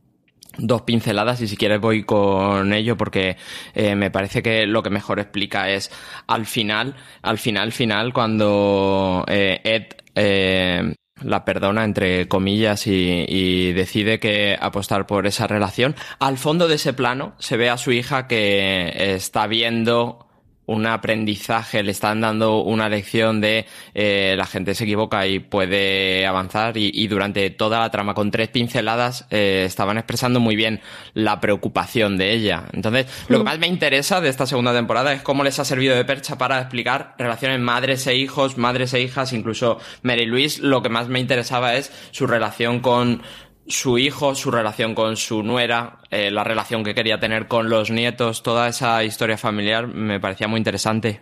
dos 0.57 0.83
pinceladas 0.83 1.41
y 1.41 1.47
si 1.47 1.57
quieres 1.57 1.79
voy 1.79 2.03
con 2.03 2.73
ello 2.73 2.97
porque 2.97 3.37
eh, 3.73 3.95
me 3.95 4.11
parece 4.11 4.41
que 4.41 4.65
lo 4.65 4.83
que 4.83 4.89
mejor 4.89 5.19
explica 5.19 5.69
es 5.69 5.91
al 6.27 6.45
final, 6.45 6.95
al 7.21 7.37
final, 7.37 7.71
final, 7.71 8.13
cuando 8.13 9.23
eh, 9.27 9.61
Ed 9.63 9.83
eh, 10.15 10.93
la 11.21 11.45
perdona 11.45 11.83
entre 11.83 12.27
comillas 12.27 12.87
y, 12.87 13.25
y 13.27 13.73
decide 13.73 14.19
que 14.19 14.57
apostar 14.59 15.07
por 15.07 15.27
esa 15.27 15.47
relación. 15.47 15.95
Al 16.19 16.37
fondo 16.37 16.67
de 16.67 16.75
ese 16.75 16.93
plano 16.93 17.35
se 17.39 17.57
ve 17.57 17.69
a 17.69 17.77
su 17.77 17.91
hija 17.91 18.27
que 18.27 19.15
está 19.15 19.47
viendo 19.47 20.24
un 20.65 20.85
aprendizaje, 20.85 21.83
le 21.83 21.91
están 21.91 22.21
dando 22.21 22.61
una 22.61 22.89
lección 22.89 23.41
de 23.41 23.65
eh, 23.93 24.35
la 24.37 24.45
gente 24.45 24.75
se 24.75 24.83
equivoca 24.83 25.27
y 25.27 25.39
puede 25.39 26.25
avanzar 26.25 26.77
y, 26.77 26.91
y 26.93 27.07
durante 27.07 27.49
toda 27.49 27.79
la 27.79 27.91
trama 27.91 28.13
con 28.13 28.31
tres 28.31 28.49
pinceladas 28.49 29.27
eh, 29.29 29.63
estaban 29.65 29.97
expresando 29.97 30.39
muy 30.39 30.55
bien 30.55 30.81
la 31.13 31.39
preocupación 31.39 32.17
de 32.17 32.33
ella. 32.33 32.65
Entonces, 32.73 33.07
lo 33.27 33.39
que 33.39 33.43
más 33.43 33.59
me 33.59 33.67
interesa 33.67 34.21
de 34.21 34.29
esta 34.29 34.45
segunda 34.45 34.73
temporada 34.73 35.13
es 35.13 35.21
cómo 35.21 35.43
les 35.43 35.59
ha 35.59 35.65
servido 35.65 35.95
de 35.95 36.05
percha 36.05 36.37
para 36.37 36.59
explicar 36.59 37.15
relaciones 37.17 37.59
madres 37.59 38.07
e 38.07 38.15
hijos, 38.15 38.57
madres 38.57 38.93
e 38.93 39.01
hijas, 39.01 39.33
incluso 39.33 39.79
Mary 40.01 40.25
Louise, 40.25 40.61
lo 40.61 40.81
que 40.81 40.89
más 40.89 41.07
me 41.07 41.19
interesaba 41.19 41.75
es 41.75 41.91
su 42.11 42.27
relación 42.27 42.79
con 42.79 43.21
su 43.67 43.97
hijo, 43.97 44.35
su 44.35 44.51
relación 44.51 44.95
con 44.95 45.17
su 45.17 45.43
nuera, 45.43 45.99
eh, 46.11 46.31
la 46.31 46.43
relación 46.43 46.83
que 46.83 46.95
quería 46.95 47.19
tener 47.19 47.47
con 47.47 47.69
los 47.69 47.91
nietos, 47.91 48.43
toda 48.43 48.67
esa 48.67 49.03
historia 49.03 49.37
familiar 49.37 49.87
me 49.87 50.19
parecía 50.19 50.47
muy 50.47 50.59
interesante. 50.59 51.21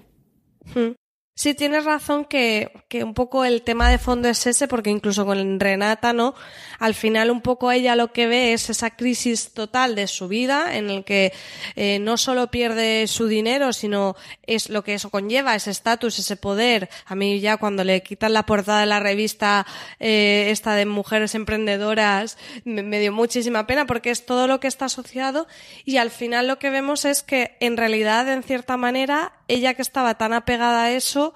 Hmm. 0.73 0.91
Sí, 1.35 1.55
tienes 1.55 1.83
razón 1.83 2.25
que, 2.25 2.71
que 2.89 3.03
un 3.03 3.15
poco 3.15 3.43
el 3.43 3.63
tema 3.63 3.89
de 3.89 3.97
fondo 3.97 4.29
es 4.29 4.45
ese, 4.45 4.67
porque 4.67 4.91
incluso 4.91 5.25
con 5.25 5.59
Renata, 5.59 6.13
¿no? 6.13 6.35
Al 6.77 6.93
final 6.93 7.31
un 7.31 7.41
poco 7.41 7.71
ella 7.71 7.95
lo 7.95 8.13
que 8.13 8.27
ve 8.27 8.53
es 8.53 8.69
esa 8.69 8.91
crisis 8.91 9.51
total 9.51 9.95
de 9.95 10.05
su 10.05 10.27
vida, 10.27 10.77
en 10.77 10.91
el 10.91 11.03
que 11.03 11.33
eh, 11.75 11.97
no 11.97 12.17
solo 12.17 12.51
pierde 12.51 13.07
su 13.07 13.25
dinero, 13.25 13.73
sino 13.73 14.15
es 14.43 14.69
lo 14.69 14.83
que 14.83 14.93
eso 14.93 15.09
conlleva, 15.09 15.55
ese 15.55 15.71
estatus, 15.71 16.19
ese 16.19 16.35
poder. 16.35 16.87
A 17.07 17.15
mí 17.15 17.39
ya 17.39 17.57
cuando 17.57 17.83
le 17.83 18.03
quitan 18.03 18.33
la 18.33 18.45
portada 18.45 18.81
de 18.81 18.85
la 18.85 18.99
revista 18.99 19.65
eh, 19.99 20.49
esta 20.51 20.75
de 20.75 20.85
mujeres 20.85 21.33
emprendedoras, 21.33 22.37
me, 22.63 22.83
me 22.83 22.99
dio 22.99 23.11
muchísima 23.11 23.65
pena 23.65 23.87
porque 23.87 24.11
es 24.11 24.27
todo 24.27 24.47
lo 24.47 24.59
que 24.59 24.67
está 24.67 24.85
asociado 24.85 25.47
y 25.83 25.97
al 25.97 26.11
final 26.11 26.47
lo 26.47 26.59
que 26.59 26.69
vemos 26.69 27.05
es 27.05 27.23
que 27.23 27.57
en 27.59 27.75
realidad, 27.75 28.31
en 28.31 28.43
cierta 28.43 28.77
manera, 28.77 29.33
ella 29.47 29.73
que 29.73 29.82
estaba 29.82 30.15
tan 30.15 30.34
apegada 30.34 30.86
a 30.86 30.91
eso, 30.91 31.34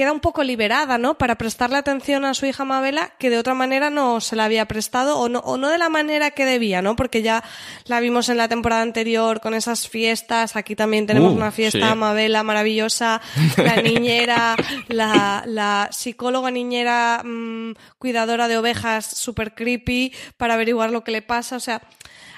queda 0.00 0.12
un 0.12 0.20
poco 0.20 0.42
liberada, 0.42 0.96
¿no? 0.96 1.18
Para 1.18 1.36
prestarle 1.36 1.76
atención 1.76 2.24
a 2.24 2.32
su 2.32 2.46
hija 2.46 2.64
Mabela, 2.64 3.12
que 3.18 3.28
de 3.28 3.36
otra 3.36 3.52
manera 3.52 3.90
no 3.90 4.22
se 4.22 4.34
la 4.34 4.46
había 4.46 4.66
prestado, 4.66 5.18
o 5.18 5.28
no, 5.28 5.40
o 5.40 5.58
no 5.58 5.68
de 5.68 5.76
la 5.76 5.90
manera 5.90 6.30
que 6.30 6.46
debía, 6.46 6.80
¿no? 6.80 6.96
Porque 6.96 7.20
ya 7.20 7.44
la 7.84 8.00
vimos 8.00 8.30
en 8.30 8.38
la 8.38 8.48
temporada 8.48 8.80
anterior 8.80 9.42
con 9.42 9.52
esas 9.52 9.88
fiestas, 9.88 10.56
aquí 10.56 10.74
también 10.74 11.06
tenemos 11.06 11.32
Uh, 11.32 11.36
una 11.36 11.50
fiesta 11.50 11.90
sí. 11.90 11.98
Mabela 11.98 12.42
maravillosa, 12.42 13.20
la 13.58 13.76
niñera, 13.82 14.56
la, 14.88 15.44
la 15.46 15.90
psicóloga 15.92 16.50
niñera 16.50 17.20
mm, 17.22 17.72
cuidadora 17.98 18.48
de 18.48 18.56
ovejas 18.56 19.04
super 19.04 19.54
creepy 19.54 20.14
para 20.38 20.54
averiguar 20.54 20.90
lo 20.92 21.04
que 21.04 21.10
le 21.10 21.20
pasa, 21.20 21.56
o 21.56 21.60
sea, 21.60 21.82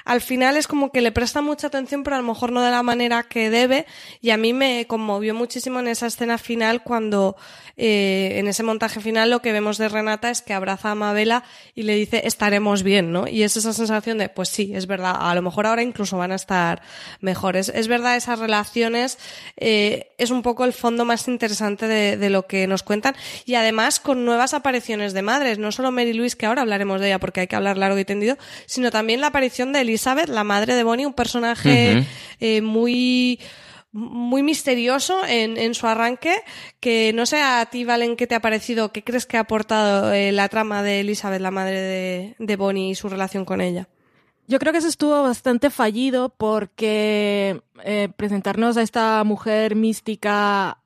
al 0.04 0.20
final 0.20 0.56
es 0.56 0.66
como 0.66 0.90
que 0.90 1.00
le 1.00 1.12
presta 1.12 1.42
mucha 1.42 1.68
atención, 1.68 2.02
pero 2.02 2.16
a 2.16 2.20
lo 2.20 2.26
mejor 2.26 2.52
no 2.52 2.62
de 2.62 2.70
la 2.70 2.82
manera 2.82 3.22
que 3.22 3.50
debe. 3.50 3.86
Y 4.20 4.30
a 4.30 4.36
mí 4.36 4.52
me 4.52 4.86
conmovió 4.86 5.34
muchísimo 5.34 5.80
en 5.80 5.88
esa 5.88 6.06
escena 6.06 6.38
final 6.38 6.82
cuando, 6.82 7.36
eh, 7.84 8.38
en 8.38 8.46
ese 8.46 8.62
montaje 8.62 9.00
final, 9.00 9.28
lo 9.28 9.42
que 9.42 9.50
vemos 9.50 9.76
de 9.76 9.88
Renata 9.88 10.30
es 10.30 10.40
que 10.40 10.54
abraza 10.54 10.92
a 10.92 10.94
Mabela 10.94 11.42
y 11.74 11.82
le 11.82 11.96
dice, 11.96 12.22
estaremos 12.28 12.84
bien, 12.84 13.10
¿no? 13.10 13.26
Y 13.26 13.42
es 13.42 13.56
esa 13.56 13.72
sensación 13.72 14.18
de, 14.18 14.28
pues 14.28 14.50
sí, 14.50 14.70
es 14.72 14.86
verdad, 14.86 15.16
a 15.18 15.34
lo 15.34 15.42
mejor 15.42 15.66
ahora 15.66 15.82
incluso 15.82 16.16
van 16.16 16.30
a 16.30 16.36
estar 16.36 16.80
mejores. 17.20 17.72
Es 17.74 17.88
verdad, 17.88 18.14
esas 18.14 18.38
relaciones, 18.38 19.18
eh, 19.56 20.12
es 20.16 20.30
un 20.30 20.42
poco 20.42 20.64
el 20.64 20.72
fondo 20.72 21.04
más 21.04 21.26
interesante 21.26 21.88
de, 21.88 22.16
de 22.16 22.30
lo 22.30 22.46
que 22.46 22.68
nos 22.68 22.84
cuentan. 22.84 23.16
Y 23.46 23.56
además 23.56 23.98
con 23.98 24.24
nuevas 24.24 24.54
apariciones 24.54 25.12
de 25.12 25.22
madres, 25.22 25.58
no 25.58 25.72
solo 25.72 25.90
Mary 25.90 26.12
Louise, 26.12 26.36
que 26.36 26.46
ahora 26.46 26.62
hablaremos 26.62 27.00
de 27.00 27.08
ella 27.08 27.18
porque 27.18 27.40
hay 27.40 27.46
que 27.48 27.56
hablar 27.56 27.78
largo 27.78 27.98
y 27.98 28.04
tendido, 28.04 28.38
sino 28.66 28.92
también 28.92 29.20
la 29.20 29.26
aparición 29.26 29.72
de 29.72 29.80
Elizabeth, 29.80 30.28
la 30.28 30.44
madre 30.44 30.76
de 30.76 30.84
Bonnie, 30.84 31.04
un 31.04 31.14
personaje 31.14 32.06
eh, 32.38 32.62
muy 32.62 33.40
muy 33.92 34.42
misterioso 34.42 35.24
en, 35.26 35.56
en 35.58 35.74
su 35.74 35.86
arranque, 35.86 36.34
que 36.80 37.12
no 37.14 37.26
sé 37.26 37.40
a 37.40 37.64
ti, 37.66 37.84
Valen, 37.84 38.16
qué 38.16 38.26
te 38.26 38.34
ha 38.34 38.40
parecido, 38.40 38.90
qué 38.90 39.04
crees 39.04 39.26
que 39.26 39.36
ha 39.36 39.40
aportado 39.40 40.12
eh, 40.12 40.32
la 40.32 40.48
trama 40.48 40.82
de 40.82 41.00
Elizabeth, 41.00 41.40
la 41.40 41.50
madre 41.50 41.80
de, 41.80 42.34
de 42.38 42.56
Bonnie 42.56 42.90
y 42.90 42.94
su 42.94 43.08
relación 43.08 43.44
con 43.44 43.60
ella. 43.60 43.88
Yo 44.48 44.58
creo 44.58 44.72
que 44.72 44.78
eso 44.78 44.88
estuvo 44.88 45.22
bastante 45.22 45.70
fallido 45.70 46.30
porque 46.36 47.62
eh, 47.84 48.08
presentarnos 48.16 48.76
a 48.76 48.82
esta 48.82 49.22
mujer 49.24 49.76
mística, 49.76 50.78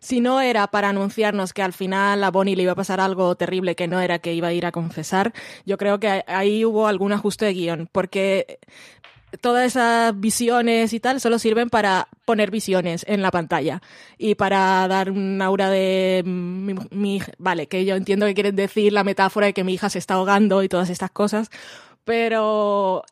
si 0.00 0.20
no 0.20 0.40
era 0.40 0.66
para 0.66 0.90
anunciarnos 0.90 1.52
que 1.52 1.62
al 1.62 1.72
final 1.72 2.22
a 2.22 2.30
Bonnie 2.30 2.54
le 2.54 2.64
iba 2.64 2.72
a 2.72 2.76
pasar 2.76 3.00
algo 3.00 3.34
terrible 3.34 3.76
que 3.76 3.88
no 3.88 4.00
era 4.00 4.18
que 4.18 4.34
iba 4.34 4.48
a 4.48 4.52
ir 4.52 4.66
a 4.66 4.72
confesar, 4.72 5.32
yo 5.64 5.78
creo 5.78 5.98
que 5.98 6.22
ahí 6.26 6.64
hubo 6.64 6.86
algún 6.86 7.12
ajuste 7.12 7.46
de 7.46 7.54
guion, 7.54 7.88
porque 7.90 8.58
todas 9.40 9.66
esas 9.66 10.18
visiones 10.18 10.92
y 10.92 11.00
tal 11.00 11.20
solo 11.20 11.38
sirven 11.38 11.70
para 11.70 12.08
poner 12.24 12.50
visiones 12.50 13.04
en 13.08 13.22
la 13.22 13.30
pantalla 13.30 13.82
y 14.16 14.34
para 14.34 14.86
dar 14.88 15.10
un 15.10 15.40
aura 15.42 15.70
de 15.70 16.22
mi, 16.24 16.74
mi- 16.90 17.22
vale, 17.38 17.66
que 17.66 17.84
yo 17.84 17.94
entiendo 17.96 18.26
que 18.26 18.34
quieren 18.34 18.56
decir 18.56 18.92
la 18.92 19.04
metáfora 19.04 19.46
de 19.46 19.52
que 19.52 19.64
mi 19.64 19.74
hija 19.74 19.90
se 19.90 19.98
está 19.98 20.14
ahogando 20.14 20.62
y 20.62 20.68
todas 20.68 20.90
estas 20.90 21.10
cosas, 21.10 21.50
pero 22.04 23.04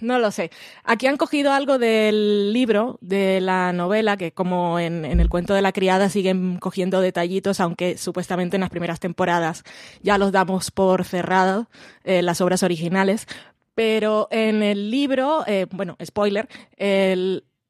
no 0.00 0.18
lo 0.18 0.30
sé. 0.32 0.50
Aquí 0.82 1.06
han 1.06 1.16
cogido 1.16 1.52
algo 1.52 1.78
del 1.78 2.52
libro, 2.52 2.98
de 3.00 3.40
la 3.40 3.72
novela, 3.72 4.16
que 4.16 4.32
como 4.32 4.78
en, 4.80 5.04
en 5.04 5.20
el 5.20 5.28
cuento 5.28 5.54
de 5.54 5.62
la 5.62 5.70
criada 5.72 6.08
siguen 6.08 6.58
cogiendo 6.58 7.00
detallitos, 7.00 7.60
aunque 7.60 7.96
supuestamente 7.96 8.56
en 8.56 8.62
las 8.62 8.70
primeras 8.70 8.98
temporadas 8.98 9.62
ya 10.02 10.18
los 10.18 10.32
damos 10.32 10.70
por 10.72 11.04
cerrados, 11.04 11.66
eh, 12.02 12.22
las 12.22 12.40
obras 12.40 12.62
originales. 12.64 13.26
Pero 13.74 14.28
en 14.30 14.62
el 14.62 14.90
libro, 14.90 15.44
eh, 15.46 15.66
bueno, 15.70 15.96
spoiler, 16.04 16.48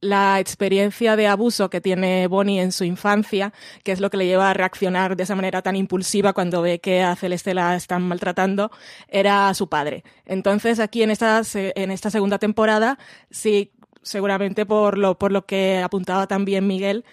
la 0.05 0.39
experiencia 0.39 1.17
de 1.17 1.27
abuso 1.27 1.71
que 1.71 1.81
tiene 1.81 2.27
Bonnie 2.27 2.61
en 2.61 2.73
su 2.73 2.85
infancia, 2.85 3.55
que 3.83 3.93
es 3.93 4.01
lo 4.01 4.11
que 4.11 4.19
le 4.19 4.27
lleva 4.27 4.51
a 4.51 4.55
reaccionar 4.55 5.17
de 5.17 5.23
esa 5.23 5.35
manera 5.35 5.63
tan 5.63 5.77
impulsiva 5.77 6.35
cuando 6.35 6.61
ve 6.61 6.79
que 6.79 7.03
a 7.03 7.17
Celeste 7.17 7.55
la 7.55 7.75
están 7.75 8.03
maltratando, 8.03 8.71
era 9.09 9.53
su 9.55 9.69
padre. 9.69 10.05
Entonces 10.27 10.79
aquí 10.79 11.03
en 11.03 11.11
esta, 11.11 11.41
en 11.55 11.91
esta 11.91 12.11
segunda 12.11 12.39
temporada, 12.39 12.99
sí, 13.31 13.73
seguramente 14.03 14.67
por 14.67 14.99
lo, 14.99 15.19
por 15.19 15.33
lo 15.33 15.47
que 15.47 15.81
apuntaba 15.83 16.27
también 16.27 16.67
Miguel, 16.67 17.05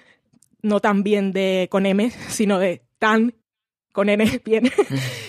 no 0.62 0.82
tan 0.82 1.04
bien 1.04 1.32
de 1.32 1.70
con 1.72 1.86
M, 1.86 2.12
sino 2.28 2.60
de 2.60 2.84
tan 3.00 3.34
con 3.92 4.10
N 4.10 4.42
bien, 4.46 4.72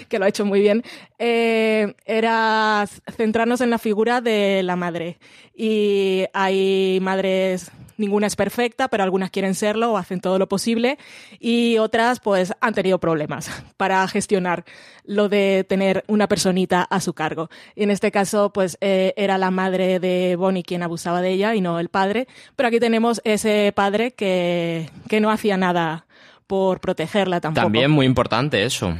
que 0.09 0.19
lo 0.19 0.25
ha 0.25 0.29
hecho 0.29 0.45
muy 0.45 0.61
bien, 0.61 0.83
eh, 1.19 1.95
era 2.05 2.87
centrarnos 3.17 3.61
en 3.61 3.71
la 3.71 3.79
figura 3.79 4.21
de 4.21 4.63
la 4.63 4.77
madre. 4.77 5.19
Y 5.55 6.25
hay 6.33 6.99
madres, 7.03 7.71
ninguna 7.97 8.27
es 8.27 8.37
perfecta, 8.37 8.89
pero 8.89 9.03
algunas 9.03 9.31
quieren 9.31 9.55
serlo 9.55 9.93
o 9.93 9.97
hacen 9.97 10.21
todo 10.21 10.39
lo 10.39 10.49
posible, 10.49 10.99
y 11.39 11.79
otras 11.79 12.21
pues 12.21 12.53
han 12.61 12.75
tenido 12.75 12.99
problemas 12.99 13.51
para 13.77 14.07
gestionar 14.09 14.65
lo 15.05 15.29
de 15.29 15.65
tener 15.69 16.05
una 16.07 16.29
personita 16.29 16.83
a 16.83 17.01
su 17.01 17.13
cargo. 17.13 17.51
Y 17.75 17.83
en 17.83 17.91
este 17.91 18.11
caso 18.11 18.53
pues 18.53 18.79
eh, 18.81 19.13
era 19.17 19.39
la 19.39 19.51
madre 19.51 19.99
de 19.99 20.37
Bonnie 20.37 20.63
quien 20.63 20.83
abusaba 20.83 21.21
de 21.21 21.31
ella 21.31 21.55
y 21.55 21.61
no 21.61 21.79
el 21.79 21.89
padre, 21.89 22.29
pero 22.57 22.69
aquí 22.69 22.81
tenemos 22.81 23.21
ese 23.25 23.73
padre 23.75 24.13
que, 24.13 24.89
que 25.09 25.21
no 25.21 25.31
hacía 25.31 25.57
nada 25.57 26.07
por 26.53 26.81
protegerla 26.81 27.41
tampoco. 27.41 27.65
También 27.65 27.91
muy 27.91 28.05
importante 28.05 28.63
eso. 28.63 28.95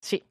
Sí. 0.00 0.22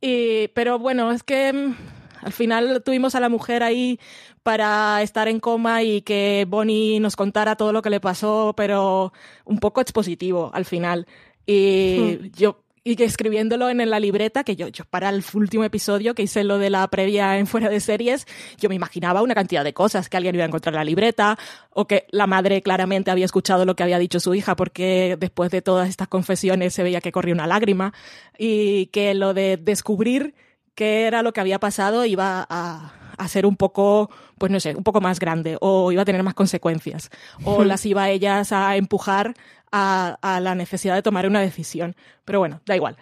Y, 0.00 0.46
pero 0.54 0.78
bueno, 0.78 1.10
es 1.10 1.24
que 1.24 1.52
mm, 1.52 1.74
al 2.22 2.32
final 2.32 2.80
tuvimos 2.84 3.16
a 3.16 3.20
la 3.20 3.28
mujer 3.28 3.64
ahí 3.64 3.98
para 4.44 5.02
estar 5.02 5.26
en 5.26 5.40
coma 5.40 5.82
y 5.82 6.02
que 6.02 6.46
Bonnie 6.48 7.00
nos 7.00 7.16
contara 7.16 7.56
todo 7.56 7.72
lo 7.72 7.82
que 7.82 7.90
le 7.90 7.98
pasó, 7.98 8.54
pero 8.56 9.12
un 9.44 9.58
poco 9.58 9.80
expositivo 9.80 10.52
al 10.54 10.64
final. 10.64 11.08
Y 11.44 12.30
yo 12.30 12.62
y 12.86 12.94
que 12.94 13.02
escribiéndolo 13.02 13.68
en 13.68 13.90
la 13.90 13.98
libreta, 13.98 14.44
que 14.44 14.54
yo, 14.54 14.68
yo 14.68 14.84
para 14.84 15.08
el 15.08 15.24
último 15.34 15.64
episodio 15.64 16.14
que 16.14 16.22
hice 16.22 16.44
lo 16.44 16.58
de 16.58 16.70
la 16.70 16.86
previa 16.86 17.36
en 17.36 17.48
fuera 17.48 17.68
de 17.68 17.80
series, 17.80 18.28
yo 18.58 18.68
me 18.68 18.76
imaginaba 18.76 19.22
una 19.22 19.34
cantidad 19.34 19.64
de 19.64 19.74
cosas, 19.74 20.08
que 20.08 20.16
alguien 20.16 20.36
iba 20.36 20.44
a 20.44 20.46
encontrar 20.46 20.72
la 20.72 20.84
libreta, 20.84 21.36
o 21.70 21.88
que 21.88 22.06
la 22.10 22.28
madre 22.28 22.62
claramente 22.62 23.10
había 23.10 23.24
escuchado 23.24 23.64
lo 23.64 23.74
que 23.74 23.82
había 23.82 23.98
dicho 23.98 24.20
su 24.20 24.36
hija, 24.36 24.54
porque 24.54 25.16
después 25.18 25.50
de 25.50 25.62
todas 25.62 25.88
estas 25.88 26.06
confesiones 26.06 26.74
se 26.74 26.84
veía 26.84 27.00
que 27.00 27.10
corría 27.10 27.34
una 27.34 27.48
lágrima, 27.48 27.92
y 28.38 28.86
que 28.86 29.14
lo 29.14 29.34
de 29.34 29.56
descubrir 29.56 30.36
qué 30.76 31.08
era 31.08 31.22
lo 31.22 31.32
que 31.32 31.40
había 31.40 31.58
pasado 31.58 32.04
iba 32.04 32.46
a, 32.48 32.92
a 33.18 33.28
ser 33.28 33.46
un 33.46 33.56
poco, 33.56 34.10
pues 34.38 34.52
no 34.52 34.60
sé, 34.60 34.76
un 34.76 34.84
poco 34.84 35.00
más 35.00 35.18
grande, 35.18 35.56
o 35.60 35.90
iba 35.90 36.02
a 36.02 36.04
tener 36.04 36.22
más 36.22 36.34
consecuencias, 36.34 37.10
o 37.42 37.64
las 37.64 37.84
iba 37.84 38.08
ellas 38.10 38.52
a 38.52 38.76
empujar 38.76 39.34
a, 39.72 40.38
la 40.40 40.54
necesidad 40.54 40.94
de 40.94 41.02
tomar 41.02 41.26
una 41.26 41.40
decisión. 41.40 41.96
Pero 42.24 42.38
bueno, 42.38 42.60
da 42.66 42.76
igual. 42.76 42.96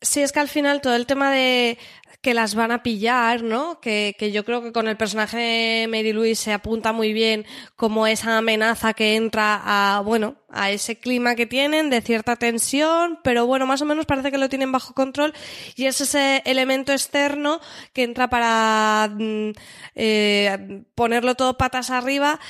Sí, 0.00 0.20
es 0.20 0.32
que 0.32 0.40
al 0.40 0.48
final 0.48 0.80
todo 0.80 0.94
el 0.96 1.06
tema 1.06 1.30
de 1.32 1.78
que 2.24 2.32
las 2.32 2.54
van 2.54 2.72
a 2.72 2.82
pillar, 2.82 3.42
¿no? 3.42 3.80
Que, 3.80 4.16
que 4.18 4.32
yo 4.32 4.46
creo 4.46 4.62
que 4.62 4.72
con 4.72 4.88
el 4.88 4.96
personaje 4.96 5.36
de 5.36 5.88
Mary 5.88 6.14
Louise 6.14 6.42
se 6.42 6.54
apunta 6.54 6.90
muy 6.90 7.12
bien 7.12 7.44
como 7.76 8.06
esa 8.06 8.38
amenaza 8.38 8.94
que 8.94 9.14
entra 9.14 9.60
a, 9.62 10.00
bueno, 10.00 10.36
a 10.48 10.70
ese 10.70 10.96
clima 10.96 11.34
que 11.34 11.44
tienen 11.44 11.90
de 11.90 12.00
cierta 12.00 12.36
tensión, 12.36 13.18
pero 13.22 13.44
bueno, 13.46 13.66
más 13.66 13.82
o 13.82 13.84
menos 13.84 14.06
parece 14.06 14.30
que 14.30 14.38
lo 14.38 14.48
tienen 14.48 14.72
bajo 14.72 14.94
control 14.94 15.34
y 15.76 15.84
es 15.84 16.00
ese 16.00 16.42
elemento 16.46 16.92
externo 16.92 17.60
que 17.92 18.04
entra 18.04 18.30
para 18.30 19.10
mm, 19.12 19.50
eh, 19.94 20.82
ponerlo 20.94 21.34
todo 21.34 21.58
patas 21.58 21.90
arriba 21.90 22.40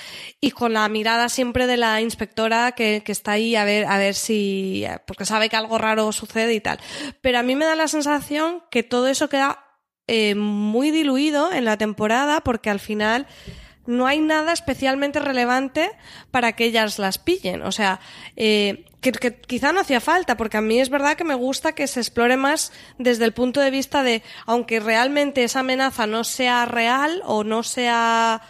y 0.40 0.52
con 0.52 0.72
la 0.74 0.88
mirada 0.88 1.28
siempre 1.28 1.66
de 1.66 1.78
la 1.78 2.00
inspectora 2.00 2.72
que, 2.72 3.02
que 3.04 3.10
está 3.10 3.32
ahí 3.32 3.56
a 3.56 3.64
ver, 3.64 3.86
a 3.86 3.98
ver 3.98 4.14
si, 4.14 4.84
porque 5.04 5.24
sabe 5.24 5.48
que 5.48 5.56
algo 5.56 5.78
raro 5.78 6.12
sucede 6.12 6.54
y 6.54 6.60
tal. 6.60 6.78
Pero 7.22 7.40
a 7.40 7.42
mí 7.42 7.56
me 7.56 7.64
da 7.64 7.74
la 7.74 7.88
sensación 7.88 8.62
que 8.70 8.84
todo 8.84 9.08
eso 9.08 9.28
queda 9.28 9.63
eh, 10.06 10.34
muy 10.34 10.90
diluido 10.90 11.52
en 11.52 11.64
la 11.64 11.76
temporada 11.76 12.42
porque 12.42 12.70
al 12.70 12.80
final 12.80 13.26
no 13.86 14.06
hay 14.06 14.20
nada 14.20 14.52
especialmente 14.52 15.18
relevante 15.18 15.90
para 16.30 16.52
que 16.52 16.64
ellas 16.64 16.98
las 16.98 17.18
pillen. 17.18 17.62
O 17.62 17.72
sea, 17.72 18.00
eh, 18.36 18.84
que, 19.00 19.12
que 19.12 19.34
quizá 19.34 19.72
no 19.72 19.80
hacía 19.80 20.00
falta, 20.00 20.36
porque 20.36 20.56
a 20.56 20.62
mí 20.62 20.80
es 20.80 20.88
verdad 20.88 21.16
que 21.16 21.24
me 21.24 21.34
gusta 21.34 21.72
que 21.72 21.86
se 21.86 22.00
explore 22.00 22.36
más 22.36 22.72
desde 22.98 23.24
el 23.24 23.32
punto 23.32 23.60
de 23.60 23.70
vista 23.70 24.02
de, 24.02 24.22
aunque 24.46 24.80
realmente 24.80 25.44
esa 25.44 25.60
amenaza 25.60 26.06
no 26.06 26.24
sea 26.24 26.64
real 26.64 27.22
o 27.24 27.44
no 27.44 27.62
sea 27.62 28.42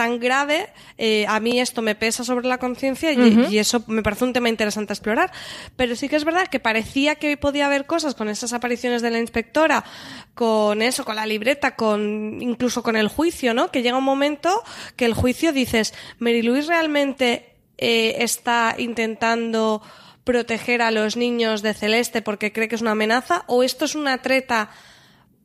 tan 0.00 0.18
grave, 0.18 0.70
eh, 0.96 1.26
a 1.28 1.40
mí 1.40 1.60
esto 1.60 1.82
me 1.82 1.94
pesa 1.94 2.24
sobre 2.24 2.48
la 2.48 2.56
conciencia 2.56 3.12
y, 3.12 3.48
y 3.50 3.58
eso 3.58 3.84
me 3.86 4.02
parece 4.02 4.24
un 4.24 4.32
tema 4.32 4.48
interesante 4.48 4.92
a 4.92 4.94
explorar. 4.94 5.30
Pero 5.76 5.94
sí 5.94 6.08
que 6.08 6.16
es 6.16 6.24
verdad 6.24 6.46
que 6.46 6.58
parecía 6.58 7.16
que 7.16 7.36
podía 7.36 7.66
haber 7.66 7.84
cosas 7.84 8.14
con 8.14 8.30
esas 8.30 8.54
apariciones 8.54 9.02
de 9.02 9.10
la 9.10 9.18
inspectora, 9.18 9.84
con 10.32 10.80
eso, 10.80 11.04
con 11.04 11.16
la 11.16 11.26
libreta, 11.26 11.76
con 11.76 12.38
incluso 12.40 12.82
con 12.82 12.96
el 12.96 13.08
juicio, 13.08 13.52
¿no? 13.52 13.70
Que 13.70 13.82
llega 13.82 13.98
un 13.98 14.04
momento 14.04 14.62
que 14.96 15.04
el 15.04 15.12
juicio 15.12 15.52
dices, 15.52 15.92
Mary 16.18 16.40
Louise 16.40 16.68
realmente 16.68 17.52
eh, 17.76 18.16
está 18.20 18.76
intentando 18.78 19.82
proteger 20.24 20.80
a 20.80 20.90
los 20.90 21.18
niños 21.18 21.60
de 21.60 21.74
Celeste 21.74 22.22
porque 22.22 22.54
cree 22.54 22.68
que 22.68 22.76
es 22.76 22.80
una 22.80 22.92
amenaza 22.92 23.44
o 23.48 23.62
esto 23.62 23.84
es 23.84 23.94
una 23.94 24.22
treta 24.22 24.70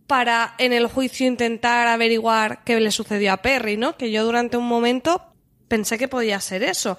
para 0.07 0.55
en 0.57 0.73
el 0.73 0.87
juicio 0.87 1.27
intentar 1.27 1.87
averiguar 1.87 2.63
qué 2.63 2.79
le 2.79 2.91
sucedió 2.91 3.33
a 3.33 3.37
Perry, 3.37 3.77
¿no? 3.77 3.97
Que 3.97 4.11
yo 4.11 4.23
durante 4.23 4.57
un 4.57 4.67
momento 4.67 5.21
pensé 5.67 5.97
que 5.97 6.07
podía 6.07 6.39
ser 6.39 6.63
eso. 6.63 6.97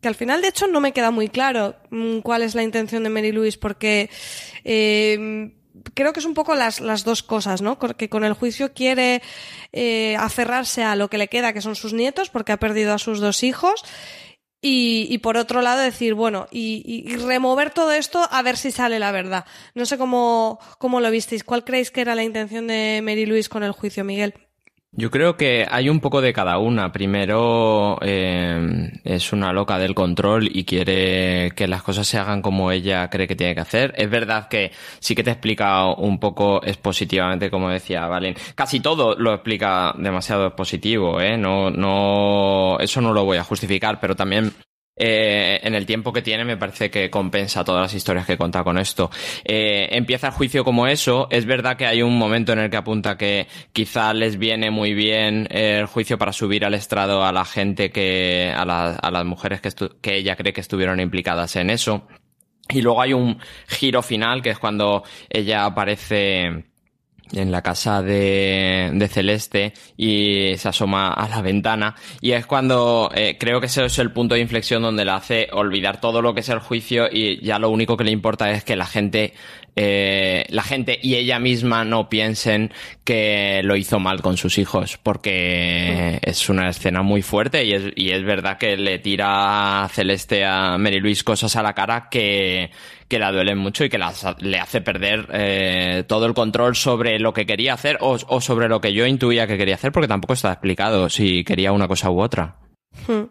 Que 0.00 0.08
al 0.08 0.14
final, 0.14 0.42
de 0.42 0.48
hecho, 0.48 0.66
no 0.66 0.80
me 0.80 0.92
queda 0.92 1.10
muy 1.10 1.28
claro 1.28 1.76
mm, 1.90 2.20
cuál 2.20 2.42
es 2.42 2.54
la 2.54 2.62
intención 2.62 3.04
de 3.04 3.10
Mary 3.10 3.32
Louise, 3.32 3.58
porque 3.58 4.10
eh, 4.64 5.52
creo 5.94 6.12
que 6.12 6.20
es 6.20 6.26
un 6.26 6.34
poco 6.34 6.54
las, 6.54 6.80
las 6.80 7.04
dos 7.04 7.22
cosas, 7.22 7.62
¿no? 7.62 7.78
Que 7.78 8.08
con 8.08 8.24
el 8.24 8.32
juicio 8.32 8.72
quiere 8.72 9.22
eh, 9.72 10.16
aferrarse 10.18 10.82
a 10.82 10.96
lo 10.96 11.08
que 11.08 11.18
le 11.18 11.28
queda, 11.28 11.52
que 11.52 11.60
son 11.60 11.76
sus 11.76 11.92
nietos, 11.92 12.30
porque 12.30 12.52
ha 12.52 12.56
perdido 12.56 12.92
a 12.94 12.98
sus 12.98 13.20
dos 13.20 13.42
hijos. 13.42 13.84
Y, 14.64 15.08
y 15.10 15.18
por 15.18 15.36
otro 15.36 15.60
lado 15.60 15.80
decir, 15.82 16.14
bueno, 16.14 16.46
y, 16.52 16.82
y- 16.86 17.16
remover 17.16 17.70
todo 17.70 17.90
esto 17.92 18.26
a 18.30 18.42
ver 18.42 18.56
si 18.56 18.70
sale 18.70 18.98
la 19.00 19.10
verdad. 19.12 19.44
No 19.74 19.86
sé 19.86 19.98
cómo, 19.98 20.60
cómo 20.78 21.00
lo 21.00 21.10
visteis. 21.10 21.42
¿Cuál 21.44 21.64
creéis 21.64 21.90
que 21.90 22.00
era 22.00 22.14
la 22.14 22.22
intención 22.22 22.68
de 22.68 23.00
Mary 23.02 23.26
Louise 23.26 23.48
con 23.48 23.64
el 23.64 23.72
juicio, 23.72 24.04
Miguel? 24.04 24.34
Yo 24.94 25.10
creo 25.10 25.38
que 25.38 25.66
hay 25.70 25.88
un 25.88 26.00
poco 26.00 26.20
de 26.20 26.34
cada 26.34 26.58
una. 26.58 26.92
Primero 26.92 27.98
eh, 28.02 28.90
es 29.04 29.32
una 29.32 29.50
loca 29.54 29.78
del 29.78 29.94
control 29.94 30.50
y 30.54 30.64
quiere 30.64 31.52
que 31.56 31.66
las 31.66 31.82
cosas 31.82 32.06
se 32.06 32.18
hagan 32.18 32.42
como 32.42 32.70
ella 32.70 33.08
cree 33.08 33.26
que 33.26 33.34
tiene 33.34 33.54
que 33.54 33.62
hacer. 33.62 33.94
Es 33.96 34.10
verdad 34.10 34.48
que 34.48 34.70
sí 35.00 35.14
que 35.14 35.24
te 35.24 35.30
explica 35.30 35.86
un 35.86 36.20
poco 36.20 36.62
expositivamente, 36.62 37.50
como 37.50 37.70
decía 37.70 38.06
Valen. 38.06 38.34
Casi 38.54 38.80
todo 38.80 39.14
lo 39.16 39.32
explica 39.32 39.94
demasiado 39.96 40.46
expositivo, 40.48 41.22
¿eh? 41.22 41.38
No, 41.38 41.70
no, 41.70 42.78
eso 42.78 43.00
no 43.00 43.14
lo 43.14 43.24
voy 43.24 43.38
a 43.38 43.44
justificar, 43.44 43.98
pero 43.98 44.14
también 44.14 44.52
eh, 44.94 45.60
en 45.62 45.74
el 45.74 45.86
tiempo 45.86 46.12
que 46.12 46.22
tiene 46.22 46.44
me 46.44 46.56
parece 46.56 46.90
que 46.90 47.08
compensa 47.10 47.64
todas 47.64 47.82
las 47.82 47.94
historias 47.94 48.26
que 48.26 48.36
cuenta 48.36 48.62
con 48.62 48.78
esto. 48.78 49.10
Eh, 49.44 49.88
empieza 49.92 50.28
el 50.28 50.32
juicio 50.32 50.64
como 50.64 50.86
eso. 50.86 51.28
Es 51.30 51.46
verdad 51.46 51.76
que 51.76 51.86
hay 51.86 52.02
un 52.02 52.18
momento 52.18 52.52
en 52.52 52.58
el 52.58 52.70
que 52.70 52.76
apunta 52.76 53.16
que 53.16 53.46
quizá 53.72 54.12
les 54.12 54.38
viene 54.38 54.70
muy 54.70 54.94
bien 54.94 55.48
eh, 55.50 55.78
el 55.80 55.86
juicio 55.86 56.18
para 56.18 56.32
subir 56.32 56.64
al 56.64 56.74
estrado 56.74 57.24
a 57.24 57.32
la 57.32 57.44
gente 57.44 57.90
que, 57.90 58.52
a, 58.54 58.62
a 58.62 59.10
las 59.10 59.24
mujeres 59.24 59.60
que, 59.60 59.70
que 60.00 60.16
ella 60.16 60.36
cree 60.36 60.52
que 60.52 60.60
estuvieron 60.60 61.00
implicadas 61.00 61.56
en 61.56 61.70
eso. 61.70 62.06
Y 62.68 62.80
luego 62.80 63.02
hay 63.02 63.12
un 63.12 63.38
giro 63.68 64.02
final 64.02 64.42
que 64.42 64.50
es 64.50 64.58
cuando 64.58 65.02
ella 65.28 65.64
aparece 65.64 66.71
en 67.32 67.50
la 67.50 67.62
casa 67.62 68.02
de, 68.02 68.90
de 68.92 69.08
Celeste 69.08 69.72
y 69.96 70.54
se 70.56 70.68
asoma 70.68 71.12
a 71.12 71.28
la 71.28 71.42
ventana 71.42 71.94
y 72.20 72.32
es 72.32 72.46
cuando 72.46 73.10
eh, 73.14 73.36
creo 73.38 73.60
que 73.60 73.66
ese 73.66 73.84
es 73.84 73.98
el 73.98 74.12
punto 74.12 74.34
de 74.34 74.40
inflexión 74.40 74.82
donde 74.82 75.04
le 75.04 75.10
hace 75.10 75.48
olvidar 75.52 76.00
todo 76.00 76.22
lo 76.22 76.34
que 76.34 76.40
es 76.40 76.48
el 76.48 76.58
juicio 76.58 77.06
y 77.10 77.42
ya 77.44 77.58
lo 77.58 77.70
único 77.70 77.96
que 77.96 78.04
le 78.04 78.10
importa 78.10 78.50
es 78.50 78.64
que 78.64 78.76
la 78.76 78.86
gente 78.86 79.34
eh, 79.76 80.44
la 80.50 80.62
gente 80.62 80.98
y 81.02 81.14
ella 81.14 81.38
misma 81.38 81.84
no 81.84 82.08
piensen 82.08 82.72
que 83.04 83.60
lo 83.64 83.76
hizo 83.76 83.98
mal 83.98 84.20
con 84.20 84.36
sus 84.36 84.58
hijos 84.58 84.98
porque 85.02 86.18
es 86.22 86.48
una 86.48 86.68
escena 86.68 87.02
muy 87.02 87.22
fuerte 87.22 87.64
y 87.64 87.72
es, 87.72 87.82
y 87.96 88.10
es 88.10 88.22
verdad 88.24 88.58
que 88.58 88.76
le 88.76 88.98
tira 88.98 89.84
a 89.84 89.88
Celeste 89.88 90.44
a 90.44 90.76
Mary 90.78 91.00
Louise 91.00 91.24
cosas 91.24 91.56
a 91.56 91.62
la 91.62 91.72
cara 91.74 92.08
que 92.10 92.70
que 93.08 93.18
la 93.18 93.30
duelen 93.32 93.58
mucho 93.58 93.84
y 93.84 93.88
que 93.90 93.98
las- 93.98 94.26
le 94.40 94.58
hace 94.58 94.80
perder 94.80 95.26
eh, 95.32 96.04
todo 96.06 96.24
el 96.26 96.32
control 96.34 96.74
sobre 96.76 97.18
lo 97.18 97.34
que 97.34 97.44
quería 97.44 97.74
hacer 97.74 97.98
o, 98.00 98.16
o 98.26 98.40
sobre 98.40 98.68
lo 98.68 98.80
que 98.80 98.94
yo 98.94 99.06
intuía 99.06 99.46
que 99.46 99.58
quería 99.58 99.74
hacer, 99.74 99.92
porque 99.92 100.08
tampoco 100.08 100.32
está 100.32 100.52
explicado 100.52 101.10
si 101.10 101.44
quería 101.44 101.72
una 101.72 101.88
cosa 101.88 102.10
u 102.10 102.20
otra. 102.22 102.56
Hmm. 103.06 103.24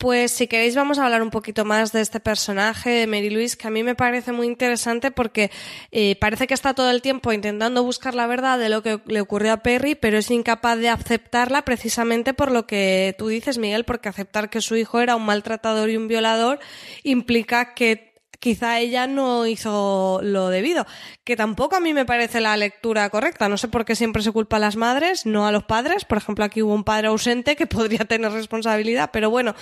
Pues 0.00 0.30
si 0.30 0.46
queréis 0.46 0.74
vamos 0.76 0.98
a 0.98 1.04
hablar 1.04 1.20
un 1.20 1.28
poquito 1.28 1.66
más 1.66 1.92
de 1.92 2.00
este 2.00 2.20
personaje 2.20 2.88
de 2.88 3.06
Mary 3.06 3.28
Louise 3.28 3.58
que 3.58 3.68
a 3.68 3.70
mí 3.70 3.82
me 3.82 3.94
parece 3.94 4.32
muy 4.32 4.46
interesante 4.46 5.10
porque 5.10 5.50
eh, 5.92 6.16
parece 6.16 6.46
que 6.46 6.54
está 6.54 6.72
todo 6.72 6.90
el 6.90 7.02
tiempo 7.02 7.34
intentando 7.34 7.84
buscar 7.84 8.14
la 8.14 8.26
verdad 8.26 8.58
de 8.58 8.70
lo 8.70 8.82
que 8.82 8.98
le 9.04 9.20
ocurrió 9.20 9.52
a 9.52 9.58
Perry 9.58 9.94
pero 9.96 10.16
es 10.16 10.30
incapaz 10.30 10.78
de 10.78 10.88
aceptarla 10.88 11.66
precisamente 11.66 12.32
por 12.32 12.50
lo 12.50 12.66
que 12.66 13.14
tú 13.18 13.28
dices 13.28 13.58
Miguel 13.58 13.84
porque 13.84 14.08
aceptar 14.08 14.48
que 14.48 14.62
su 14.62 14.74
hijo 14.74 15.00
era 15.00 15.16
un 15.16 15.26
maltratador 15.26 15.90
y 15.90 15.98
un 15.98 16.08
violador 16.08 16.60
implica 17.02 17.74
que 17.74 18.09
quizá 18.40 18.80
ella 18.80 19.06
no 19.06 19.46
hizo 19.46 20.20
lo 20.22 20.48
debido, 20.48 20.86
que 21.24 21.36
tampoco 21.36 21.76
a 21.76 21.80
mí 21.80 21.94
me 21.94 22.06
parece 22.06 22.40
la 22.40 22.56
lectura 22.56 23.08
correcta. 23.10 23.48
No 23.48 23.58
sé 23.58 23.68
por 23.68 23.84
qué 23.84 23.94
siempre 23.94 24.22
se 24.22 24.32
culpa 24.32 24.56
a 24.56 24.60
las 24.60 24.76
madres, 24.76 25.26
no 25.26 25.46
a 25.46 25.52
los 25.52 25.64
padres. 25.64 26.04
Por 26.04 26.18
ejemplo, 26.18 26.44
aquí 26.44 26.62
hubo 26.62 26.74
un 26.74 26.84
padre 26.84 27.08
ausente 27.08 27.54
que 27.54 27.66
podría 27.68 28.06
tener 28.06 28.32
responsabilidad, 28.32 29.10
pero 29.12 29.30
bueno, 29.30 29.54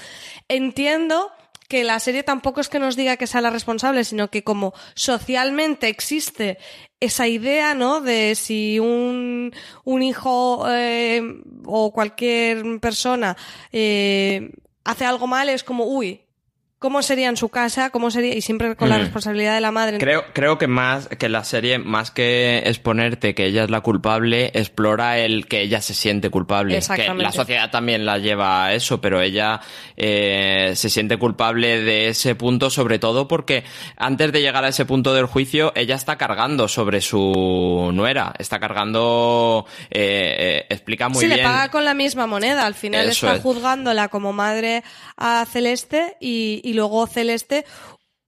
entiendo 0.49 1.31
que 1.69 1.85
la 1.85 2.01
serie 2.01 2.23
tampoco 2.23 2.62
es 2.62 2.71
que 2.71 2.79
nos 2.79 2.97
diga 2.97 3.19
que 3.19 3.27
sea 3.27 3.43
la 3.43 3.51
responsable, 3.51 4.03
sino 4.05 4.31
que 4.31 4.43
como 4.43 4.73
socialmente 4.95 5.88
existe 5.88 6.57
esa 6.99 7.29
idea, 7.29 7.75
¿no? 7.75 8.01
De 8.01 8.35
si 8.37 8.79
un, 8.79 9.53
un 9.85 10.03
hijo 10.03 10.64
eh, 10.71 11.23
o 11.67 11.93
cualquier 11.93 12.81
persona 12.81 13.37
eh, 13.71 14.51
hace 14.85 15.05
algo 15.05 15.27
mal, 15.27 15.51
es 15.51 15.62
como, 15.62 15.85
uy, 15.85 16.23
¿cómo 16.79 17.03
sería 17.03 17.29
en 17.29 17.37
su 17.37 17.49
casa? 17.49 17.91
¿Cómo 17.91 18.11
sería? 18.11 18.35
Y 18.35 18.41
siempre 18.41 18.77
con 18.77 18.88
la 18.88 18.99
Mm. 18.99 19.01
responsabilidad 19.01 19.55
de 19.55 19.61
la 19.61 19.71
madre. 19.73 19.99
Creo, 19.99 20.25
creo 20.33 20.59
que 20.59 20.67
más 20.67 21.09
que 21.09 21.29
la 21.29 21.45
serie, 21.45 21.79
más 21.79 22.11
que 22.11 22.59
exponerte 22.67 23.35
que 23.35 23.47
ella 23.47 23.64
es 23.64 23.71
la 23.71 23.81
culpable, 23.81 24.51
explora 24.55 25.19
el 25.19 25.47
que 25.49 25.62
ella 25.62 25.81
se 25.81 25.95
siente 25.95 26.31
culpable. 26.31 26.73
Que 26.75 26.79
Exactamente. 26.79 27.23
la 27.25 27.33
sociedad 27.33 27.71
también 27.71 28.07
la 28.07 28.19
lleva 28.19 28.67
a 28.67 28.75
eso, 28.75 29.01
pero 29.01 29.21
ella 29.21 29.61
eh, 29.97 30.73
se 30.77 30.88
siente 30.91 31.17
culpable 31.17 31.81
de 31.83 32.09
ese 32.09 32.35
punto, 32.35 32.71
sobre 32.71 32.99
todo 32.99 33.27
porque 33.29 33.64
antes 33.97 34.31
de 34.33 34.41
llegar 34.41 34.64
a 34.64 34.69
ese 34.69 34.85
punto 34.85 35.12
del 35.14 35.27
juicio, 35.27 35.73
ella 35.75 35.97
está 35.97 36.17
cargando 36.17 36.69
sobre 36.69 37.01
su 37.01 37.91
nuera. 37.93 38.33
Está 38.38 38.61
cargando, 38.61 39.67
eh, 39.91 40.37
eh, 40.38 40.67
explica 40.71 41.09
muy 41.09 41.21
sí, 41.21 41.27
bien. 41.27 41.38
le 41.38 41.43
paga 41.45 41.71
con 41.71 41.85
la 41.85 41.95
misma 41.95 42.27
moneda. 42.27 42.64
Al 42.67 42.75
final 42.75 43.09
Eso 43.09 43.27
está 43.27 43.37
es. 43.38 43.43
juzgándola 43.43 44.09
como 44.09 44.33
madre 44.33 44.83
a 45.17 45.45
Celeste 45.51 46.17
y, 46.21 46.61
y 46.68 46.74
luego 46.74 47.07
Celeste 47.07 47.64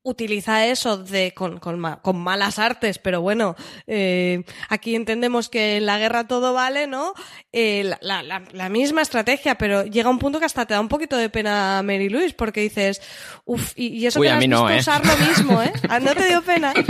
utiliza 0.02 0.64
eso 0.66 0.96
de 0.96 1.34
con, 1.34 1.58
con, 1.58 1.78
ma- 1.78 2.00
con 2.00 2.16
malas 2.18 2.58
artes, 2.58 2.98
pero 2.98 3.20
bueno, 3.20 3.54
eh, 3.86 4.44
aquí 4.70 4.94
entendemos 4.94 5.50
que 5.50 5.76
en 5.76 5.84
la 5.84 5.98
guerra 5.98 6.26
todo 6.26 6.54
vale, 6.54 6.86
¿no? 6.86 7.12
Eh, 7.52 7.84
la, 7.84 7.98
la- 8.00 8.22
la- 8.22 8.42
la 8.52 8.68
misma 8.70 9.02
estrategia, 9.02 9.56
pero 9.58 9.84
llega 9.84 10.08
un 10.08 10.18
punto 10.18 10.38
que 10.38 10.46
hasta 10.46 10.64
te 10.64 10.72
da 10.72 10.80
un 10.80 10.88
poquito 10.88 11.18
de 11.18 11.28
pena 11.28 11.78
a 11.78 11.82
Mary 11.82 12.08
Louise 12.08 12.34
porque 12.34 12.62
dices, 12.62 13.02
uff, 13.44 13.74
y, 13.76 13.88
y 13.88 14.06
eso 14.06 14.20
Uy, 14.20 14.24
que 14.24 14.30
a 14.30 14.32
la 14.32 14.38
has 14.38 14.40
mí 14.42 14.48
no, 14.48 14.70
¿eh? 14.70 14.78
usar 14.78 15.04
lo 15.04 15.16
mismo, 15.18 15.60
¿eh? 15.62 15.72
¿Ah, 15.90 16.00
¿No 16.00 16.14
te 16.14 16.26
dio 16.28 16.40
pena? 16.42 16.72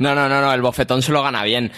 No, 0.00 0.14
no, 0.16 0.28
no, 0.28 0.40
no, 0.40 0.52
el 0.52 0.60
bofetón 0.62 1.02
se 1.02 1.12
lo 1.12 1.22
gana 1.22 1.44
bien. 1.44 1.70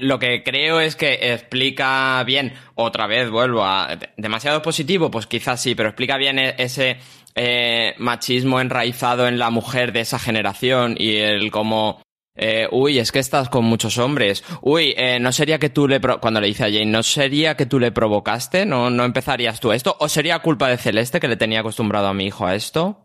Lo 0.00 0.18
que 0.18 0.42
creo 0.42 0.80
es 0.80 0.96
que 0.96 1.32
explica 1.32 2.22
bien, 2.24 2.52
otra 2.74 3.06
vez 3.06 3.30
vuelvo 3.30 3.64
a... 3.64 3.96
de- 3.96 4.10
¿Demasiado 4.18 4.60
positivo? 4.60 5.10
Pues 5.10 5.26
quizás 5.26 5.62
sí, 5.62 5.74
pero 5.74 5.88
explica 5.88 6.18
bien 6.18 6.38
e- 6.38 6.54
ese 6.58 6.98
eh, 7.36 7.94
machismo 7.98 8.60
enraizado 8.60 9.28
en 9.28 9.38
la 9.38 9.50
mujer 9.50 9.92
de 9.92 10.00
esa 10.00 10.18
generación 10.18 10.96
y 10.98 11.16
el 11.16 11.50
como... 11.52 12.02
eh, 12.34 12.66
uy, 12.72 12.98
es 12.98 13.12
que 13.12 13.18
estás 13.18 13.48
con 13.48 13.64
muchos 13.64 13.98
hombres. 13.98 14.42
Uy, 14.62 14.92
eh, 14.96 15.18
¿no 15.20 15.30
sería 15.32 15.58
que 15.58 15.68
tú 15.70 15.86
le... 15.86 16.00
pro- 16.00 16.20
Cuando 16.20 16.40
le 16.40 16.48
dice 16.48 16.64
a 16.64 16.68
Jane, 16.70 16.86
¿no 16.86 17.02
sería 17.02 17.56
que 17.56 17.66
tú 17.66 17.78
le 17.78 17.92
provocaste? 17.92 18.66
¿No, 18.66 18.90
¿No 18.90 19.04
empezarías 19.04 19.60
tú 19.60 19.70
esto? 19.72 19.96
¿O 20.00 20.08
sería 20.08 20.40
culpa 20.40 20.68
de 20.68 20.78
Celeste 20.78 21.20
que 21.20 21.28
le 21.28 21.36
tenía 21.36 21.60
acostumbrado 21.60 22.08
a 22.08 22.14
mi 22.14 22.26
hijo 22.26 22.46
a 22.46 22.54
esto? 22.54 23.02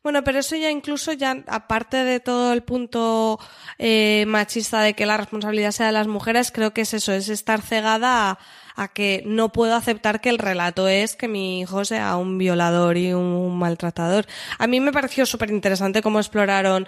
Bueno, 0.00 0.22
pero 0.22 0.38
eso 0.38 0.54
ya 0.54 0.70
incluso 0.70 1.12
ya, 1.12 1.42
aparte 1.48 1.96
de 2.04 2.20
todo 2.20 2.52
el 2.52 2.62
punto 2.62 3.38
eh, 3.78 4.24
machista 4.28 4.80
de 4.80 4.94
que 4.94 5.06
la 5.06 5.16
responsabilidad 5.16 5.72
sea 5.72 5.86
de 5.86 5.92
las 5.92 6.06
mujeres, 6.06 6.52
creo 6.52 6.72
que 6.72 6.82
es 6.82 6.94
eso, 6.94 7.12
es 7.12 7.28
estar 7.28 7.60
cegada 7.62 8.30
a, 8.30 8.38
a 8.78 8.88
que 8.88 9.22
no 9.26 9.50
puedo 9.50 9.74
aceptar 9.74 10.20
que 10.20 10.30
el 10.30 10.38
relato 10.38 10.88
es 10.88 11.16
que 11.16 11.28
mi 11.28 11.60
hijo 11.60 11.84
sea 11.84 12.16
un 12.16 12.38
violador 12.38 12.96
y 12.96 13.12
un 13.12 13.58
maltratador. 13.58 14.26
A 14.58 14.66
mí 14.66 14.80
me 14.80 14.92
pareció 14.92 15.26
súper 15.26 15.50
interesante 15.50 16.00
cómo 16.00 16.20
exploraron 16.20 16.86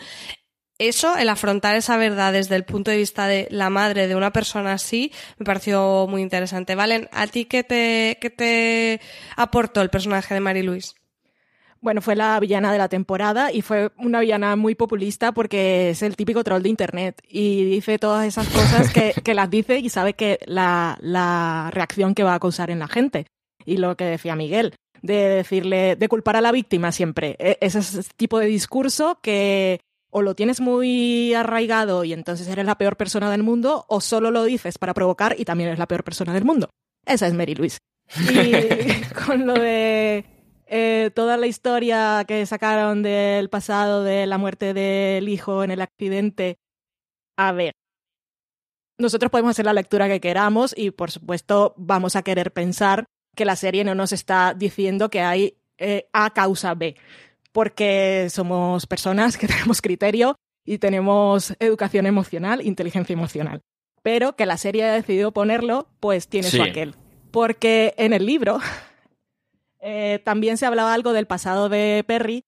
eso, 0.79 1.14
el 1.18 1.29
afrontar 1.29 1.76
esa 1.76 1.98
verdad 1.98 2.33
desde 2.33 2.57
el 2.57 2.64
punto 2.64 2.90
de 2.90 2.96
vista 2.96 3.26
de 3.26 3.46
la 3.50 3.68
madre 3.68 4.09
de 4.09 4.16
una 4.16 4.33
persona 4.33 4.72
así, 4.72 5.12
me 5.37 5.44
pareció 5.44 6.07
muy 6.09 6.22
interesante. 6.22 6.74
Valen, 6.74 7.09
¿a 7.12 7.26
ti 7.26 7.44
qué 7.44 7.64
te, 7.64 8.16
qué 8.20 8.31
te 8.31 9.00
aportó 9.37 9.83
el 9.83 9.90
personaje 9.90 10.33
de 10.33 10.40
Mary 10.40 10.62
Louise? 10.62 10.94
Bueno, 11.82 12.02
fue 12.02 12.14
la 12.14 12.38
villana 12.40 12.72
de 12.72 12.78
la 12.78 12.88
temporada 12.90 13.50
y 13.52 13.62
fue 13.62 13.90
una 13.96 14.20
villana 14.20 14.54
muy 14.56 14.74
populista 14.74 15.32
porque 15.32 15.90
es 15.90 16.02
el 16.02 16.14
típico 16.14 16.44
troll 16.44 16.62
de 16.62 16.68
internet 16.68 17.22
y 17.26 17.64
dice 17.64 17.98
todas 17.98 18.26
esas 18.26 18.48
cosas 18.48 18.92
que, 18.92 19.14
que 19.24 19.32
las 19.34 19.48
dice 19.48 19.78
y 19.78 19.88
sabe 19.88 20.12
que 20.12 20.38
la, 20.46 20.98
la 21.00 21.70
reacción 21.72 22.14
que 22.14 22.22
va 22.22 22.34
a 22.34 22.40
causar 22.40 22.70
en 22.70 22.80
la 22.80 22.88
gente. 22.88 23.26
Y 23.64 23.78
lo 23.78 23.96
que 23.96 24.04
decía 24.04 24.36
Miguel, 24.36 24.74
de 25.00 25.14
decirle, 25.14 25.96
de 25.96 26.08
culpar 26.08 26.36
a 26.36 26.42
la 26.42 26.52
víctima 26.52 26.92
siempre. 26.92 27.36
E- 27.38 27.56
Ese 27.62 27.78
es 27.78 27.94
ese 27.94 28.10
tipo 28.16 28.38
de 28.38 28.46
discurso 28.46 29.18
que 29.22 29.80
o 30.12 30.22
lo 30.22 30.34
tienes 30.34 30.60
muy 30.60 31.32
arraigado 31.34 32.04
y 32.04 32.12
entonces 32.12 32.46
eres 32.48 32.66
la 32.66 32.76
peor 32.76 32.96
persona 32.96 33.30
del 33.30 33.42
mundo 33.42 33.86
o 33.88 34.00
solo 34.02 34.30
lo 34.30 34.44
dices 34.44 34.76
para 34.76 34.92
provocar 34.92 35.34
y 35.38 35.44
también 35.46 35.68
eres 35.68 35.78
la 35.78 35.86
peor 35.86 36.04
persona 36.04 36.34
del 36.34 36.44
mundo. 36.44 36.68
Esa 37.06 37.26
es 37.26 37.32
Mary 37.32 37.54
Louise. 37.54 37.78
Y 38.18 39.14
con 39.26 39.46
lo 39.46 39.54
de 39.54 40.24
eh, 40.72 41.11
toda 41.12 41.37
la 41.37 41.48
historia 41.48 42.24
que 42.28 42.46
sacaron 42.46 43.02
del 43.02 43.50
pasado 43.50 44.04
de 44.04 44.24
la 44.26 44.38
muerte 44.38 44.72
del 44.72 45.28
hijo 45.28 45.64
en 45.64 45.72
el 45.72 45.80
accidente. 45.80 46.59
A 47.37 47.50
ver, 47.50 47.74
nosotros 48.96 49.33
podemos 49.33 49.50
hacer 49.50 49.64
la 49.64 49.72
lectura 49.72 50.06
que 50.06 50.20
queramos 50.20 50.72
y 50.78 50.92
por 50.92 51.11
supuesto 51.11 51.74
vamos 51.76 52.14
a 52.14 52.22
querer 52.22 52.52
pensar 52.52 53.06
que 53.35 53.44
la 53.44 53.56
serie 53.56 53.83
no 53.83 53.96
nos 53.96 54.12
está 54.12 54.54
diciendo 54.54 55.11
que 55.11 55.22
hay 55.22 55.56
eh, 55.78 56.09
A 56.12 56.30
causa 56.30 56.74
B, 56.74 56.94
porque 57.50 58.28
somos 58.30 58.87
personas 58.87 59.37
que 59.37 59.46
tenemos 59.48 59.83
criterio 59.83 60.37
y 60.64 60.78
tenemos 60.78 61.52
educación 61.59 62.06
emocional, 62.06 62.64
inteligencia 62.64 63.12
emocional. 63.12 63.61
Pero 64.04 64.37
que 64.37 64.46
la 64.46 64.56
serie 64.56 64.85
ha 64.85 64.92
decidido 64.92 65.33
ponerlo, 65.33 65.88
pues 65.98 66.28
tiene 66.28 66.48
su 66.48 66.62
aquel. 66.62 66.94
Porque 67.33 67.92
en 67.96 68.12
el 68.12 68.24
libro 68.24 68.61
eh, 69.80 70.20
también 70.24 70.56
se 70.56 70.66
hablaba 70.66 70.94
algo 70.94 71.12
del 71.12 71.26
pasado 71.26 71.68
de 71.68 72.04
Perry, 72.06 72.44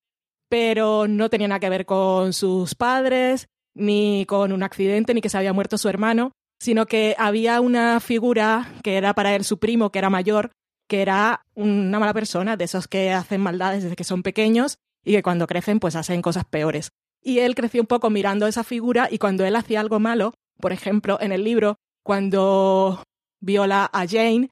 pero 0.49 1.09
no 1.09 1.31
tenía 1.31 1.49
nada 1.49 1.61
que 1.61 1.71
ver 1.71 1.87
con 1.87 2.33
sus 2.33 2.75
padres, 2.75 3.49
ni 3.75 4.27
con 4.27 4.53
un 4.53 4.63
accidente, 4.63 5.15
ni 5.15 5.21
que 5.21 5.29
se 5.29 5.39
había 5.39 5.53
muerto 5.53 5.79
su 5.79 5.89
hermano, 5.89 6.33
sino 6.61 6.87
que 6.87 7.17
había 7.19 7.61
una 7.61 8.01
figura 8.01 8.75
que 8.83 8.97
era 8.97 9.15
para 9.15 9.35
él 9.35 9.45
su 9.45 9.59
primo, 9.59 9.91
que 9.91 9.99
era 9.99 10.11
mayor, 10.11 10.51
que 10.89 11.03
era 11.03 11.47
una 11.55 11.99
mala 11.99 12.13
persona, 12.13 12.57
de 12.57 12.65
esos 12.65 12.87
que 12.87 13.13
hacen 13.13 13.41
maldades 13.41 13.83
desde 13.83 13.97
que 13.97 14.05
son 14.05 14.23
pequeños 14.23 14.79
y 15.05 15.13
que 15.13 15.23
cuando 15.23 15.47
crecen 15.47 15.81
pues 15.81 15.97
hacen 15.97 16.23
cosas 16.23 16.45
peores. 16.45 16.91
Y 17.23 17.39
él 17.39 17.55
creció 17.55 17.81
un 17.81 17.87
poco 17.87 18.11
mirando 18.11 18.47
esa 18.47 18.65
figura 18.65 19.09
y 19.11 19.19
cuando 19.19 19.45
él 19.45 19.57
hacía 19.57 19.81
algo 19.81 20.01
malo, 20.01 20.35
por 20.61 20.73
ejemplo, 20.73 21.19
en 21.21 21.33
el 21.33 21.45
libro, 21.45 21.79
cuando 22.05 23.03
viola 23.41 23.89
a 23.93 24.07
Jane, 24.07 24.51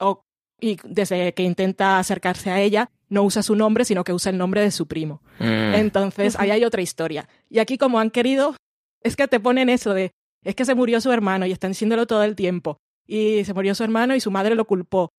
o, 0.00 0.22
y 0.62 0.78
desde 0.84 1.34
que 1.34 1.42
intenta 1.42 1.98
acercarse 1.98 2.50
a 2.50 2.60
ella, 2.60 2.88
no 3.08 3.24
usa 3.24 3.42
su 3.42 3.56
nombre, 3.56 3.84
sino 3.84 4.04
que 4.04 4.12
usa 4.14 4.30
el 4.30 4.38
nombre 4.38 4.62
de 4.62 4.70
su 4.70 4.86
primo. 4.86 5.20
Mm. 5.40 5.74
Entonces, 5.74 6.36
ahí 6.38 6.50
hay 6.52 6.64
otra 6.64 6.80
historia. 6.80 7.28
Y 7.50 7.58
aquí, 7.58 7.76
como 7.76 7.98
han 7.98 8.10
querido, 8.10 8.54
es 9.02 9.16
que 9.16 9.26
te 9.28 9.40
ponen 9.40 9.68
eso 9.68 9.92
de, 9.92 10.12
es 10.44 10.54
que 10.54 10.64
se 10.64 10.74
murió 10.74 11.00
su 11.00 11.10
hermano 11.12 11.44
y 11.46 11.52
están 11.52 11.72
diciéndolo 11.72 12.06
todo 12.06 12.22
el 12.22 12.36
tiempo. 12.36 12.78
Y 13.06 13.44
se 13.44 13.52
murió 13.52 13.74
su 13.74 13.82
hermano 13.82 14.14
y 14.14 14.20
su 14.20 14.30
madre 14.30 14.54
lo 14.54 14.64
culpó. 14.64 15.10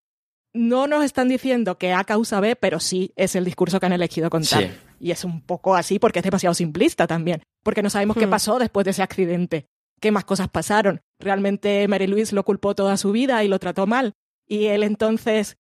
No 0.54 0.88
nos 0.88 1.04
están 1.04 1.28
diciendo 1.30 1.78
que 1.78 1.94
A 1.94 2.04
causa 2.04 2.40
B, 2.40 2.56
pero 2.56 2.80
sí 2.80 3.12
es 3.16 3.36
el 3.36 3.44
discurso 3.44 3.80
que 3.80 3.88
han 3.88 3.94
elegido 3.94 4.30
contar. 4.30 4.64
Sí. 4.64 4.70
Y 5.00 5.12
es 5.12 5.26
un 5.26 5.42
poco 5.42 5.76
así 5.76 6.00
porque 6.00 6.20
es 6.20 6.24
demasiado 6.26 6.54
simplista 6.54 7.06
también. 7.08 7.44
Porque 7.64 7.84
no 7.84 7.90
sabemos 7.90 8.16
qué 8.18 8.28
Hmm. 8.28 8.32
pasó 8.32 8.60
después 8.60 8.86
de 8.86 8.92
ese 8.92 9.04
accidente. 9.04 9.66
qué 10.00 10.12
más 10.12 10.26
cosas 10.26 10.50
pasaron. 10.50 11.00
Realmente 11.18 11.88
Mary 11.88 12.08
Louise 12.08 12.36
lo 12.36 12.44
culpó 12.44 12.76
toda 12.76 12.98
su 12.98 13.14
vida 13.14 13.42
y 13.46 13.48
lo 13.48 13.58
trató 13.58 13.88
mal. 13.88 14.12
Y 14.54 14.68
él 14.68 14.84
entonces 14.84 15.58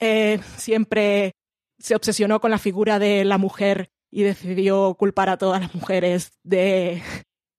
eh, 0.00 0.40
siempre 0.56 1.32
se 1.78 1.94
obsesionó 1.94 2.40
con 2.40 2.50
la 2.50 2.58
figura 2.58 2.98
de 2.98 3.24
la 3.24 3.38
mujer 3.38 3.90
y 4.10 4.22
decidió 4.24 4.94
culpar 4.98 5.28
a 5.28 5.36
todas 5.36 5.60
las 5.60 5.74
mujeres 5.76 6.32
de, 6.42 7.02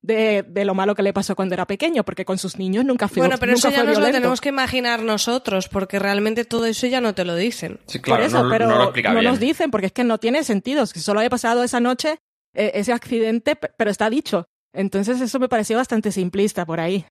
de, 0.01 0.43
de, 0.45 0.65
lo 0.65 0.75
malo 0.75 0.93
que 0.93 1.01
le 1.03 1.13
pasó 1.13 1.37
cuando 1.37 1.53
era 1.55 1.65
pequeño, 1.65 2.03
porque 2.03 2.25
con 2.25 2.37
sus 2.37 2.57
niños 2.57 2.83
nunca 2.83 3.07
fue 3.07 3.19
Bueno, 3.21 3.37
pero 3.39 3.53
nunca 3.53 3.69
eso 3.69 3.77
ya 3.77 3.83
nos 3.85 3.97
lo 3.97 4.11
tenemos 4.11 4.41
que 4.41 4.49
imaginar 4.49 5.01
nosotros, 5.03 5.69
porque 5.69 5.99
realmente 5.99 6.43
todo 6.43 6.65
eso 6.65 6.85
ya 6.87 6.99
no 6.99 7.15
te 7.15 7.23
lo 7.23 7.35
dicen. 7.35 7.79
Sí, 7.85 7.99
claro, 7.99 8.19
Por 8.19 8.27
eso, 8.27 8.43
no, 8.43 8.49
pero 8.49 8.67
no 8.67 8.77
lo 8.77 8.91
bien. 8.91 9.23
nos 9.23 9.39
dicen, 9.39 9.71
porque 9.71 9.87
es 9.87 9.93
que 9.93 10.03
no 10.03 10.17
tiene 10.17 10.43
sentido. 10.43 10.85
Si 10.85 10.99
solo 10.99 11.21
había 11.21 11.29
pasado 11.29 11.63
esa 11.63 11.79
noche 11.79 12.19
eh, 12.53 12.71
ese 12.75 12.91
accidente, 12.91 13.55
pe- 13.55 13.71
pero 13.77 13.89
está 13.89 14.09
dicho. 14.09 14.47
Entonces 14.73 15.21
eso 15.21 15.39
me 15.39 15.47
pareció 15.47 15.77
bastante 15.77 16.11
simplista 16.11 16.65
por 16.65 16.79
ahí. 16.81 17.05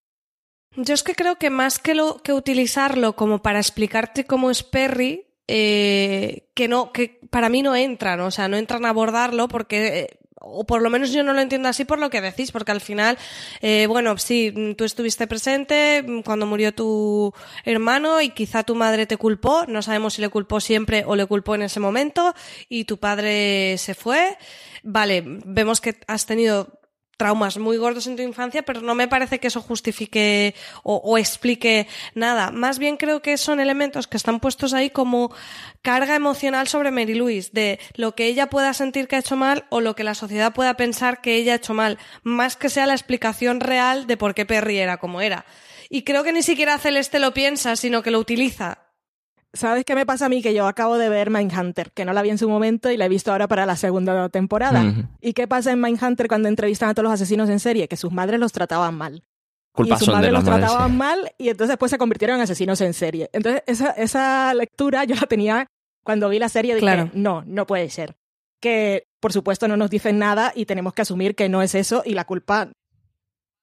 Yo 0.77 0.95
es 0.95 1.03
que 1.03 1.15
creo 1.15 1.37
que 1.37 1.51
más 1.51 1.79
que, 1.79 1.95
lo, 1.95 2.19
que 2.19 2.33
utilizarlo 2.33 3.15
como 3.15 3.43
para 3.43 3.59
explicarte 3.59 4.25
cómo 4.25 4.51
es 4.51 4.63
Perry, 4.63 5.27
eh, 5.47 6.49
que 6.55 6.67
no, 6.67 6.93
que 6.93 7.21
para 7.31 7.51
mí 7.51 7.63
no 7.63 7.77
entran, 7.77 8.21
o 8.21 8.31
sea, 8.31 8.49
no 8.49 8.57
entran 8.57 8.87
a 8.87 8.91
abordarlo 8.91 9.49
porque, 9.49 9.99
eh, 9.99 10.19
o 10.41 10.65
por 10.65 10.81
lo 10.81 10.89
menos 10.89 11.13
yo 11.13 11.23
no 11.23 11.35
lo 11.35 11.41
entiendo 11.41 11.69
así 11.69 11.85
por 11.85 11.99
lo 11.99 12.09
que 12.09 12.23
decís, 12.23 12.53
porque 12.53 12.73
al 12.73 12.81
final, 12.81 13.19
eh, 13.61 13.87
bueno, 13.87 14.17
sí, 14.17 14.75
tú 14.77 14.85
estuviste 14.85 15.27
presente 15.27 16.05
cuando 16.25 16.47
murió 16.47 16.75
tu 16.75 17.35
hermano 17.65 18.23
y 18.23 18.31
quizá 18.31 18.63
tu 18.63 18.75
madre 18.75 19.07
te 19.07 19.19
culpó, 19.19 19.67
no 19.69 19.83
sabemos 19.83 20.15
si 20.15 20.23
le 20.23 20.31
culpó 20.31 20.59
siempre 20.61 21.05
o 21.07 21.17
le 21.17 21.27
culpó 21.27 21.55
en 21.55 21.63
ese 21.63 21.81
momento, 21.81 22.35
y 22.71 22.85
tu 22.85 22.99
padre 22.99 23.77
se 23.77 23.95
fue. 23.95 24.39
Vale, 24.83 25.23
vemos 25.27 25.81
que 25.83 25.97
has 26.07 26.25
tenido 26.25 26.82
traumas 27.23 27.57
muy 27.57 27.77
gordos 27.77 28.09
en 28.09 28.17
tu 28.17 28.23
infancia, 28.23 28.65
pero 28.65 28.81
no 28.81 28.97
me 28.97 29.07
parece 29.07 29.39
que 29.39 29.47
eso 29.47 29.63
justifique 29.63 30.57
o, 30.83 30.97
o, 30.97 31.19
explique 31.19 31.87
nada. 32.17 32.51
Más 32.51 32.81
bien 32.81 32.97
creo 32.97 33.23
que 33.23 33.37
son 33.37 33.61
elementos 33.61 34.09
que 34.09 34.17
están 34.17 34.41
puestos 34.41 34.75
ahí 34.75 34.91
como 34.91 35.33
carga 35.83 36.17
emocional 36.17 36.67
sobre 36.67 36.91
Mary 36.91 37.15
Louise, 37.15 37.51
de 37.53 37.79
lo 37.95 38.17
que 38.17 38.27
ella 38.27 38.51
pueda 38.51 38.75
sentir 38.75 39.07
que 39.07 39.15
ha 39.15 39.21
hecho 39.21 39.37
mal 39.37 39.67
o 39.69 39.81
lo 39.81 39.95
que 39.95 40.03
la 40.03 40.17
sociedad 40.17 40.53
pueda 40.53 40.75
pensar 40.75 41.21
que 41.21 41.37
ella 41.37 41.53
ha 41.53 41.57
hecho 41.57 41.75
mal, 41.75 41.97
más 42.25 42.57
que 42.57 42.69
sea 42.69 42.87
la 42.87 42.95
explicación 42.95 43.61
real 43.61 44.09
de 44.09 44.17
por 44.17 44.35
qué 44.35 44.45
Perry 44.45 44.79
era 44.79 44.97
como 44.97 45.21
era. 45.21 45.47
Y 45.91 46.03
creo 46.03 46.25
que 46.25 46.33
ni 46.33 46.43
siquiera 46.43 46.77
Celeste 46.79 47.21
lo 47.21 47.33
piensa, 47.33 47.77
sino 47.77 48.03
que 48.03 48.11
lo 48.11 48.19
utiliza. 48.19 48.82
¿Sabes 49.55 49.85
qué 49.85 49.95
me 49.95 50.07
pasa 50.07 50.27
a 50.27 50.29
mí? 50.29 50.41
Que 50.43 50.55
yo 50.55 50.67
acabo 50.67 50.97
de 50.97 51.09
ver 51.09 51.29
Mindhunter, 51.31 51.93
que 51.93 52.05
no 52.05 52.13
la 52.13 52.23
vi 52.23 52.31
en 52.31 52.39
su 52.39 52.49
momento 52.49 52.91
y 52.91 52.97
la 52.97 53.05
he 53.07 53.09
visto 53.09 53.33
ahora 53.33 53.49
para 53.49 53.67
la 53.67 53.77
segunda 53.77 54.29
temporada. 54.31 54.95
¿Y 55.21 55.35
qué 55.35 55.47
pasa 55.47 55.73
en 55.73 55.81
Mindhunter 55.81 56.27
cuando 56.29 56.49
entrevistan 56.49 56.89
a 56.89 56.95
todos 56.95 57.05
los 57.05 57.13
asesinos 57.13 57.51
en 57.51 57.61
serie? 57.61 57.87
Que 57.89 57.97
sus 57.97 58.13
madres 58.13 58.41
los 58.41 58.53
trataban 58.53 58.95
mal. 58.97 59.23
Culpas 59.75 60.01
y 60.03 60.05
sus 60.05 60.15
madres 60.15 60.33
los 60.33 60.45
madres. 60.45 60.67
trataban 60.67 60.91
sí. 60.91 60.97
mal 60.97 61.33
y 61.39 61.49
entonces 61.49 61.69
después 61.69 61.91
se 61.91 61.99
convirtieron 61.99 62.37
en 62.37 62.43
asesinos 62.43 62.81
en 62.83 62.93
serie. 62.95 63.31
Entonces 63.33 63.63
esa, 63.67 63.91
esa 63.91 64.53
lectura 64.55 65.05
yo 65.05 65.15
la 65.15 65.27
tenía 65.27 65.67
cuando 66.05 66.29
vi 66.29 66.39
la 66.39 66.49
serie. 66.49 66.75
Dije, 66.75 66.85
Claro. 66.85 67.11
no, 67.15 67.43
no 67.47 67.67
puede 67.67 67.89
ser. 67.91 68.15
Que 68.61 69.05
por 69.21 69.33
supuesto 69.33 69.69
no 69.69 69.77
nos 69.77 69.91
dicen 69.91 70.19
nada 70.19 70.53
y 70.55 70.67
tenemos 70.67 70.93
que 70.95 71.03
asumir 71.03 71.35
que 71.35 71.49
no 71.49 71.63
es 71.63 71.75
eso 71.75 72.03
y 72.05 72.15
la 72.15 72.25
culpa 72.25 72.69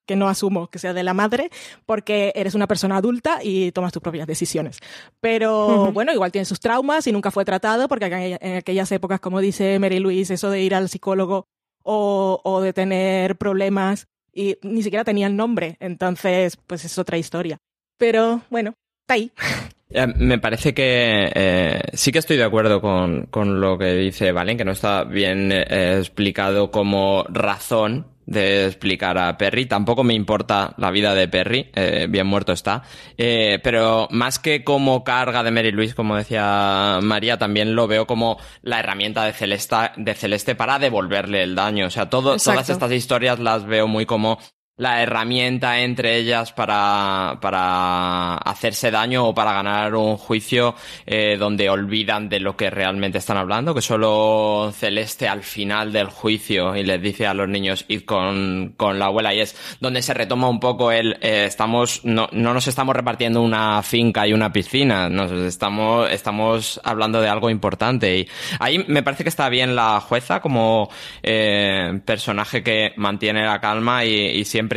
que 0.10 0.16
no 0.16 0.28
asumo 0.28 0.72
que 0.72 0.80
sea 0.80 0.96
de 0.96 1.04
la 1.04 1.14
madre, 1.14 1.52
porque 1.86 2.32
eres 2.34 2.56
una 2.56 2.66
persona 2.66 2.98
adulta 2.98 3.42
y 3.44 3.72
tomas 3.74 3.94
tus 3.94 4.02
propias 4.02 4.26
decisiones. 4.26 4.80
Pero 5.22 5.92
bueno, 5.92 6.12
igual 6.12 6.32
tiene 6.32 6.46
sus 6.46 6.60
traumas 6.60 7.06
y 7.06 7.12
nunca 7.12 7.30
fue 7.30 7.46
tratado, 7.46 7.88
porque 7.88 8.06
en 8.06 8.40
en 8.42 8.58
aquellas 8.58 8.92
épocas, 8.92 9.20
como 9.20 9.40
dice 9.40 9.78
Mary 9.78 10.00
Louise, 10.00 10.34
eso 10.34 10.50
de 10.50 10.62
ir 10.62 10.74
al 10.74 10.90
psicólogo 10.90 11.46
o, 11.84 12.42
o 12.44 12.60
de 12.60 12.74
tener 12.74 13.38
problemas 13.38 14.08
y 14.34 14.58
ni 14.64 14.82
siquiera 14.82 15.04
tenía 15.04 15.28
el 15.28 15.36
nombre, 15.36 15.78
entonces 15.80 16.58
pues 16.66 16.86
es 16.86 16.98
otra 16.98 17.20
historia. 17.20 17.60
Pero 18.00 18.42
bueno, 18.50 18.74
está 19.04 19.14
ahí. 19.14 19.32
Eh, 19.92 20.06
Me 20.18 20.38
parece 20.38 20.76
que 20.76 21.32
eh, 21.34 21.82
sí 21.94 22.12
que 22.12 22.20
estoy 22.20 22.38
de 22.38 22.44
acuerdo 22.44 22.80
con, 22.80 23.26
con 23.26 23.60
lo 23.60 23.76
que 23.80 23.96
dice 23.96 24.32
Valen, 24.32 24.56
que 24.56 24.64
no 24.64 24.74
está 24.74 25.04
bien 25.04 25.52
eh, 25.52 25.98
explicado 25.98 26.70
como 26.70 27.24
razón 27.28 28.06
de 28.30 28.68
explicar 28.68 29.18
a 29.18 29.38
Perry. 29.38 29.66
Tampoco 29.66 30.04
me 30.04 30.14
importa 30.14 30.76
la 30.78 30.92
vida 30.92 31.16
de 31.16 31.28
Perry, 31.28 31.70
eh, 31.74 32.06
bien 32.08 32.28
muerto 32.28 32.54
está. 32.54 32.84
Eh, 33.18 33.60
pero 33.64 34.08
más 34.12 34.38
que 34.38 34.64
como 34.64 35.04
carga 35.04 35.42
de 35.42 35.52
Mary 35.52 35.72
Louise, 35.72 35.96
como 35.96 36.16
decía 36.16 37.00
María, 37.02 37.38
también 37.38 37.76
lo 37.76 37.88
veo 37.88 38.06
como 38.06 38.38
la 38.62 38.80
herramienta 38.80 39.26
de 39.26 39.34
Celeste, 39.34 39.76
de 39.98 40.14
Celeste 40.14 40.54
para 40.54 40.78
devolverle 40.78 41.42
el 41.42 41.56
daño. 41.56 41.88
O 41.88 41.90
sea, 41.90 42.10
todo, 42.10 42.38
todas 42.38 42.70
estas 42.70 42.92
historias 42.92 43.40
las 43.40 43.66
veo 43.66 43.88
muy 43.88 44.06
como 44.06 44.38
la 44.80 45.04
herramienta 45.04 45.82
entre 45.82 46.16
ellas 46.16 46.54
para, 46.54 47.38
para 47.42 48.36
hacerse 48.36 48.90
daño 48.92 49.28
o 49.28 49.36
para 49.36 49.52
ganar 49.52 49.94
un 49.94 50.16
juicio 50.16 50.74
eh, 51.06 51.36
donde 51.38 51.70
olvidan 51.70 52.30
de 52.30 52.40
lo 52.40 52.56
que 52.56 52.70
realmente 52.70 53.18
están 53.18 53.36
hablando, 53.36 53.76
que 53.76 53.82
solo 53.82 54.72
Celeste 54.74 55.28
al 55.28 55.44
final 55.44 55.92
del 55.92 56.08
juicio 56.08 56.78
y 56.78 56.84
les 56.86 57.02
dice 57.02 57.28
a 57.28 57.34
los 57.34 57.50
niños 57.50 57.84
id 57.90 58.04
con, 58.06 58.74
con 58.78 59.00
la 59.00 59.08
abuela 59.08 59.34
y 59.34 59.42
es 59.42 59.78
donde 59.82 60.02
se 60.02 60.14
retoma 60.14 60.48
un 60.48 60.62
poco 60.62 60.94
el 60.94 61.18
eh, 61.22 61.44
estamos 61.46 62.06
no, 62.06 62.30
no 62.32 62.54
nos 62.54 62.68
estamos 62.68 62.96
repartiendo 62.96 63.42
una 63.42 63.84
finca 63.84 64.26
y 64.28 64.32
una 64.32 64.54
piscina, 64.54 65.10
nos 65.10 65.30
estamos, 65.32 66.10
estamos 66.10 66.80
hablando 66.86 67.20
de 67.20 67.28
algo 67.28 67.50
importante. 67.50 68.18
Y 68.20 68.30
ahí 68.60 68.86
me 68.88 69.04
parece 69.04 69.24
que 69.24 69.30
está 69.30 69.50
bien 69.50 69.76
la 69.76 70.00
jueza 70.00 70.40
como 70.40 70.90
eh, 71.22 72.00
personaje 72.06 72.64
que 72.64 72.94
mantiene 72.96 73.44
la 73.44 73.60
calma 73.60 74.06
y 74.06 74.46
siempre 74.46 74.69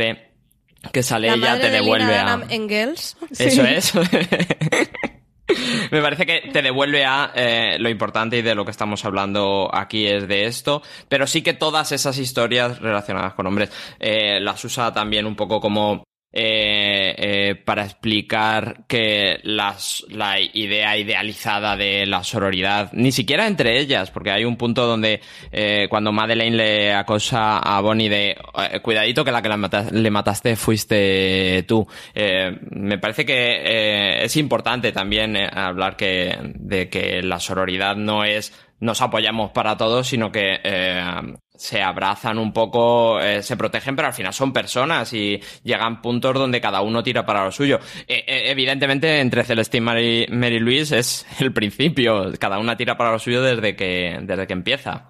que 0.91 1.03
sale 1.03 1.27
La 1.27 1.35
ella 1.35 1.59
te 1.59 1.69
de 1.69 1.81
devuelve 1.81 2.15
a... 2.15 2.41
Engels. 2.49 3.17
Eso 3.37 3.63
es. 3.63 3.93
Me 5.91 6.01
parece 6.01 6.25
que 6.25 6.49
te 6.51 6.61
devuelve 6.61 7.05
a 7.05 7.31
eh, 7.35 7.77
lo 7.79 7.89
importante 7.89 8.37
y 8.37 8.41
de 8.41 8.55
lo 8.55 8.65
que 8.65 8.71
estamos 8.71 9.05
hablando 9.05 9.69
aquí 9.73 10.07
es 10.07 10.27
de 10.27 10.45
esto, 10.45 10.81
pero 11.09 11.27
sí 11.27 11.41
que 11.41 11.53
todas 11.53 11.91
esas 11.91 12.17
historias 12.17 12.79
relacionadas 12.79 13.33
con 13.33 13.45
hombres 13.47 13.71
eh, 13.99 14.39
las 14.39 14.63
usa 14.65 14.93
también 14.93 15.25
un 15.25 15.35
poco 15.35 15.59
como 15.59 16.03
eh, 16.33 17.15
eh, 17.17 17.55
para 17.55 17.85
explicar 17.85 18.85
que 18.87 19.39
las, 19.43 20.03
la 20.09 20.39
idea 20.39 20.97
idealizada 20.97 21.77
de 21.77 22.07
la 22.07 22.23
sororidad, 22.23 22.89
ni 22.93 23.11
siquiera 23.11 23.45
entre 23.45 23.79
ellas, 23.79 24.09
porque 24.09 24.31
hay 24.31 24.43
un 24.43 24.57
punto 24.57 24.87
donde 24.87 25.21
eh, 25.51 25.85
cuando 25.89 26.11
Madeleine 26.11 26.57
le 26.57 26.93
acosa 26.93 27.59
a 27.59 27.79
Bonnie 27.81 28.09
de 28.09 28.31
eh, 28.31 28.79
cuidadito 28.81 29.23
que 29.23 29.31
la 29.31 29.41
que 29.41 29.49
la 29.49 29.87
le 29.91 30.11
mataste 30.11 30.55
fuiste 30.55 31.63
tú. 31.67 31.87
Eh, 32.15 32.57
me 32.71 32.97
parece 32.97 33.25
que 33.25 33.33
eh, 33.35 34.23
es 34.23 34.35
importante 34.37 34.91
también 34.91 35.37
hablar 35.37 35.95
que, 35.95 36.35
de 36.55 36.89
que 36.89 37.21
la 37.21 37.39
sororidad 37.39 37.95
no 37.95 38.23
es 38.23 38.53
nos 38.83 39.01
apoyamos 39.01 39.51
para 39.51 39.77
todos, 39.77 40.07
sino 40.07 40.31
que 40.31 40.59
eh, 40.61 41.35
se 41.55 41.81
abrazan 41.81 42.37
un 42.37 42.51
poco, 42.51 43.19
eh, 43.21 43.41
se 43.41 43.55
protegen, 43.55 43.95
pero 43.95 44.09
al 44.09 44.13
final 44.13 44.33
son 44.33 44.51
personas 44.51 45.13
y 45.13 45.39
llegan 45.63 46.01
puntos 46.01 46.33
donde 46.33 46.59
cada 46.59 46.81
uno 46.81 47.01
tira 47.01 47.25
para 47.25 47.45
lo 47.45 47.51
suyo. 47.51 47.79
Eh, 48.07 48.25
eh, 48.27 48.51
evidentemente, 48.51 49.21
entre 49.21 49.45
Celeste 49.45 49.77
y 49.77 49.81
Mary, 49.81 50.27
Mary 50.29 50.59
Louise 50.59 50.99
es 50.99 51.25
el 51.39 51.53
principio, 51.53 52.31
cada 52.37 52.59
una 52.59 52.75
tira 52.75 52.97
para 52.97 53.13
lo 53.13 53.19
suyo 53.19 53.41
desde 53.41 53.75
que, 53.75 54.19
desde 54.21 54.47
que 54.47 54.53
empieza. 54.53 55.09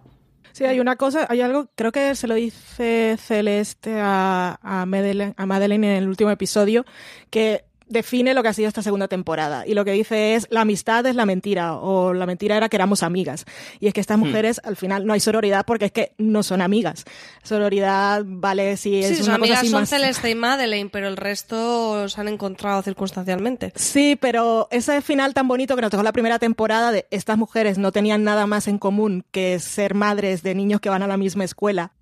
Sí, 0.52 0.66
hay 0.66 0.80
una 0.80 0.96
cosa, 0.96 1.26
hay 1.28 1.42
algo, 1.42 1.72
creo 1.74 1.92
que 1.92 2.14
se 2.14 2.28
lo 2.28 2.36
dice 2.36 3.18
Celeste 3.18 3.96
a 4.00 4.86
Madeleine 4.86 5.98
en 5.98 6.04
el 6.04 6.08
último 6.08 6.30
episodio, 6.30 6.86
que 7.32 7.66
define 7.88 8.34
lo 8.34 8.44
que 8.44 8.50
ha 8.50 8.54
sido 8.54 8.68
esta 8.68 8.82
segunda 8.82 9.08
temporada. 9.08 9.66
Y 9.68 9.74
lo 9.74 9.86
que 9.86 9.92
dice 9.92 10.36
es, 10.36 10.48
la 10.50 10.62
amistad 10.62 11.06
es 11.06 11.16
la 11.16 11.26
mentira, 11.26 11.76
o 11.76 12.14
la 12.14 12.26
mentira 12.26 12.58
era 12.58 12.70
que 12.70 12.78
éramos 12.78 13.04
amigas. 13.04 13.46
Y 13.80 13.88
es 13.88 13.94
que 13.94 14.02
estas 14.02 14.18
mujeres, 14.18 14.62
al 14.64 14.76
final, 14.76 15.06
no 15.06 15.14
hay 15.14 15.20
sororidad 15.20 15.66
porque 15.66 15.86
es 15.86 15.92
que 15.92 16.14
no 16.18 16.44
son 16.44 16.62
amigas. 16.62 17.06
Sororidad, 17.44 18.24
vale, 18.26 18.78
si 18.78 19.00
es 19.00 19.10
Sí, 19.10 19.16
sus 19.16 19.28
una 19.28 19.38
cosa 19.38 19.44
amigas 19.44 19.60
así 19.60 19.70
son 19.70 19.82
más... 19.82 19.90
Celeste 19.90 20.30
y 20.30 20.36
Madeleine, 20.36 20.90
pero 20.90 21.08
el 21.08 21.18
resto 21.18 22.08
se 22.10 22.22
han 22.22 22.28
encontrado 22.28 22.82
circunstancialmente. 22.82 23.74
Sí, 23.76 24.18
pero 24.20 24.68
ese 24.72 25.02
final 25.02 25.34
tan 25.34 25.48
bonito 25.48 25.76
que 25.76 25.82
nos 25.82 25.92
dejó 25.92 26.04
la 26.04 26.14
primera 26.14 26.40
temporada 26.40 26.92
de 26.92 27.08
estas 27.12 27.38
mujeres 27.38 27.78
no 27.78 27.92
tenían 27.92 28.24
nada 28.24 28.48
más 28.48 28.68
en 28.68 28.78
común 28.78 29.26
que 29.32 29.60
ser 29.60 29.94
madres 29.94 30.44
de 30.44 30.56
niños 30.56 30.82
que 30.82 30.90
van 30.90 31.04
a 31.04 31.08
la 31.08 31.18
misma 31.18 31.44
escuela 31.44 31.94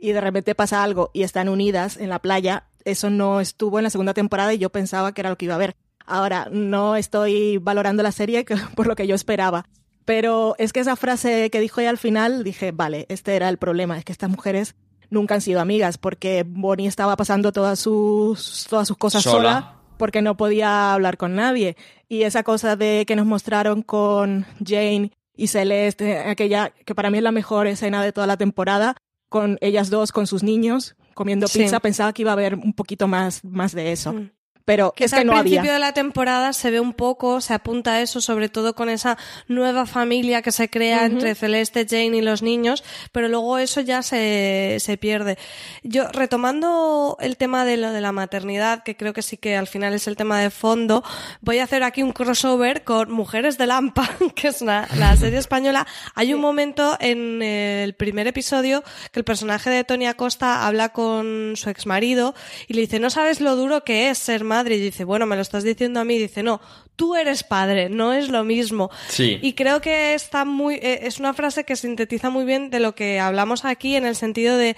y 0.00 0.12
de 0.12 0.20
repente 0.20 0.54
pasa 0.54 0.82
algo 0.82 1.10
y 1.12 1.22
están 1.22 1.48
unidas 1.48 1.96
en 1.96 2.08
la 2.08 2.18
playa, 2.18 2.64
eso 2.84 3.10
no 3.10 3.40
estuvo 3.40 3.78
en 3.78 3.84
la 3.84 3.90
segunda 3.90 4.14
temporada 4.14 4.52
y 4.54 4.58
yo 4.58 4.70
pensaba 4.70 5.12
que 5.12 5.20
era 5.20 5.30
lo 5.30 5.36
que 5.38 5.44
iba 5.46 5.54
a 5.54 5.58
ver. 5.58 5.76
Ahora, 6.06 6.48
no 6.50 6.96
estoy 6.96 7.58
valorando 7.58 8.02
la 8.02 8.12
serie 8.12 8.44
que- 8.44 8.56
por 8.74 8.86
lo 8.86 8.96
que 8.96 9.06
yo 9.06 9.14
esperaba. 9.14 9.64
Pero 10.04 10.54
es 10.58 10.72
que 10.72 10.80
esa 10.80 10.96
frase 10.96 11.50
que 11.50 11.60
dijo 11.60 11.80
ella 11.80 11.90
al 11.90 11.98
final, 11.98 12.42
dije, 12.42 12.72
vale, 12.72 13.06
este 13.08 13.36
era 13.36 13.48
el 13.48 13.58
problema, 13.58 13.96
es 13.98 14.04
que 14.04 14.12
estas 14.12 14.30
mujeres 14.30 14.74
nunca 15.10 15.34
han 15.34 15.40
sido 15.40 15.60
amigas 15.60 15.98
porque 15.98 16.44
Bonnie 16.46 16.86
estaba 16.88 17.16
pasando 17.16 17.52
todas 17.52 17.78
sus, 17.78 18.66
todas 18.68 18.88
sus 18.88 18.96
cosas 18.96 19.22
Sola. 19.22 19.36
sola 19.52 19.76
porque 19.98 20.22
no 20.22 20.36
podía 20.36 20.94
hablar 20.94 21.16
con 21.18 21.34
nadie. 21.34 21.76
Y 22.08 22.22
esa 22.22 22.42
cosa 22.42 22.74
de 22.76 23.04
que 23.06 23.14
nos 23.16 23.26
mostraron 23.26 23.82
con 23.82 24.46
Jane 24.64 25.12
y 25.36 25.48
Celeste, 25.48 26.18
aquella 26.18 26.70
que 26.84 26.94
para 26.94 27.10
mí 27.10 27.18
es 27.18 27.24
la 27.24 27.32
mejor 27.32 27.66
escena 27.66 28.02
de 28.02 28.12
toda 28.12 28.26
la 28.26 28.36
temporada, 28.38 28.96
con 29.28 29.58
ellas 29.60 29.90
dos, 29.90 30.10
con 30.10 30.26
sus 30.26 30.42
niños, 30.42 30.96
comiendo 31.20 31.46
Sí. 31.48 31.58
pizza, 31.58 31.80
pensaba 31.80 32.14
que 32.14 32.22
iba 32.22 32.30
a 32.30 32.32
haber 32.32 32.54
un 32.54 32.72
poquito 32.72 33.06
más, 33.06 33.44
más 33.44 33.72
de 33.74 33.92
eso. 33.92 34.14
Mm. 34.14 34.30
Pero 34.64 34.92
es 34.96 35.06
Quizá 35.06 35.18
que 35.18 35.24
no 35.24 35.32
al 35.32 35.40
principio 35.40 35.60
había. 35.62 35.72
de 35.74 35.78
la 35.78 35.92
temporada 35.92 36.52
se 36.52 36.70
ve 36.70 36.80
un 36.80 36.92
poco, 36.92 37.40
se 37.40 37.54
apunta 37.54 37.94
a 37.94 38.00
eso, 38.02 38.20
sobre 38.20 38.48
todo 38.48 38.74
con 38.74 38.88
esa 38.88 39.16
nueva 39.48 39.86
familia 39.86 40.42
que 40.42 40.52
se 40.52 40.68
crea 40.70 40.98
Ujú. 40.98 41.06
entre 41.06 41.34
Celeste, 41.34 41.86
Jane 41.88 42.16
y 42.16 42.20
los 42.20 42.42
niños, 42.42 42.84
pero 43.12 43.28
luego 43.28 43.58
eso 43.58 43.80
ya 43.80 44.02
se, 44.02 44.76
se 44.80 44.96
pierde. 44.96 45.38
Yo, 45.82 46.08
retomando 46.12 47.16
el 47.20 47.36
tema 47.36 47.64
de 47.64 47.76
lo 47.76 47.92
de 47.92 48.00
la 48.00 48.12
maternidad, 48.12 48.82
que 48.82 48.96
creo 48.96 49.12
que 49.12 49.22
sí 49.22 49.36
que 49.36 49.56
al 49.56 49.66
final 49.66 49.94
es 49.94 50.06
el 50.06 50.16
tema 50.16 50.40
de 50.40 50.50
fondo, 50.50 51.02
voy 51.40 51.58
a 51.58 51.64
hacer 51.64 51.82
aquí 51.82 52.02
un 52.02 52.12
crossover 52.12 52.84
con 52.84 53.10
Mujeres 53.10 53.58
de 53.58 53.66
Lampa, 53.66 54.08
que 54.34 54.48
es 54.48 54.62
una- 54.62 54.88
la 54.96 55.16
serie 55.16 55.38
española. 55.38 55.86
Hay 56.14 56.32
un 56.34 56.40
momento 56.40 56.96
en 57.00 57.42
el 57.42 57.94
primer 57.94 58.26
episodio 58.26 58.82
que 59.12 59.20
el 59.20 59.24
personaje 59.24 59.70
de 59.70 59.84
Tony 59.84 60.06
Acosta 60.06 60.66
habla 60.66 60.90
con 60.90 61.52
su 61.56 61.70
exmarido 61.70 62.34
y 62.68 62.74
le 62.74 62.82
dice, 62.82 63.00
no 63.00 63.10
sabes 63.10 63.40
lo 63.40 63.56
duro 63.56 63.84
que 63.84 64.10
es 64.10 64.18
ser 64.18 64.44
madre. 64.50 64.76
Y 64.76 64.80
dice, 64.80 65.04
bueno, 65.04 65.24
me 65.26 65.36
lo 65.36 65.42
estás 65.42 65.64
diciendo 65.64 66.00
a 66.00 66.04
mí. 66.04 66.18
Dice, 66.18 66.42
no, 66.42 66.60
tú 66.96 67.14
eres 67.14 67.44
padre, 67.44 67.88
no 67.88 68.12
es 68.12 68.28
lo 68.28 68.44
mismo. 68.44 68.90
Sí. 69.08 69.38
Y 69.40 69.54
creo 69.54 69.80
que 69.80 70.14
está 70.14 70.44
muy, 70.44 70.74
eh, 70.74 71.00
es 71.04 71.18
una 71.18 71.32
frase 71.32 71.64
que 71.64 71.76
sintetiza 71.76 72.28
muy 72.28 72.44
bien 72.44 72.68
de 72.68 72.80
lo 72.80 72.94
que 72.94 73.20
hablamos 73.20 73.64
aquí 73.64 73.96
en 73.96 74.04
el 74.04 74.16
sentido 74.16 74.56
de, 74.56 74.76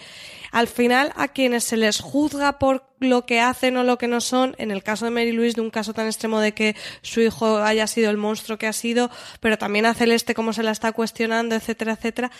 al 0.52 0.68
final, 0.68 1.12
a 1.16 1.28
quienes 1.28 1.64
se 1.64 1.76
les 1.76 2.00
juzga 2.00 2.58
por 2.58 2.84
lo 3.00 3.24
que 3.26 3.40
hacen 3.40 3.76
o 3.76 3.84
lo 3.84 3.98
que 3.98 4.06
no 4.06 4.20
son, 4.20 4.54
en 4.58 4.70
el 4.70 4.82
caso 4.82 5.06
de 5.06 5.10
Mary 5.10 5.32
Louise, 5.32 5.56
de 5.56 5.62
un 5.62 5.70
caso 5.70 5.94
tan 5.94 6.06
extremo 6.06 6.40
de 6.40 6.52
que 6.52 6.76
su 7.00 7.20
hijo 7.20 7.58
haya 7.58 7.86
sido 7.86 8.10
el 8.10 8.18
monstruo 8.18 8.58
que 8.58 8.66
ha 8.66 8.72
sido, 8.72 9.10
pero 9.40 9.58
también 9.58 9.86
a 9.86 9.94
Celeste 9.94 10.34
cómo 10.34 10.52
se 10.52 10.62
la 10.62 10.70
está 10.70 10.92
cuestionando, 10.92 11.54
etcétera, 11.54 11.94
etcétera, 11.94 12.30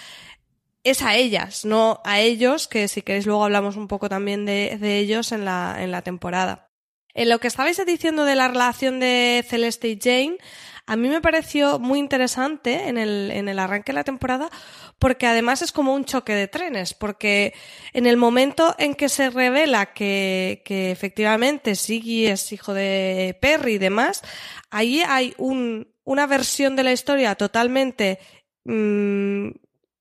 es 0.85 1.03
a 1.03 1.17
ellas, 1.17 1.65
no 1.65 2.01
a 2.05 2.21
ellos, 2.21 2.69
que 2.69 2.89
si 2.89 3.03
queréis 3.03 3.27
luego 3.27 3.45
hablamos 3.45 3.77
un 3.77 3.89
poco 3.89 4.09
también 4.09 4.45
de, 4.45 4.79
de 4.81 4.99
ellos 4.99 5.33
en 5.33 5.45
la, 5.45 5.77
en 5.79 5.91
la 5.91 6.03
temporada. 6.03 6.72
En 7.15 7.29
lo 7.29 7.39
que 7.41 7.49
estabais 7.49 7.85
diciendo 7.85 8.25
de 8.25 8.37
la 8.37 8.49
relación 8.49 9.01
de 9.01 9.45
Celeste 9.47 9.89
y 9.89 9.99
Jane, 10.01 10.39
a 10.87 10.97
mí 10.97 11.09
me 11.09 11.21
pareció 11.21 11.79
muy 11.79 11.99
interesante 11.99 12.89
en 12.89 12.99
el, 12.99 13.31
en 13.31 13.49
el 13.49 13.59
arranque 13.59 13.93
de 13.93 13.97
la 13.97 14.05
temporada, 14.05 14.51
porque 14.99 15.27
además 15.27 15.63
es 15.63 15.73
como 15.73 15.95
un 15.95 16.05
choque 16.05 16.35
de 16.35 16.49
trenes, 16.49 16.95
porque 16.95 17.55
en 17.93 18.07
el 18.07 18.17
momento 18.17 18.75
en 18.79 18.95
que 18.95 19.09
se 19.09 19.31
revela 19.31 19.93
que, 19.93 20.63
que 20.65 20.91
efectivamente 20.91 21.77
Siggy 21.77 22.27
es 22.27 22.53
hijo 22.53 22.75
de 22.75 23.39
Perry 23.41 23.75
y 23.75 23.79
demás, 23.79 24.23
ahí 24.71 25.03
hay 25.07 25.35
un, 25.39 25.93
una 26.05 26.27
versión 26.27 26.77
de 26.77 26.83
la 26.83 26.93
historia 26.93 27.35
totalmente 27.37 28.19
mm, 28.65 29.51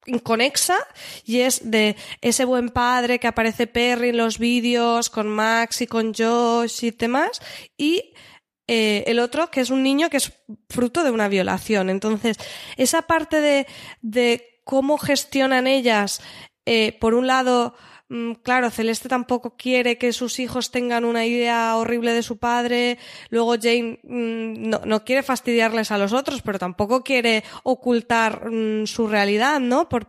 inconexa 0.06 0.78
y 1.26 1.42
es 1.42 1.70
de 1.70 1.96
ese 2.22 2.46
buen 2.46 2.70
padre 2.70 3.20
que 3.20 3.28
aparece 3.28 3.68
Perry 3.68 4.10
en 4.10 4.18
los 4.18 4.40
vídeos 4.40 5.10
con 5.10 5.28
Max 5.28 5.82
y 5.82 5.88
con 5.88 6.14
Josh 6.14 6.84
y 6.84 6.92
demás 6.92 7.40
y 7.78 8.14
eh, 8.68 9.04
el 9.08 9.20
otro 9.20 9.52
que 9.52 9.62
es 9.62 9.70
un 9.70 9.84
niño 9.84 10.10
que 10.10 10.18
es 10.18 10.32
fruto 10.70 11.04
de 11.04 11.12
una 11.12 11.28
violación. 11.28 11.90
Entonces, 11.90 12.38
esa 12.78 13.02
parte 13.02 13.42
de, 13.42 13.68
de 14.02 14.62
cómo 14.64 14.98
gestionan 14.98 15.68
ellas, 15.68 16.22
eh, 16.66 16.98
por 17.02 17.14
un 17.14 17.28
lado, 17.28 17.76
claro, 18.44 18.70
Celeste 18.70 19.10
tampoco 19.10 19.56
quiere 19.56 19.98
que 19.98 20.14
sus 20.14 20.40
hijos 20.40 20.72
tengan 20.72 21.06
una 21.06 21.26
idea 21.26 21.76
horrible 21.76 22.14
de 22.14 22.24
su 22.24 22.38
padre, 22.38 22.98
luego 23.30 23.56
Jane 23.62 24.00
mm, 24.04 24.70
no, 24.70 24.82
no 24.86 25.06
quiere 25.06 25.24
fastidiarles 25.24 25.92
a 25.92 25.98
los 25.98 26.14
otros, 26.14 26.42
pero 26.42 26.60
tampoco 26.60 27.04
quiere 27.04 27.44
ocultar 27.64 28.50
mm, 28.50 28.86
su 28.86 29.08
realidad, 29.08 29.60
¿no? 29.60 29.88
Por, 29.88 30.08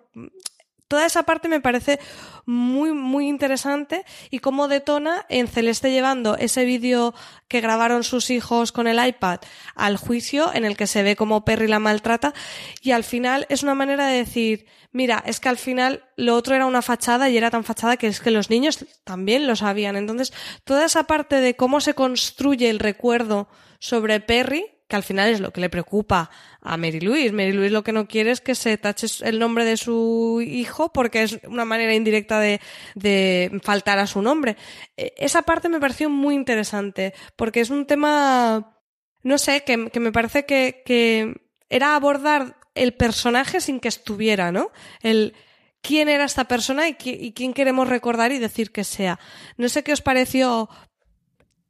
toda 0.93 1.07
esa 1.07 1.22
parte 1.22 1.49
me 1.49 1.62
parece 1.62 1.99
muy, 2.45 2.93
muy 2.93 3.26
interesante 3.26 4.05
y 4.28 4.40
cómo 4.40 4.68
detona 4.68 5.24
en 5.30 5.49
Celeste 5.49 5.90
llevando 5.90 6.36
ese 6.36 6.66
vídeo 6.66 7.14
que 7.49 7.62
grabaron 7.62 8.05
sus 8.05 8.28
hijos 8.28 8.72
con 8.72 8.86
el 8.86 9.03
iPad 9.03 9.40
al 9.74 9.97
juicio 9.97 10.53
en 10.53 10.66
el 10.66 10.76
que 10.76 10.86
se 10.86 11.03
ve 11.03 11.16
cómo 11.16 11.47
Perry 11.47 11.66
la 11.66 11.78
maltrata 11.78 12.34
y 12.82 12.90
al 12.90 13.05
final 13.05 13.47
es 13.49 13.62
una 13.62 13.74
manera 13.74 14.07
de 14.09 14.18
decir, 14.18 14.66
mira, 14.90 15.24
es 15.24 15.40
que 15.40 15.49
al 15.49 15.57
final 15.57 16.05
lo 16.16 16.36
otro 16.36 16.55
era 16.55 16.66
una 16.66 16.82
fachada 16.82 17.30
y 17.30 17.38
era 17.38 17.51
tan 17.51 17.64
fachada 17.64 17.97
que 17.97 18.09
es 18.09 18.20
que 18.20 18.30
los 18.30 18.51
niños 18.51 18.84
también 19.03 19.47
lo 19.47 19.57
sabían. 19.57 19.97
Entonces, 19.97 20.34
toda 20.64 20.84
esa 20.84 21.05
parte 21.05 21.36
de 21.36 21.57
cómo 21.57 21.80
se 21.80 21.95
construye 21.95 22.68
el 22.68 22.80
recuerdo 22.80 23.49
sobre 23.78 24.20
Perry, 24.20 24.66
que 24.93 24.97
al 24.97 25.03
final 25.03 25.30
es 25.30 25.40
lo 25.40 25.53
que 25.55 25.62
le 25.62 25.70
preocupa 25.70 26.28
a 26.61 26.76
Mary 26.76 27.01
Louise. 27.01 27.32
Mary 27.32 27.53
Louise 27.53 27.72
lo 27.72 27.82
que 27.82 27.93
no 27.93 28.07
quiere 28.07 28.30
es 28.30 28.43
que 28.43 28.55
se 28.55 28.76
tache 28.76 29.07
el 29.22 29.38
nombre 29.38 29.64
de 29.64 29.78
su 29.78 30.43
hijo 30.47 30.93
porque 30.93 31.22
es 31.22 31.38
una 31.49 31.64
manera 31.64 31.95
indirecta 31.95 32.38
de, 32.40 32.61
de 32.95 33.59
faltar 33.62 33.99
a 33.99 34.07
su 34.07 34.20
nombre. 34.20 34.59
Eh, 34.99 35.14
Esa 35.16 35.40
parte 35.43 35.70
me 35.70 35.80
pareció 35.80 36.11
muy 36.11 36.34
interesante 36.34 37.14
porque 37.36 37.61
es 37.61 37.70
un 37.70 37.86
tema, 37.86 38.76
no 39.22 39.38
sé, 39.38 39.64
que, 39.64 39.88
que 39.90 40.01
me 40.01 40.12
parece 40.12 40.45
que, 40.45 40.82
que 40.84 41.36
era 41.70 41.97
abordar 41.97 42.59
el 42.74 42.93
personaje 42.93 43.62
sin 43.62 43.80
que 43.80 43.88
estuviera, 43.88 44.53
¿no? 44.53 44.70
El 45.03 45.34
quién 45.80 46.11
era 46.11 46.24
esta 46.24 46.45
persona 46.45 46.86
y 46.86 46.95
quién 47.32 47.55
queremos 47.55 47.88
recordar 47.88 48.30
y 48.30 48.38
decir 48.38 48.70
que 48.72 48.84
sea. 48.84 49.18
No 49.57 49.70
sé 49.70 49.82
qué 49.82 49.95
os 49.95 50.03
pareció 50.03 50.68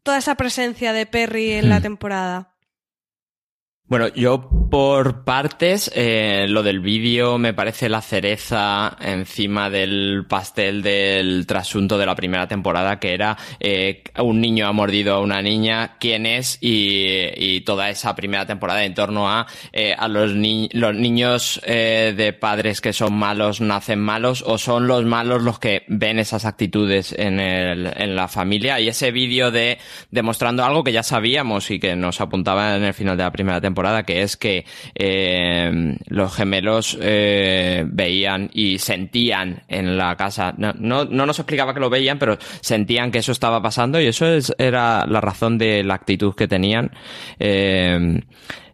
toda 0.03 0.19
esa 0.19 0.35
presencia 0.35 0.93
de 0.93 1.07
Perry 1.07 1.53
en 1.53 1.69
la 1.69 1.79
Hmm. 1.79 1.83
temporada. 1.83 2.52
Bueno, 3.93 4.09
yo 4.15 4.49
por 4.71 5.23
partes, 5.23 5.93
eh, 5.95 6.47
lo 6.49 6.63
del 6.63 6.81
vídeo 6.81 7.37
me 7.37 7.53
parece 7.53 7.91
la 7.91 8.01
cereza 8.01 8.97
encima 8.99 9.69
del 9.69 10.25
pastel 10.27 10.81
del 10.81 11.47
trasunto 11.47 11.99
de 11.99 12.07
la 12.07 12.15
primera 12.15 12.49
temporada, 12.49 12.99
que 12.99 13.13
era 13.13 13.37
eh, 13.61 14.03
un 14.19 14.41
niño 14.41 14.67
ha 14.67 14.73
mordido 14.73 15.13
a 15.13 15.21
una 15.21 15.43
niña, 15.43 15.99
quién 16.01 16.25
es, 16.25 16.57
y, 16.63 17.61
toda 17.67 17.91
esa 17.91 18.17
primera 18.17 18.47
temporada 18.47 18.83
en 18.83 18.95
torno 18.95 19.29
a, 19.31 19.47
eh, 19.75 19.95
a 19.97 20.09
los, 20.09 20.35
ni- 20.35 20.71
los 20.73 20.95
niños 20.95 21.61
eh, 21.67 22.15
de 22.17 22.33
padres 22.33 22.81
que 22.81 22.95
son 22.95 23.13
malos 23.13 23.61
nacen 23.61 24.01
malos, 24.01 24.43
o 24.47 24.57
son 24.57 24.87
los 24.87 25.05
malos 25.05 25.43
los 25.43 25.59
que 25.59 25.83
ven 25.89 26.19
esas 26.19 26.47
actitudes 26.47 27.15
en, 27.19 27.39
el, 27.41 27.93
en 27.95 28.17
la 28.17 28.27
familia. 28.27 28.81
Y 28.81 28.89
ese 28.89 29.13
vídeo 29.13 29.51
de 29.51 29.77
demostrando 30.11 30.65
algo 30.65 30.83
que 30.83 30.93
ya 30.93 31.03
sabíamos 31.03 31.71
y 31.71 31.79
que 31.79 31.95
nos 31.95 32.23
apuntaba 32.23 32.75
en 32.77 32.85
el 32.85 32.95
final 32.95 33.19
de 33.19 33.25
la 33.25 33.31
primera 33.31 33.61
temporada, 33.61 33.82
que 34.05 34.23
es 34.23 34.37
que 34.37 34.65
eh, 34.95 35.97
los 36.07 36.35
gemelos 36.35 36.97
eh, 37.01 37.85
veían 37.87 38.51
y 38.53 38.79
sentían 38.79 39.63
en 39.69 39.97
la 39.97 40.17
casa, 40.17 40.55
no, 40.57 40.73
no, 40.79 41.05
no 41.05 41.27
nos 41.27 41.39
explicaba 41.39 41.75
que 41.75 41.81
lo 41.81 41.91
veían, 41.91 42.19
pero 42.19 42.39
sentían 42.61 43.11
que 43.11 43.19
eso 43.19 43.33
estaba 43.33 43.61
pasando 43.61 44.01
y 44.01 44.07
eso 44.07 44.27
es, 44.27 44.55
era 44.59 45.05
la 45.07 45.21
razón 45.21 45.59
de 45.59 45.83
la 45.83 45.95
actitud 45.95 46.35
que 46.35 46.49
tenían. 46.49 46.91
eh, 47.39 48.21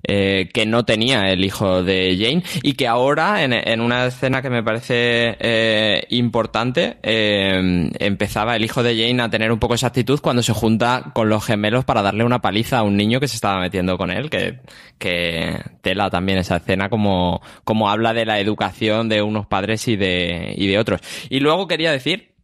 eh, 0.02 0.48
que 0.52 0.66
no 0.66 0.84
tenía 0.84 1.30
el 1.30 1.44
hijo 1.44 1.82
de 1.82 2.16
Jane 2.18 2.42
y 2.62 2.74
que 2.74 2.86
ahora 2.86 3.42
en, 3.42 3.80
una 3.80 4.06
escena 4.06 4.42
que 4.42 4.50
me 4.50 4.62
parece 4.62 5.36
eh, 5.40 6.06
importante 6.10 6.98
eh, 7.02 7.90
empezaba 7.98 8.56
el 8.56 8.64
hijo 8.64 8.82
de 8.82 8.96
Jane 8.96 9.22
a 9.22 9.30
tener 9.30 9.52
un 9.52 9.58
poco 9.58 9.74
esa 9.74 9.88
actitud 9.88 10.20
cuando 10.20 10.42
se 10.42 10.52
junta 10.52 11.10
con 11.14 11.28
los 11.28 11.44
gemelos 11.44 11.84
para 11.84 12.02
darle 12.02 12.24
una 12.24 12.40
paliza 12.40 12.78
a 12.78 12.82
un 12.82 12.96
niño 12.96 13.20
que 13.20 13.28
se 13.28 13.36
estaba 13.36 13.60
metiendo 13.60 13.98
con 13.98 14.10
él 14.10 14.30
que, 14.30 14.60
que 14.98 15.60
tela 15.80 16.10
también 16.10 16.38
esa 16.38 16.56
escena 16.56 16.88
como, 16.88 17.40
como 17.64 17.90
habla 17.90 18.14
de 18.14 18.24
la 18.24 18.40
educación 18.40 19.08
de 19.08 19.22
unos 19.22 19.46
padres 19.46 19.88
y 19.88 19.96
de, 19.96 20.54
y 20.56 20.66
de 20.68 20.78
otros. 20.78 21.00
Y 21.30 21.40
luego 21.40 21.66
quería 21.66 21.92
decir 21.92 22.37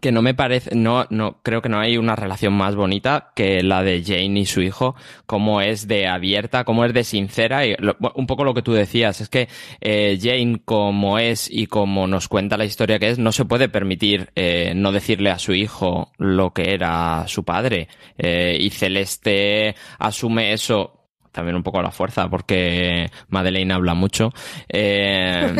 que 0.00 0.12
no 0.12 0.22
me 0.22 0.34
parece, 0.34 0.74
no, 0.76 1.06
no, 1.10 1.40
creo 1.42 1.62
que 1.62 1.68
no 1.70 1.80
hay 1.80 1.96
una 1.96 2.14
relación 2.14 2.52
más 2.52 2.76
bonita 2.76 3.32
que 3.34 3.62
la 3.62 3.82
de 3.82 4.02
Jane 4.04 4.40
y 4.40 4.46
su 4.46 4.60
hijo, 4.60 4.94
como 5.26 5.60
es 5.60 5.88
de 5.88 6.06
abierta, 6.06 6.64
como 6.64 6.84
es 6.84 6.92
de 6.92 7.04
sincera, 7.04 7.66
y 7.66 7.74
lo- 7.78 7.96
un 8.14 8.26
poco 8.26 8.44
lo 8.44 8.54
que 8.54 8.62
tú 8.62 8.72
decías, 8.74 9.20
es 9.20 9.28
que 9.28 9.48
eh, 9.80 10.18
Jane 10.20 10.60
como 10.64 11.18
es 11.18 11.50
y 11.50 11.66
como 11.66 12.06
nos 12.06 12.28
cuenta 12.28 12.56
la 12.58 12.66
historia 12.66 12.98
que 12.98 13.08
es, 13.08 13.18
no 13.18 13.32
se 13.32 13.46
puede 13.46 13.68
permitir 13.68 14.30
eh, 14.36 14.72
no 14.76 14.92
decirle 14.92 15.30
a 15.30 15.38
su 15.38 15.54
hijo 15.54 16.12
lo 16.18 16.52
que 16.52 16.74
era 16.74 17.24
su 17.26 17.44
padre, 17.44 17.88
Eh, 18.18 18.56
y 18.60 18.70
Celeste 18.70 19.74
asume 19.98 20.52
eso 20.52 20.97
también 21.38 21.54
un 21.54 21.62
poco 21.62 21.78
a 21.78 21.84
la 21.84 21.92
fuerza, 21.92 22.28
porque 22.28 23.12
Madeleine 23.28 23.72
habla 23.72 23.94
mucho. 23.94 24.32
Eh, 24.68 25.54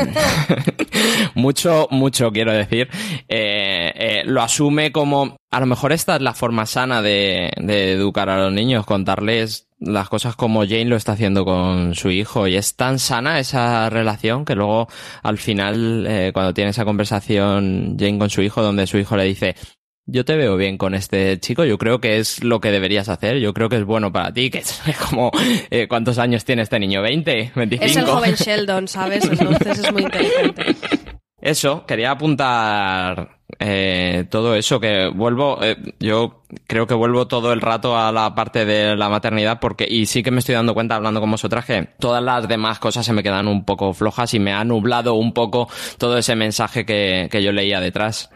mucho, 1.36 1.86
mucho, 1.92 2.32
quiero 2.32 2.52
decir. 2.52 2.88
Eh, 3.28 3.92
eh, 3.94 4.22
lo 4.24 4.42
asume 4.42 4.90
como, 4.90 5.36
a 5.52 5.60
lo 5.60 5.66
mejor 5.66 5.92
esta 5.92 6.16
es 6.16 6.22
la 6.22 6.34
forma 6.34 6.66
sana 6.66 7.00
de, 7.00 7.52
de 7.58 7.92
educar 7.92 8.28
a 8.28 8.42
los 8.42 8.52
niños, 8.52 8.86
contarles 8.86 9.68
las 9.78 10.08
cosas 10.08 10.34
como 10.34 10.62
Jane 10.62 10.86
lo 10.86 10.96
está 10.96 11.12
haciendo 11.12 11.44
con 11.44 11.94
su 11.94 12.10
hijo 12.10 12.48
y 12.48 12.56
es 12.56 12.74
tan 12.74 12.98
sana 12.98 13.38
esa 13.38 13.88
relación 13.88 14.44
que 14.44 14.56
luego 14.56 14.88
al 15.22 15.38
final 15.38 16.32
cuando 16.34 16.52
tiene 16.52 16.70
esa 16.70 16.84
conversación 16.84 17.96
Jane 17.96 18.18
con 18.18 18.28
su 18.28 18.42
hijo 18.42 18.60
donde 18.60 18.88
su 18.88 18.98
hijo 18.98 19.16
le 19.16 19.22
dice 19.22 19.54
yo 20.10 20.24
te 20.24 20.36
veo 20.36 20.56
bien 20.56 20.78
con 20.78 20.94
este 20.94 21.38
chico, 21.38 21.64
yo 21.64 21.76
creo 21.76 22.00
que 22.00 22.16
es 22.16 22.42
lo 22.42 22.60
que 22.60 22.70
deberías 22.70 23.10
hacer, 23.10 23.38
yo 23.38 23.52
creo 23.52 23.68
que 23.68 23.76
es 23.76 23.84
bueno 23.84 24.10
para 24.10 24.32
ti, 24.32 24.50
que 24.50 24.58
es 24.60 24.80
como, 25.08 25.30
eh, 25.70 25.86
¿cuántos 25.86 26.18
años 26.18 26.44
tiene 26.44 26.62
este 26.62 26.80
niño? 26.80 27.02
¿20? 27.02 27.52
¿25? 27.52 27.78
Es 27.82 27.96
el 27.96 28.06
joven 28.06 28.34
Sheldon, 28.34 28.88
¿sabes? 28.88 29.24
Entonces 29.24 29.78
es 29.78 29.92
muy 29.92 30.02
inteligente. 30.02 30.76
Eso, 31.40 31.86
quería 31.86 32.10
apuntar 32.10 33.38
Eh, 33.60 34.26
todo 34.30 34.54
eso 34.54 34.78
que 34.78 35.08
vuelvo, 35.08 35.62
eh, 35.62 35.76
yo 35.98 36.44
creo 36.66 36.86
que 36.86 36.94
vuelvo 36.94 37.28
todo 37.28 37.52
el 37.52 37.60
rato 37.60 37.96
a 37.96 38.12
la 38.12 38.34
parte 38.34 38.64
de 38.64 38.94
la 38.94 39.08
maternidad 39.08 39.58
porque, 39.58 39.86
y 39.88 40.06
sí 40.06 40.22
que 40.22 40.30
me 40.30 40.40
estoy 40.40 40.54
dando 40.54 40.74
cuenta 40.74 40.96
hablando 40.96 41.20
con 41.20 41.30
vosotras 41.30 41.64
que 41.64 41.88
todas 41.98 42.22
las 42.22 42.46
demás 42.46 42.78
cosas 42.78 43.06
se 43.06 43.12
me 43.12 43.22
quedan 43.22 43.48
un 43.48 43.64
poco 43.64 43.94
flojas 43.94 44.34
y 44.34 44.38
me 44.38 44.52
ha 44.52 44.62
nublado 44.64 45.14
un 45.14 45.32
poco 45.32 45.68
todo 45.96 46.18
ese 46.18 46.36
mensaje 46.36 46.84
que, 46.84 47.28
que 47.30 47.42
yo 47.42 47.50
leía 47.52 47.80
detrás. 47.80 48.30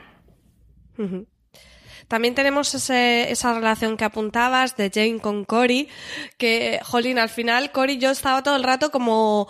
También 2.12 2.34
tenemos 2.34 2.74
ese- 2.74 3.32
esa 3.32 3.54
relación 3.54 3.96
que 3.96 4.04
apuntabas 4.04 4.76
de 4.76 4.90
Jane 4.92 5.18
con 5.18 5.46
Cory, 5.46 5.88
que, 6.36 6.78
jolín, 6.84 7.18
al 7.18 7.30
final 7.30 7.72
Cory 7.72 7.96
yo 7.96 8.10
estaba 8.10 8.42
todo 8.42 8.54
el 8.56 8.62
rato 8.64 8.90
como, 8.90 9.48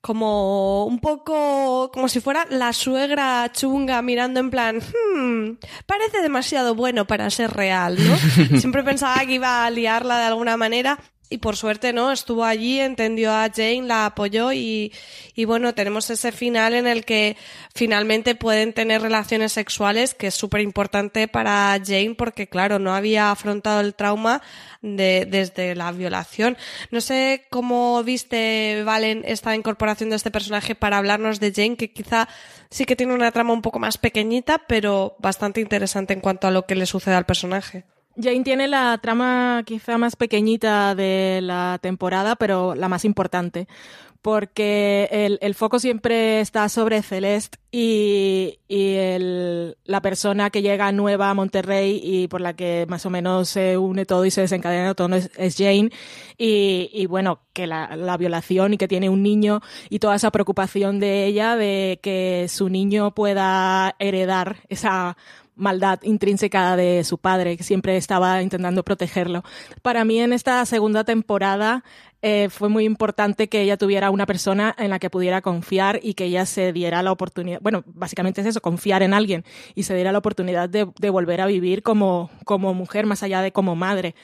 como 0.00 0.86
un 0.86 0.98
poco, 0.98 1.92
como 1.92 2.08
si 2.08 2.18
fuera 2.20 2.46
la 2.50 2.72
suegra 2.72 3.48
chunga 3.52 4.02
mirando 4.02 4.40
en 4.40 4.50
plan, 4.50 4.78
"Hmm, 4.80 5.58
parece 5.86 6.20
demasiado 6.20 6.74
bueno 6.74 7.06
para 7.06 7.30
ser 7.30 7.52
real, 7.52 7.96
¿no? 7.96 8.16
Siempre 8.60 8.82
pensaba 8.82 9.20
que 9.24 9.34
iba 9.34 9.64
a 9.64 9.70
liarla 9.70 10.18
de 10.18 10.24
alguna 10.24 10.56
manera. 10.56 10.98
Y 11.32 11.38
por 11.38 11.56
suerte, 11.56 11.92
¿no? 11.92 12.10
Estuvo 12.10 12.44
allí, 12.44 12.80
entendió 12.80 13.30
a 13.30 13.48
Jane, 13.48 13.82
la 13.82 14.04
apoyó 14.04 14.52
y, 14.52 14.92
y 15.36 15.44
bueno, 15.44 15.72
tenemos 15.76 16.10
ese 16.10 16.32
final 16.32 16.74
en 16.74 16.88
el 16.88 17.04
que 17.04 17.36
finalmente 17.72 18.34
pueden 18.34 18.72
tener 18.72 19.00
relaciones 19.00 19.52
sexuales, 19.52 20.12
que 20.14 20.26
es 20.26 20.34
súper 20.34 20.60
importante 20.60 21.28
para 21.28 21.78
Jane 21.86 22.16
porque, 22.18 22.48
claro, 22.48 22.80
no 22.80 22.92
había 22.92 23.30
afrontado 23.30 23.80
el 23.80 23.94
trauma 23.94 24.42
de, 24.82 25.24
desde 25.24 25.76
la 25.76 25.92
violación. 25.92 26.56
No 26.90 27.00
sé 27.00 27.46
cómo 27.48 28.02
viste, 28.02 28.82
Valen, 28.84 29.22
esta 29.24 29.54
incorporación 29.54 30.10
de 30.10 30.16
este 30.16 30.32
personaje 30.32 30.74
para 30.74 30.98
hablarnos 30.98 31.38
de 31.38 31.52
Jane, 31.54 31.76
que 31.76 31.92
quizá 31.92 32.28
sí 32.70 32.86
que 32.86 32.96
tiene 32.96 33.14
una 33.14 33.30
trama 33.30 33.52
un 33.52 33.62
poco 33.62 33.78
más 33.78 33.98
pequeñita, 33.98 34.66
pero 34.66 35.14
bastante 35.20 35.60
interesante 35.60 36.12
en 36.12 36.20
cuanto 36.20 36.48
a 36.48 36.50
lo 36.50 36.66
que 36.66 36.74
le 36.74 36.86
sucede 36.86 37.14
al 37.14 37.24
personaje. 37.24 37.84
Jane 38.22 38.42
tiene 38.42 38.68
la 38.68 38.98
trama 38.98 39.62
quizá 39.64 39.98
más 39.98 40.16
pequeñita 40.16 40.94
de 40.94 41.40
la 41.42 41.78
temporada, 41.80 42.36
pero 42.36 42.74
la 42.74 42.88
más 42.88 43.04
importante, 43.04 43.66
porque 44.22 45.08
el, 45.10 45.38
el 45.40 45.54
foco 45.54 45.78
siempre 45.78 46.40
está 46.40 46.68
sobre 46.68 47.02
Celeste 47.02 47.58
y, 47.72 48.58
el- 48.68 49.76
la 49.84 50.02
persona 50.02 50.50
que 50.50 50.62
llega 50.62 50.90
nueva 50.92 51.30
a 51.30 51.34
Monterrey 51.34 52.00
y 52.02 52.28
por 52.28 52.40
la 52.40 52.54
que 52.54 52.86
más 52.88 53.06
o 53.06 53.10
menos 53.10 53.48
se 53.48 53.76
une 53.78 54.06
todo 54.06 54.24
y 54.24 54.30
se 54.30 54.42
desencadena 54.42 54.94
todo 54.94 55.14
es, 55.14 55.30
es 55.36 55.56
Jane. 55.56 55.90
Y, 56.38 57.06
bueno, 57.06 57.40
que 57.52 57.66
la, 57.66 57.94
la 57.96 58.16
violación 58.16 58.74
y 58.74 58.78
que 58.78 58.88
tiene 58.88 59.08
un 59.10 59.22
niño 59.22 59.60
y 59.90 59.98
toda 59.98 60.16
esa 60.16 60.30
preocupación 60.30 60.98
de 61.00 61.26
ella 61.26 61.56
de 61.56 62.00
que 62.02 62.46
su 62.48 62.68
niño 62.68 63.14
pueda 63.14 63.94
heredar 63.98 64.56
esa 64.68 65.16
maldad 65.56 66.00
intrínseca 66.04 66.74
de 66.76 67.04
su 67.04 67.18
padre, 67.18 67.58
que 67.58 67.62
siempre 67.64 67.98
estaba 67.98 68.40
intentando 68.42 68.82
protegerlo. 68.82 69.42
Para 69.82 70.06
mí 70.06 70.18
en 70.18 70.32
esta 70.32 70.64
segunda 70.64 71.04
temporada 71.04 71.84
eh, 72.22 72.48
fue 72.50 72.70
muy 72.70 72.84
importante 72.84 73.48
que 73.48 73.60
ella 73.60 73.76
tuviera 73.76 74.10
una 74.10 74.24
persona 74.24 74.74
en 74.78 74.88
la 74.88 74.98
que 74.98 75.10
pudiera 75.10 75.42
confiar 75.42 76.00
y 76.02 76.14
que 76.14 76.24
ella 76.24 76.46
se 76.46 76.72
diera 76.72 77.02
la 77.02 77.12
oportunidad, 77.12 77.59
bueno, 77.60 77.84
básicamente 77.86 78.40
es 78.40 78.46
eso, 78.46 78.60
confiar 78.60 79.02
en 79.02 79.14
alguien 79.14 79.44
y 79.74 79.84
se 79.84 79.94
diera 79.94 80.12
la 80.12 80.18
oportunidad 80.18 80.68
de, 80.68 80.88
de 80.98 81.10
volver 81.10 81.40
a 81.40 81.46
vivir 81.46 81.82
como, 81.82 82.30
como 82.44 82.74
mujer 82.74 83.06
más 83.06 83.22
allá 83.22 83.42
de 83.42 83.52
como 83.52 83.76
madre. 83.76 84.14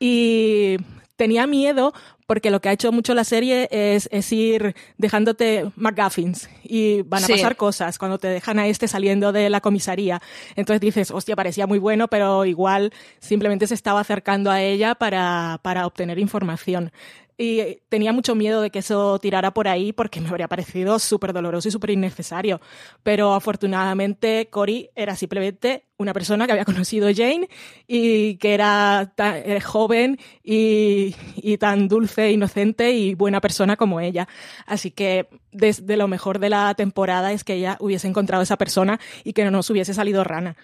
Y 0.00 0.76
tenía 1.16 1.46
miedo 1.46 1.92
porque 2.26 2.50
lo 2.50 2.60
que 2.60 2.68
ha 2.68 2.72
hecho 2.72 2.90
mucho 2.90 3.14
la 3.14 3.22
serie 3.22 3.68
es, 3.70 4.08
es 4.10 4.32
ir 4.32 4.74
dejándote 4.96 5.70
McGuffins 5.76 6.48
y 6.64 7.02
van 7.02 7.22
a 7.22 7.26
Sí. 7.26 7.32
pasar 7.34 7.54
cosas 7.56 7.98
cuando 7.98 8.18
te 8.18 8.28
dejan 8.28 8.58
a 8.58 8.66
este 8.66 8.88
saliendo 8.88 9.30
de 9.30 9.50
la 9.50 9.60
comisaría. 9.60 10.20
Entonces 10.56 10.80
dices, 10.80 11.10
hostia, 11.10 11.36
parecía 11.36 11.66
muy 11.66 11.78
bueno, 11.78 12.08
pero 12.08 12.44
igual 12.46 12.92
simplemente 13.20 13.66
se 13.66 13.74
estaba 13.74 14.00
acercando 14.00 14.50
a 14.50 14.62
ella 14.62 14.94
para, 14.94 15.60
para 15.62 15.86
obtener 15.86 16.18
información. 16.18 16.90
Y 17.36 17.78
tenía 17.88 18.12
mucho 18.12 18.34
miedo 18.34 18.62
de 18.62 18.70
que 18.70 18.78
eso 18.78 19.18
tirara 19.18 19.52
por 19.52 19.66
ahí 19.66 19.92
porque 19.92 20.20
me 20.20 20.28
habría 20.28 20.48
parecido 20.48 20.98
súper 20.98 21.32
doloroso 21.32 21.68
y 21.68 21.72
súper 21.72 21.90
innecesario. 21.90 22.60
Pero 23.02 23.34
afortunadamente 23.34 24.48
Cory 24.50 24.90
era 24.94 25.16
simplemente 25.16 25.86
una 25.96 26.12
persona 26.12 26.46
que 26.46 26.52
había 26.52 26.64
conocido 26.64 27.08
a 27.08 27.14
Jane 27.14 27.48
y 27.86 28.36
que 28.36 28.54
era 28.54 29.12
tan 29.16 29.36
eh, 29.36 29.60
joven 29.60 30.18
y, 30.42 31.14
y 31.36 31.58
tan 31.58 31.88
dulce, 31.88 32.30
inocente 32.30 32.92
y 32.92 33.14
buena 33.14 33.40
persona 33.40 33.76
como 33.76 34.00
ella. 34.00 34.28
Así 34.66 34.92
que 34.92 35.28
desde 35.50 35.96
lo 35.96 36.06
mejor 36.06 36.38
de 36.38 36.50
la 36.50 36.74
temporada 36.74 37.32
es 37.32 37.42
que 37.42 37.54
ella 37.54 37.76
hubiese 37.80 38.06
encontrado 38.06 38.42
esa 38.42 38.58
persona 38.58 39.00
y 39.24 39.32
que 39.32 39.44
no 39.44 39.50
nos 39.50 39.70
hubiese 39.70 39.94
salido 39.94 40.22
rana. 40.22 40.56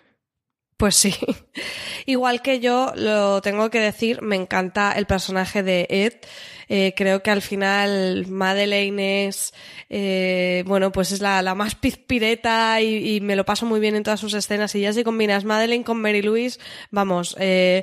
Pues 0.81 0.97
sí. 0.97 1.15
Igual 2.07 2.41
que 2.41 2.59
yo, 2.59 2.93
lo 2.97 3.43
tengo 3.43 3.69
que 3.69 3.81
decir, 3.81 4.23
me 4.23 4.37
encanta 4.37 4.93
el 4.93 5.05
personaje 5.05 5.63
de 5.63 5.87
Ed. 5.91 6.15
Eh, 6.73 6.95
creo 6.97 7.21
que 7.21 7.33
al 7.33 7.43
final 7.43 8.27
Madeleine 8.29 9.27
es, 9.27 9.53
eh, 9.89 10.63
bueno, 10.67 10.93
pues 10.93 11.11
es 11.11 11.21
la, 11.21 11.43
la 11.43 11.57
más 11.57 11.75
pizpireta 11.75 12.81
y, 12.81 13.17
y 13.17 13.21
me 13.21 13.35
lo 13.35 13.45
paso 13.45 13.67
muy 13.67 13.81
bien 13.81 13.97
en 13.97 14.05
todas 14.05 14.21
sus 14.21 14.35
escenas. 14.35 14.73
Y 14.77 14.83
ya 14.83 14.93
si 14.93 15.03
combinas 15.03 15.45
Madeleine 15.45 15.85
con 15.85 16.01
Mary 16.01 16.23
Louise, 16.23 16.61
vamos, 16.93 17.37
eh, 17.41 17.83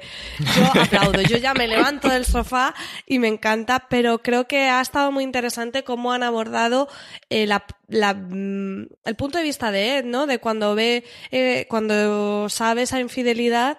yo 0.56 0.82
aplaudo. 0.82 1.22
Yo 1.22 1.36
ya 1.38 1.54
me 1.54 1.68
levanto 1.68 2.08
del 2.08 2.26
sofá 2.26 2.74
y 3.06 3.20
me 3.20 3.28
encanta, 3.28 3.88
pero 3.90 4.20
creo 4.20 4.48
que 4.48 4.70
ha 4.70 4.80
estado 4.80 5.12
muy 5.12 5.26
interesante 5.26 5.84
cómo 5.84 6.14
han 6.14 6.24
abordado 6.24 6.88
eh, 7.30 7.46
la, 7.46 7.66
la, 7.90 8.14
mm, 8.14 8.88
el 9.04 9.16
punto 9.18 9.38
de 9.38 9.44
vista 9.44 9.72
de 9.72 9.98
Ed, 9.98 10.06
¿no? 10.06 10.28
De 10.28 10.40
cuando 10.40 10.76
ve, 10.76 11.04
eh, 11.32 11.66
cuando 11.70 12.48
sabe 12.50 12.84
esa 12.84 13.00
infidelidad, 13.00 13.78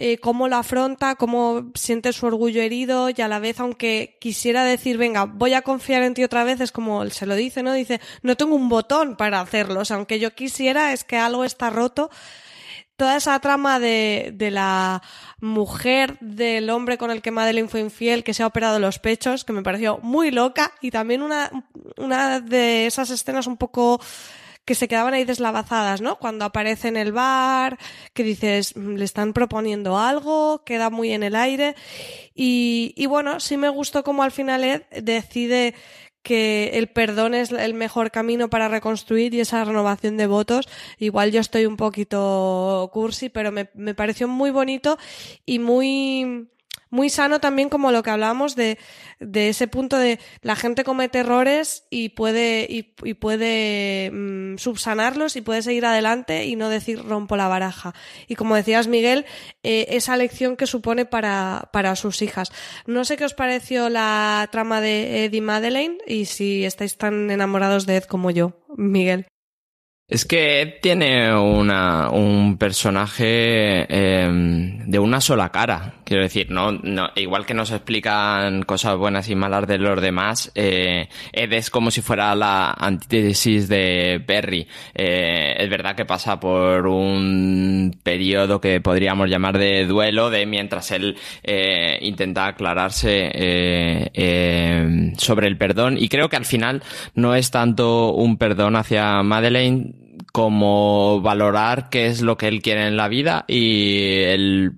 eh, 0.00 0.18
cómo 0.18 0.46
lo 0.46 0.54
afronta, 0.54 1.16
cómo 1.16 1.72
siente 1.74 2.12
su 2.12 2.24
orgullo 2.24 2.62
herido 2.62 3.10
y 3.10 3.20
a 3.20 3.26
la 3.26 3.40
vez, 3.40 3.58
aunque 3.58 4.16
quisiera 4.20 4.62
decir, 4.62 4.96
venga, 4.96 5.24
voy 5.24 5.54
a 5.54 5.62
confiar 5.62 6.04
en 6.04 6.14
ti 6.14 6.22
otra 6.22 6.44
vez, 6.44 6.60
es 6.60 6.70
como 6.70 7.04
se 7.10 7.26
lo 7.26 7.34
dice, 7.34 7.64
¿no? 7.64 7.72
Dice, 7.72 8.00
no 8.22 8.36
tengo 8.36 8.54
un 8.54 8.68
botón 8.68 9.16
para 9.16 9.40
hacerlo. 9.40 9.80
O 9.80 9.84
sea, 9.84 9.96
aunque 9.96 10.20
yo 10.20 10.36
quisiera, 10.36 10.92
es 10.92 11.02
que 11.02 11.16
algo 11.16 11.44
está 11.44 11.70
roto 11.70 12.10
toda 12.94 13.16
esa 13.16 13.38
trama 13.40 13.80
de, 13.80 14.32
de 14.34 14.52
la 14.52 15.02
mujer 15.40 16.16
del 16.20 16.70
hombre 16.70 16.96
con 16.96 17.10
el 17.10 17.20
que 17.20 17.32
Madeleine 17.32 17.68
fue 17.68 17.80
infiel, 17.80 18.22
que 18.22 18.34
se 18.34 18.44
ha 18.44 18.46
operado 18.46 18.78
los 18.78 19.00
pechos, 19.00 19.44
que 19.44 19.52
me 19.52 19.62
pareció 19.62 19.98
muy 19.98 20.30
loca, 20.30 20.72
y 20.80 20.92
también 20.92 21.22
una, 21.22 21.50
una 21.96 22.40
de 22.40 22.86
esas 22.86 23.10
escenas 23.10 23.48
un 23.48 23.56
poco 23.56 24.00
que 24.68 24.74
se 24.74 24.86
quedaban 24.86 25.14
ahí 25.14 25.24
deslavazadas, 25.24 26.02
¿no? 26.02 26.18
Cuando 26.18 26.44
aparece 26.44 26.88
en 26.88 26.98
el 26.98 27.10
bar, 27.10 27.78
que 28.12 28.22
dices, 28.22 28.76
"Mm, 28.76 28.96
le 28.96 29.04
están 29.06 29.32
proponiendo 29.32 29.98
algo, 29.98 30.62
queda 30.62 30.90
muy 30.90 31.12
en 31.12 31.22
el 31.22 31.36
aire. 31.36 31.74
Y, 32.34 33.06
bueno, 33.06 33.40
sí 33.40 33.56
me 33.56 33.70
gustó 33.70 34.04
como 34.04 34.22
al 34.22 34.30
final 34.30 34.62
Ed 34.64 34.82
decide 35.02 35.74
que 36.22 36.72
el 36.74 36.88
perdón 36.88 37.32
es 37.32 37.50
el 37.50 37.72
mejor 37.72 38.10
camino 38.10 38.50
para 38.50 38.68
reconstruir 38.68 39.32
y 39.32 39.40
esa 39.40 39.64
renovación 39.64 40.18
de 40.18 40.26
votos. 40.26 40.68
Igual 40.98 41.32
yo 41.32 41.40
estoy 41.40 41.64
un 41.64 41.78
poquito 41.78 42.90
cursi, 42.92 43.30
pero 43.30 43.50
me, 43.50 43.70
me 43.74 43.94
pareció 43.94 44.28
muy 44.28 44.50
bonito 44.50 44.98
y 45.46 45.60
muy, 45.60 46.50
muy 46.90 47.10
sano 47.10 47.40
también 47.40 47.68
como 47.68 47.92
lo 47.92 48.02
que 48.02 48.10
hablamos 48.10 48.56
de, 48.56 48.78
de 49.20 49.48
ese 49.48 49.68
punto 49.68 49.98
de 49.98 50.18
la 50.42 50.56
gente 50.56 50.84
comete 50.84 51.20
errores 51.20 51.84
y 51.90 52.10
puede, 52.10 52.66
y, 52.68 52.94
y 53.04 53.14
puede 53.14 54.10
mm, 54.12 54.58
subsanarlos 54.58 55.36
y 55.36 55.40
puede 55.40 55.62
seguir 55.62 55.86
adelante 55.86 56.46
y 56.46 56.56
no 56.56 56.68
decir 56.68 57.02
rompo 57.02 57.36
la 57.36 57.48
baraja. 57.48 57.94
Y 58.26 58.34
como 58.34 58.56
decías, 58.56 58.86
Miguel, 58.88 59.26
eh, 59.62 59.86
esa 59.90 60.16
lección 60.16 60.56
que 60.56 60.66
supone 60.66 61.04
para, 61.04 61.70
para 61.72 61.96
sus 61.96 62.22
hijas. 62.22 62.50
No 62.86 63.04
sé 63.04 63.16
qué 63.16 63.24
os 63.24 63.34
pareció 63.34 63.88
la 63.88 64.48
trama 64.50 64.80
de 64.80 65.24
Ed 65.24 65.32
y 65.32 65.40
Madeleine 65.40 65.98
y 66.06 66.26
si 66.26 66.64
estáis 66.64 66.96
tan 66.96 67.30
enamorados 67.30 67.86
de 67.86 67.96
Ed 67.96 68.04
como 68.04 68.30
yo, 68.30 68.52
Miguel. 68.76 69.26
Es 70.10 70.24
que 70.24 70.62
Ed 70.62 70.74
tiene 70.80 71.36
una, 71.36 72.08
un 72.08 72.56
personaje 72.56 73.84
eh, 73.90 74.26
de 74.86 74.98
una 74.98 75.20
sola 75.20 75.50
cara. 75.50 75.96
Quiero 76.02 76.22
decir, 76.22 76.50
no, 76.50 76.72
no, 76.72 77.10
igual 77.16 77.44
que 77.44 77.52
nos 77.52 77.70
explican 77.70 78.62
cosas 78.62 78.96
buenas 78.96 79.28
y 79.28 79.34
malas 79.34 79.66
de 79.66 79.76
los 79.76 80.00
demás, 80.00 80.50
eh, 80.54 81.10
Ed 81.30 81.52
es 81.52 81.68
como 81.68 81.90
si 81.90 82.00
fuera 82.00 82.34
la 82.34 82.70
antítesis 82.70 83.68
de 83.68 84.24
Perry. 84.26 84.66
Eh, 84.94 85.56
es 85.58 85.68
verdad 85.68 85.94
que 85.94 86.06
pasa 86.06 86.40
por 86.40 86.86
un 86.86 87.94
periodo 88.02 88.62
que 88.62 88.80
podríamos 88.80 89.28
llamar 89.28 89.58
de 89.58 89.84
duelo, 89.84 90.30
de 90.30 90.46
mientras 90.46 90.90
él 90.90 91.18
eh, 91.42 91.98
intenta 92.00 92.46
aclararse 92.46 93.30
eh, 93.34 94.10
eh, 94.14 95.12
sobre 95.18 95.48
el 95.48 95.58
perdón. 95.58 95.98
Y 95.98 96.08
creo 96.08 96.30
que 96.30 96.36
al 96.36 96.46
final 96.46 96.82
no 97.14 97.34
es 97.34 97.50
tanto 97.50 98.14
un 98.14 98.38
perdón 98.38 98.74
hacia 98.74 99.22
Madeleine 99.22 99.97
como 100.32 101.20
valorar 101.20 101.88
qué 101.90 102.06
es 102.06 102.22
lo 102.22 102.36
que 102.36 102.48
él 102.48 102.62
quiere 102.62 102.86
en 102.86 102.96
la 102.96 103.08
vida 103.08 103.44
y 103.48 104.22
el 104.24 104.72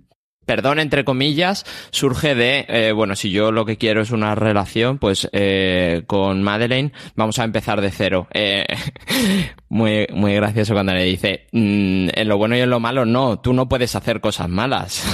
perdón 0.50 0.80
entre 0.80 1.04
comillas, 1.04 1.64
surge 1.92 2.34
de, 2.34 2.66
eh, 2.68 2.90
bueno, 2.90 3.14
si 3.14 3.30
yo 3.30 3.52
lo 3.52 3.64
que 3.64 3.76
quiero 3.76 4.02
es 4.02 4.10
una 4.10 4.34
relación, 4.34 4.98
pues 4.98 5.28
eh, 5.30 6.02
con 6.08 6.42
Madeleine 6.42 6.92
vamos 7.14 7.38
a 7.38 7.44
empezar 7.44 7.80
de 7.80 7.92
cero. 7.92 8.26
Eh, 8.34 8.66
muy, 9.70 10.08
muy 10.12 10.34
gracioso 10.34 10.74
cuando 10.74 10.92
le 10.92 11.04
dice, 11.04 11.46
mm, 11.52 12.08
en 12.12 12.28
lo 12.28 12.36
bueno 12.36 12.56
y 12.56 12.60
en 12.60 12.68
lo 12.68 12.80
malo, 12.80 13.06
no, 13.06 13.38
tú 13.38 13.52
no 13.52 13.68
puedes 13.68 13.94
hacer 13.94 14.20
cosas 14.20 14.48
malas. 14.48 15.04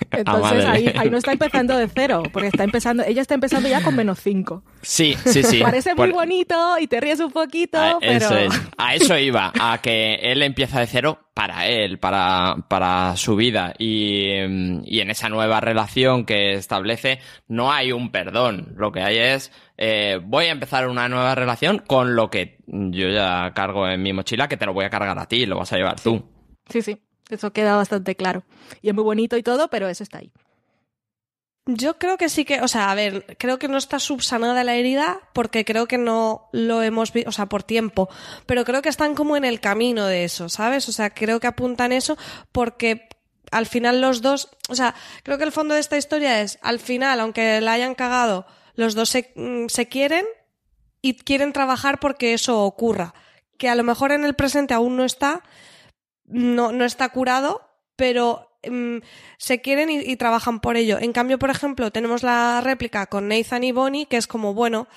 Entonces 0.10 0.64
ahí, 0.64 1.08
no 1.08 1.16
está 1.16 1.32
empezando 1.32 1.76
de 1.76 1.88
cero, 1.88 2.24
porque 2.32 2.48
está 2.48 2.64
empezando, 2.64 3.04
ella 3.04 3.22
está 3.22 3.34
empezando 3.34 3.68
ya 3.68 3.80
con 3.82 3.94
menos 3.94 4.18
cinco. 4.20 4.64
Sí, 4.82 5.14
sí, 5.24 5.44
sí. 5.44 5.60
Parece 5.60 5.94
muy 5.94 6.10
bonito 6.10 6.76
y 6.80 6.88
te 6.88 7.00
ríes 7.00 7.20
un 7.20 7.30
poquito, 7.30 7.78
A 7.78 7.98
pero 8.00 8.12
eso, 8.16 8.36
es. 8.36 8.62
A 8.76 8.94
eso 8.96 9.16
iba, 9.16 9.52
a 9.58 9.78
que 9.80 10.16
él 10.16 10.42
empieza 10.42 10.80
de 10.80 10.88
cero 10.88 11.20
para 11.32 11.68
él, 11.68 12.00
para, 12.00 12.56
para 12.68 13.16
su 13.16 13.36
vida. 13.36 13.74
Y, 13.78 14.32
mm, 14.48 14.82
y 14.84 15.00
en 15.00 15.10
esa 15.10 15.28
nueva 15.28 15.60
relación 15.60 16.26
que 16.26 16.54
establece 16.54 17.20
no 17.46 17.72
hay 17.72 17.92
un 17.92 18.10
perdón. 18.10 18.74
Lo 18.76 18.90
que 18.90 19.02
hay 19.02 19.18
es, 19.18 19.52
eh, 19.82 20.20
voy 20.22 20.44
a 20.44 20.50
empezar 20.50 20.86
una 20.88 21.08
nueva 21.08 21.34
relación 21.34 21.78
con 21.78 22.14
lo 22.14 22.30
que 22.30 22.58
yo 22.66 23.08
ya 23.08 23.50
cargo 23.54 23.88
en 23.88 24.02
mi 24.02 24.12
mochila, 24.12 24.46
que 24.46 24.58
te 24.58 24.66
lo 24.66 24.74
voy 24.74 24.84
a 24.84 24.90
cargar 24.90 25.18
a 25.18 25.26
ti, 25.26 25.46
lo 25.46 25.56
vas 25.56 25.72
a 25.72 25.76
llevar 25.76 25.98
tú. 25.98 26.22
sí, 26.68 26.82
sí, 26.82 26.98
eso 27.30 27.54
queda 27.54 27.76
bastante 27.76 28.14
claro. 28.14 28.44
Y 28.82 28.90
es 28.90 28.94
muy 28.94 29.04
bonito 29.04 29.38
y 29.38 29.42
todo, 29.42 29.68
pero 29.68 29.88
eso 29.88 30.02
está 30.02 30.18
ahí. 30.18 30.30
Yo 31.64 31.96
creo 31.98 32.18
que 32.18 32.28
sí 32.28 32.44
que, 32.44 32.60
o 32.60 32.68
sea, 32.68 32.90
a 32.90 32.94
ver, 32.94 33.38
creo 33.38 33.58
que 33.58 33.68
no 33.68 33.78
está 33.78 33.98
subsanada 33.98 34.64
la 34.64 34.74
herida 34.74 35.20
porque 35.32 35.64
creo 35.64 35.86
que 35.86 35.96
no 35.96 36.50
lo 36.52 36.82
hemos 36.82 37.14
visto, 37.14 37.30
o 37.30 37.32
sea, 37.32 37.46
por 37.46 37.62
tiempo, 37.62 38.10
pero 38.44 38.66
creo 38.66 38.82
que 38.82 38.88
están 38.90 39.14
como 39.14 39.34
en 39.34 39.46
el 39.46 39.60
camino 39.60 40.04
de 40.04 40.24
eso, 40.24 40.50
¿sabes? 40.50 40.90
O 40.90 40.92
sea, 40.92 41.08
creo 41.08 41.40
que 41.40 41.46
apuntan 41.46 41.92
eso 41.92 42.18
porque 42.52 43.08
al 43.50 43.64
final 43.64 44.02
los 44.02 44.20
dos, 44.20 44.50
o 44.68 44.74
sea, 44.74 44.94
creo 45.22 45.38
que 45.38 45.44
el 45.44 45.52
fondo 45.52 45.72
de 45.72 45.80
esta 45.80 45.96
historia 45.96 46.42
es, 46.42 46.58
al 46.60 46.80
final, 46.80 47.18
aunque 47.20 47.62
la 47.62 47.72
hayan 47.72 47.94
cagado, 47.94 48.46
los 48.80 48.94
dos 48.94 49.10
se, 49.10 49.32
mm, 49.36 49.66
se 49.68 49.88
quieren 49.88 50.24
y 51.02 51.14
quieren 51.14 51.52
trabajar 51.52 52.00
porque 52.00 52.34
eso 52.34 52.64
ocurra. 52.64 53.14
Que 53.58 53.68
a 53.68 53.74
lo 53.74 53.84
mejor 53.84 54.10
en 54.10 54.24
el 54.24 54.34
presente 54.34 54.74
aún 54.74 54.96
no 54.96 55.04
está, 55.04 55.42
no, 56.24 56.72
no 56.72 56.84
está 56.84 57.10
curado, 57.10 57.60
pero 57.94 58.48
mm, 58.68 58.98
se 59.38 59.60
quieren 59.60 59.90
y, 59.90 59.98
y 59.98 60.16
trabajan 60.16 60.60
por 60.60 60.76
ello. 60.76 60.98
En 60.98 61.12
cambio, 61.12 61.38
por 61.38 61.50
ejemplo, 61.50 61.92
tenemos 61.92 62.22
la 62.22 62.60
réplica 62.62 63.06
con 63.06 63.28
Nathan 63.28 63.64
y 63.64 63.72
Bonnie, 63.72 64.06
que 64.06 64.16
es 64.16 64.26
como, 64.26 64.54
bueno, 64.54 64.88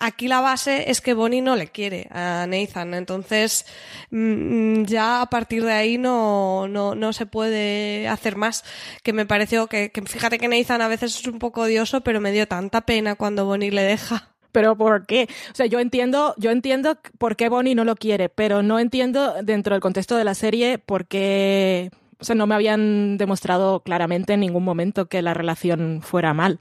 aquí 0.00 0.26
la 0.26 0.40
base 0.40 0.90
es 0.90 1.00
que 1.00 1.14
Bonnie 1.14 1.42
no 1.42 1.54
le 1.54 1.68
quiere 1.68 2.08
a 2.10 2.46
Nathan. 2.48 2.94
Entonces, 2.94 3.66
mm, 4.10 4.84
ya 4.84 5.22
a 5.22 5.26
partir 5.26 5.64
de 5.64 5.72
ahí 5.72 5.98
no, 5.98 6.66
no, 6.68 6.94
no 6.94 7.12
se 7.12 7.26
puede 7.26 8.08
hacer 8.08 8.36
más. 8.36 8.64
Que 9.04 9.12
me 9.12 9.26
pareció 9.26 9.68
que, 9.68 9.90
que 9.90 10.02
fíjate 10.02 10.38
que 10.38 10.48
Nathan 10.48 10.82
a 10.82 10.88
veces 10.88 11.20
es 11.20 11.26
un 11.26 11.38
poco 11.38 11.62
odioso, 11.62 12.00
pero 12.00 12.20
me 12.20 12.32
dio 12.32 12.48
tanta 12.48 12.80
pena 12.80 13.14
cuando 13.14 13.44
Bonnie 13.44 13.70
le 13.70 13.82
deja. 13.82 14.30
Pero 14.52 14.76
¿por 14.76 15.06
qué? 15.06 15.28
O 15.52 15.54
sea, 15.54 15.66
yo 15.66 15.78
entiendo, 15.78 16.34
yo 16.36 16.50
entiendo 16.50 16.98
por 17.18 17.36
qué 17.36 17.48
Bonnie 17.48 17.76
no 17.76 17.84
lo 17.84 17.94
quiere, 17.94 18.28
pero 18.28 18.62
no 18.62 18.80
entiendo 18.80 19.34
dentro 19.44 19.74
del 19.74 19.80
contexto 19.80 20.16
de 20.16 20.24
la 20.24 20.34
serie 20.34 20.78
por 20.78 21.06
qué, 21.06 21.90
o 22.18 22.24
sea, 22.24 22.34
no 22.34 22.48
me 22.48 22.56
habían 22.56 23.16
demostrado 23.16 23.80
claramente 23.80 24.32
en 24.32 24.40
ningún 24.40 24.64
momento 24.64 25.06
que 25.06 25.22
la 25.22 25.34
relación 25.34 26.00
fuera 26.02 26.34
mal. 26.34 26.58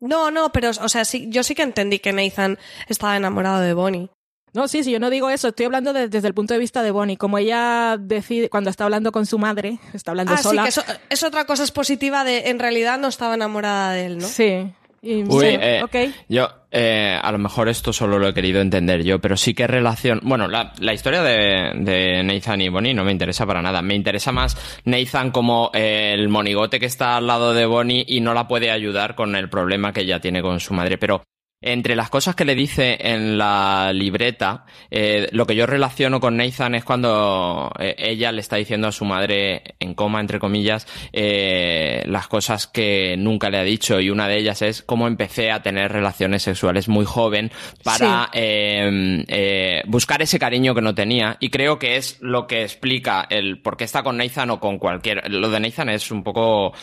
No, 0.00 0.30
no, 0.30 0.50
pero, 0.52 0.70
o 0.70 0.88
sea, 0.88 1.04
sí, 1.04 1.26
yo 1.30 1.42
sí 1.42 1.54
que 1.54 1.62
entendí 1.62 1.98
que 1.98 2.12
Nathan 2.12 2.58
estaba 2.88 3.16
enamorado 3.16 3.60
de 3.60 3.72
Bonnie. 3.74 4.10
No, 4.52 4.68
sí, 4.68 4.84
sí, 4.84 4.92
yo 4.92 5.00
no 5.00 5.10
digo 5.10 5.30
eso, 5.30 5.48
estoy 5.48 5.66
hablando 5.66 5.92
de- 5.92 6.08
desde 6.08 6.28
el 6.28 6.34
punto 6.34 6.54
de 6.54 6.60
vista 6.60 6.82
de 6.82 6.92
Bonnie, 6.92 7.16
como 7.16 7.38
ella 7.38 7.96
decide, 7.98 8.48
cuando 8.48 8.70
está 8.70 8.84
hablando 8.84 9.10
con 9.10 9.26
su 9.26 9.36
madre, 9.38 9.78
está 9.92 10.12
hablando 10.12 10.32
Ah, 10.32 10.36
sí, 10.36 10.42
sola. 10.44 10.62
que 10.62 10.68
eso 10.68 10.82
es 11.08 11.22
otra 11.24 11.44
cosa 11.44 11.64
es 11.64 11.72
positiva 11.72 12.22
de, 12.22 12.50
en 12.50 12.58
realidad 12.60 12.98
no 13.00 13.08
estaba 13.08 13.34
enamorada 13.34 13.92
de 13.94 14.06
él, 14.06 14.18
¿no? 14.18 14.28
Sí. 14.28 14.72
Y, 15.04 15.22
Uy, 15.22 15.44
sí, 15.44 15.58
eh, 15.60 15.82
ok. 15.84 15.96
Yo, 16.30 16.48
eh, 16.70 17.18
a 17.20 17.30
lo 17.30 17.38
mejor 17.38 17.68
esto 17.68 17.92
solo 17.92 18.18
lo 18.18 18.28
he 18.28 18.34
querido 18.34 18.62
entender 18.62 19.04
yo, 19.04 19.20
pero 19.20 19.36
sí 19.36 19.52
que 19.52 19.66
relación. 19.66 20.20
Bueno, 20.22 20.48
la, 20.48 20.72
la 20.80 20.94
historia 20.94 21.22
de, 21.22 21.72
de 21.76 22.22
Nathan 22.24 22.62
y 22.62 22.70
Bonnie 22.70 22.94
no 22.94 23.04
me 23.04 23.12
interesa 23.12 23.44
para 23.44 23.60
nada. 23.60 23.82
Me 23.82 23.94
interesa 23.94 24.32
más 24.32 24.56
Nathan 24.84 25.30
como 25.30 25.70
eh, 25.74 26.14
el 26.14 26.30
monigote 26.30 26.80
que 26.80 26.86
está 26.86 27.18
al 27.18 27.26
lado 27.26 27.52
de 27.52 27.66
Bonnie 27.66 28.04
y 28.08 28.22
no 28.22 28.32
la 28.32 28.48
puede 28.48 28.70
ayudar 28.70 29.14
con 29.14 29.36
el 29.36 29.50
problema 29.50 29.92
que 29.92 30.00
ella 30.00 30.20
tiene 30.20 30.40
con 30.40 30.58
su 30.58 30.72
madre. 30.72 30.96
Pero 30.96 31.22
entre 31.64 31.96
las 31.96 32.10
cosas 32.10 32.34
que 32.34 32.44
le 32.44 32.54
dice 32.54 32.98
en 33.00 33.38
la 33.38 33.90
libreta, 33.94 34.66
eh, 34.90 35.28
lo 35.32 35.46
que 35.46 35.56
yo 35.56 35.64
relaciono 35.66 36.20
con 36.20 36.36
Nathan 36.36 36.74
es 36.74 36.84
cuando 36.84 37.72
eh, 37.78 37.94
ella 37.96 38.32
le 38.32 38.42
está 38.42 38.56
diciendo 38.56 38.86
a 38.86 38.92
su 38.92 39.06
madre, 39.06 39.62
en 39.80 39.94
coma, 39.94 40.20
entre 40.20 40.38
comillas, 40.38 40.86
eh, 41.12 42.04
las 42.06 42.28
cosas 42.28 42.66
que 42.66 43.16
nunca 43.16 43.48
le 43.48 43.58
ha 43.58 43.62
dicho. 43.62 43.98
Y 43.98 44.10
una 44.10 44.28
de 44.28 44.36
ellas 44.36 44.60
es 44.60 44.82
cómo 44.82 45.08
empecé 45.08 45.50
a 45.50 45.62
tener 45.62 45.90
relaciones 45.90 46.42
sexuales 46.42 46.88
muy 46.88 47.06
joven 47.06 47.50
para 47.82 48.28
eh, 48.34 49.82
buscar 49.86 50.20
ese 50.20 50.38
cariño 50.38 50.74
que 50.74 50.82
no 50.82 50.94
tenía. 50.94 51.38
Y 51.40 51.48
creo 51.48 51.78
que 51.78 51.96
es 51.96 52.18
lo 52.20 52.46
que 52.46 52.62
explica 52.62 53.26
el 53.30 53.62
por 53.62 53.78
qué 53.78 53.84
está 53.84 54.02
con 54.02 54.18
Nathan 54.18 54.50
o 54.50 54.60
con 54.60 54.78
cualquier. 54.78 55.30
Lo 55.30 55.48
de 55.48 55.60
Nathan 55.60 55.88
es 55.88 56.10
un 56.10 56.22
poco. 56.22 56.74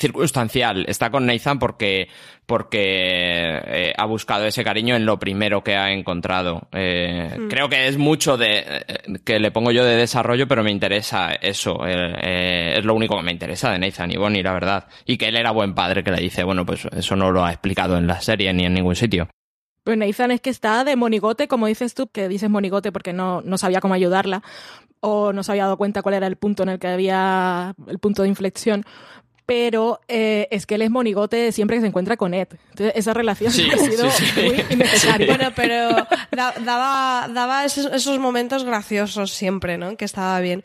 Circunstancial. 0.00 0.84
Está 0.88 1.10
con 1.10 1.26
Nathan 1.26 1.58
porque, 1.58 2.08
porque 2.46 2.80
eh, 3.64 3.92
ha 3.96 4.04
buscado 4.06 4.46
ese 4.46 4.64
cariño 4.64 4.96
en 4.96 5.06
lo 5.06 5.18
primero 5.18 5.62
que 5.62 5.76
ha 5.76 5.92
encontrado. 5.92 6.68
Eh, 6.72 7.46
Creo 7.48 7.68
que 7.68 7.86
es 7.86 7.98
mucho 7.98 8.36
de 8.36 8.64
eh, 8.66 8.84
que 9.24 9.38
le 9.38 9.50
pongo 9.50 9.70
yo 9.70 9.84
de 9.84 9.96
desarrollo, 9.96 10.48
pero 10.48 10.64
me 10.64 10.70
interesa 10.70 11.32
eso. 11.34 11.86
eh, 11.86 12.74
es 12.78 12.84
lo 12.84 12.94
único 12.94 13.16
que 13.16 13.22
me 13.22 13.32
interesa 13.32 13.70
de 13.70 13.78
Nathan 13.78 14.10
y 14.10 14.16
Bonnie, 14.16 14.42
la 14.42 14.52
verdad. 14.52 14.88
Y 15.04 15.16
que 15.18 15.28
él 15.28 15.36
era 15.36 15.50
buen 15.52 15.74
padre, 15.74 16.02
que 16.02 16.10
le 16.10 16.20
dice, 16.20 16.42
bueno, 16.42 16.66
pues 16.66 16.86
eso 16.86 17.14
no 17.14 17.30
lo 17.30 17.44
ha 17.44 17.50
explicado 17.52 17.96
en 17.96 18.06
la 18.06 18.20
serie 18.20 18.52
ni 18.52 18.64
en 18.64 18.74
ningún 18.74 18.96
sitio. 18.96 19.28
Pues 19.84 19.96
Nathan 19.96 20.30
es 20.30 20.40
que 20.40 20.50
está 20.50 20.84
de 20.84 20.94
monigote, 20.96 21.48
como 21.48 21.66
dices 21.66 21.94
tú, 21.94 22.08
que 22.08 22.28
dices 22.28 22.50
monigote 22.50 22.92
porque 22.92 23.12
no, 23.12 23.40
no 23.42 23.56
sabía 23.58 23.80
cómo 23.80 23.94
ayudarla 23.94 24.42
o 25.00 25.32
no 25.32 25.42
se 25.42 25.52
había 25.52 25.64
dado 25.64 25.78
cuenta 25.78 26.02
cuál 26.02 26.14
era 26.16 26.26
el 26.26 26.36
punto 26.36 26.62
en 26.62 26.68
el 26.68 26.78
que 26.78 26.88
había 26.88 27.74
el 27.86 27.98
punto 27.98 28.22
de 28.22 28.28
inflexión. 28.28 28.84
Pero 29.50 30.00
eh, 30.06 30.46
es 30.52 30.64
que 30.64 30.76
él 30.76 30.82
es 30.82 30.90
monigote 30.92 31.50
siempre 31.50 31.76
que 31.76 31.80
se 31.80 31.88
encuentra 31.88 32.16
con 32.16 32.34
Ed. 32.34 32.46
Entonces, 32.70 32.92
esa 32.94 33.12
relación 33.14 33.50
Sí, 33.52 33.68
ha 33.74 33.78
sido 33.78 34.08
sí, 34.08 34.24
sí. 34.26 34.40
muy 34.42 34.64
innecesaria. 34.70 35.26
Bueno, 35.26 35.50
pero 35.56 35.88
da- 36.30 36.54
daba, 36.64 37.26
daba 37.34 37.64
esos, 37.64 37.86
esos 37.92 38.20
momentos 38.20 38.62
graciosos 38.62 39.32
siempre, 39.32 39.76
¿no? 39.76 39.96
Que 39.96 40.04
estaba 40.04 40.38
bien. 40.38 40.64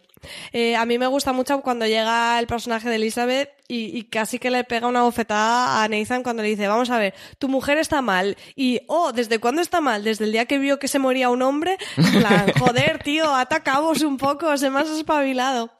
Eh, 0.54 0.76
a 0.76 0.86
mí 0.86 1.00
me 1.00 1.08
gusta 1.08 1.34
mucho 1.34 1.62
cuando 1.62 1.88
llega 1.88 2.38
el 2.40 2.46
personaje 2.46 2.88
de 2.90 2.96
Elizabeth 2.98 3.50
y, 3.68 3.98
y 3.98 4.04
casi 4.04 4.38
que 4.38 4.52
le 4.52 4.64
pega 4.64 4.88
una 4.88 5.02
bofetada 5.02 5.84
a 5.84 5.88
Nathan 5.88 6.22
cuando 6.22 6.44
le 6.44 6.50
dice, 6.50 6.68
vamos 6.68 6.92
a 6.92 7.00
ver, 7.00 7.16
tu 7.40 7.48
mujer 7.50 7.80
está 7.80 8.04
mal. 8.04 8.38
Y, 8.56 8.82
oh, 8.88 9.14
¿desde 9.14 9.40
cuándo 9.40 9.64
está 9.64 9.82
mal? 9.82 10.04
Desde 10.04 10.26
el 10.26 10.32
día 10.32 10.46
que 10.46 10.60
vio 10.60 10.78
que 10.78 10.88
se 10.88 11.00
moría 11.00 11.30
un 11.32 11.42
hombre. 11.42 11.78
En 11.98 12.20
plan, 12.20 12.52
joder, 12.60 13.02
tío, 13.04 13.34
atacamos 13.34 14.02
un 14.04 14.18
poco, 14.18 14.56
se 14.58 14.70
me 14.70 14.80
has 14.80 14.90
espabilado. 14.90 15.72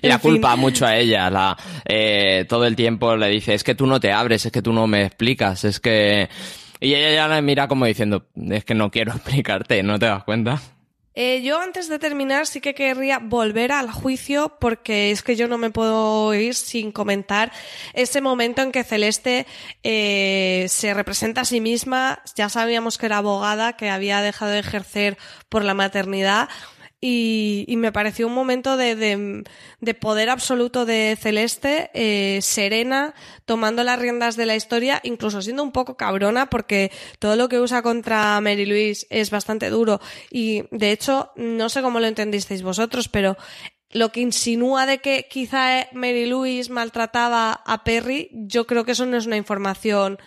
Y 0.00 0.08
la 0.08 0.14
En 0.14 0.20
fin. 0.20 0.30
culpa 0.32 0.56
mucho 0.56 0.86
a 0.86 0.96
ella, 0.96 1.28
la, 1.30 1.56
eh, 1.84 2.44
todo 2.48 2.64
el 2.64 2.76
tiempo 2.76 3.16
le 3.16 3.28
dice, 3.28 3.54
es 3.54 3.64
que 3.64 3.74
tú 3.74 3.86
no 3.86 4.00
te 4.00 4.12
abres, 4.12 4.46
es 4.46 4.52
que 4.52 4.62
tú 4.62 4.72
no 4.72 4.86
me 4.86 5.04
explicas, 5.04 5.64
es 5.64 5.80
que... 5.80 6.28
Y 6.80 6.94
ella 6.94 7.12
ya 7.12 7.28
la 7.28 7.40
mira 7.42 7.68
como 7.68 7.86
diciendo, 7.86 8.26
es 8.50 8.64
que 8.64 8.74
no 8.74 8.90
quiero 8.90 9.12
explicarte, 9.16 9.82
¿no 9.82 9.98
te 9.98 10.06
das 10.06 10.24
cuenta? 10.24 10.60
Eh, 11.14 11.42
yo 11.42 11.60
antes 11.60 11.90
de 11.90 11.98
terminar 11.98 12.46
sí 12.46 12.62
que 12.62 12.72
querría 12.72 13.18
volver 13.18 13.70
al 13.70 13.90
juicio 13.90 14.56
porque 14.58 15.10
es 15.10 15.22
que 15.22 15.36
yo 15.36 15.46
no 15.46 15.58
me 15.58 15.68
puedo 15.68 16.32
ir 16.32 16.54
sin 16.54 16.90
comentar 16.90 17.52
ese 17.92 18.22
momento 18.22 18.62
en 18.62 18.72
que 18.72 18.82
Celeste 18.82 19.46
eh, 19.82 20.64
se 20.70 20.94
representa 20.94 21.42
a 21.42 21.44
sí 21.44 21.60
misma. 21.60 22.22
Ya 22.34 22.48
sabíamos 22.48 22.96
que 22.96 23.04
era 23.06 23.18
abogada, 23.18 23.74
que 23.76 23.90
había 23.90 24.22
dejado 24.22 24.52
de 24.52 24.60
ejercer 24.60 25.18
por 25.50 25.64
la 25.66 25.74
maternidad. 25.74 26.48
Y, 27.04 27.64
y 27.66 27.76
me 27.78 27.90
pareció 27.90 28.28
un 28.28 28.32
momento 28.32 28.76
de, 28.76 28.94
de, 28.94 29.42
de 29.80 29.94
poder 29.94 30.30
absoluto 30.30 30.86
de 30.86 31.18
Celeste, 31.20 31.90
eh, 31.94 32.38
serena, 32.42 33.12
tomando 33.44 33.82
las 33.82 33.98
riendas 33.98 34.36
de 34.36 34.46
la 34.46 34.54
historia, 34.54 35.00
incluso 35.02 35.42
siendo 35.42 35.64
un 35.64 35.72
poco 35.72 35.96
cabrona, 35.96 36.48
porque 36.48 36.92
todo 37.18 37.34
lo 37.34 37.48
que 37.48 37.58
usa 37.58 37.82
contra 37.82 38.40
Mary 38.40 38.66
Louise 38.66 39.04
es 39.10 39.30
bastante 39.30 39.68
duro. 39.68 40.00
Y 40.30 40.62
de 40.70 40.92
hecho, 40.92 41.32
no 41.34 41.68
sé 41.68 41.82
cómo 41.82 41.98
lo 41.98 42.06
entendisteis 42.06 42.62
vosotros, 42.62 43.08
pero 43.08 43.36
lo 43.90 44.12
que 44.12 44.20
insinúa 44.20 44.86
de 44.86 44.98
que 44.98 45.26
quizá 45.28 45.88
Mary 45.92 46.26
Louise 46.26 46.70
maltrataba 46.70 47.62
a 47.66 47.82
Perry, 47.82 48.30
yo 48.32 48.66
creo 48.68 48.84
que 48.84 48.92
eso 48.92 49.06
no 49.06 49.16
es 49.16 49.26
una 49.26 49.36
información 49.36 50.20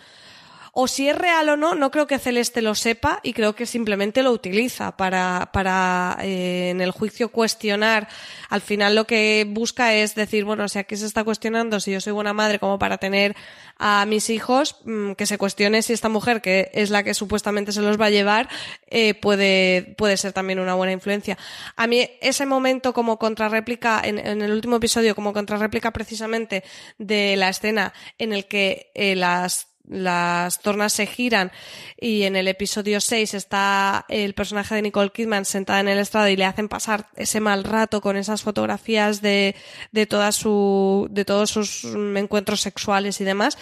o 0.78 0.88
si 0.88 1.08
es 1.08 1.16
real 1.16 1.48
o 1.48 1.56
no, 1.56 1.74
no 1.74 1.90
creo 1.90 2.06
que 2.06 2.18
Celeste 2.18 2.60
lo 2.60 2.74
sepa 2.74 3.20
y 3.22 3.32
creo 3.32 3.54
que 3.54 3.64
simplemente 3.64 4.22
lo 4.22 4.30
utiliza 4.30 4.94
para, 4.94 5.48
para 5.50 6.18
eh, 6.20 6.68
en 6.68 6.82
el 6.82 6.90
juicio 6.90 7.30
cuestionar. 7.30 8.08
Al 8.50 8.60
final 8.60 8.94
lo 8.94 9.06
que 9.06 9.46
busca 9.48 9.94
es 9.94 10.14
decir, 10.14 10.44
bueno, 10.44 10.68
si 10.68 10.78
aquí 10.78 10.94
se 10.98 11.06
está 11.06 11.24
cuestionando 11.24 11.80
si 11.80 11.92
yo 11.92 12.00
soy 12.02 12.12
buena 12.12 12.34
madre 12.34 12.58
como 12.58 12.78
para 12.78 12.98
tener 12.98 13.34
a 13.78 14.04
mis 14.04 14.28
hijos, 14.28 14.76
mm, 14.84 15.12
que 15.12 15.24
se 15.24 15.38
cuestione 15.38 15.80
si 15.80 15.94
esta 15.94 16.10
mujer, 16.10 16.42
que 16.42 16.70
es 16.74 16.90
la 16.90 17.02
que 17.02 17.14
supuestamente 17.14 17.72
se 17.72 17.80
los 17.80 17.98
va 17.98 18.06
a 18.06 18.10
llevar, 18.10 18.50
eh, 18.86 19.14
puede, 19.14 19.94
puede 19.96 20.18
ser 20.18 20.34
también 20.34 20.58
una 20.58 20.74
buena 20.74 20.92
influencia. 20.92 21.38
A 21.76 21.86
mí 21.86 22.06
ese 22.20 22.44
momento 22.44 22.92
como 22.92 23.18
contrarréplica, 23.18 24.02
en, 24.04 24.18
en 24.18 24.42
el 24.42 24.52
último 24.52 24.76
episodio, 24.76 25.14
como 25.14 25.32
contrarréplica 25.32 25.90
precisamente 25.90 26.64
de 26.98 27.34
la 27.36 27.48
escena 27.48 27.94
en 28.18 28.34
el 28.34 28.44
que 28.44 28.90
eh, 28.94 29.16
las 29.16 29.68
las 29.88 30.60
tornas 30.60 30.92
se 30.92 31.06
giran 31.06 31.52
y 32.00 32.24
en 32.24 32.36
el 32.36 32.48
episodio 32.48 33.00
6 33.00 33.34
está 33.34 34.04
el 34.08 34.34
personaje 34.34 34.74
de 34.74 34.82
Nicole 34.82 35.10
Kidman 35.10 35.44
sentada 35.44 35.80
en 35.80 35.88
el 35.88 35.98
estrado 35.98 36.28
y 36.28 36.36
le 36.36 36.44
hacen 36.44 36.68
pasar 36.68 37.08
ese 37.16 37.40
mal 37.40 37.64
rato 37.64 38.00
con 38.00 38.16
esas 38.16 38.42
fotografías 38.42 39.22
de, 39.22 39.54
de 39.92 40.06
toda 40.06 40.32
su, 40.32 41.06
de 41.10 41.24
todos 41.24 41.50
sus 41.50 41.84
encuentros 41.84 42.60
sexuales 42.60 43.20
y 43.20 43.24
demás 43.24 43.58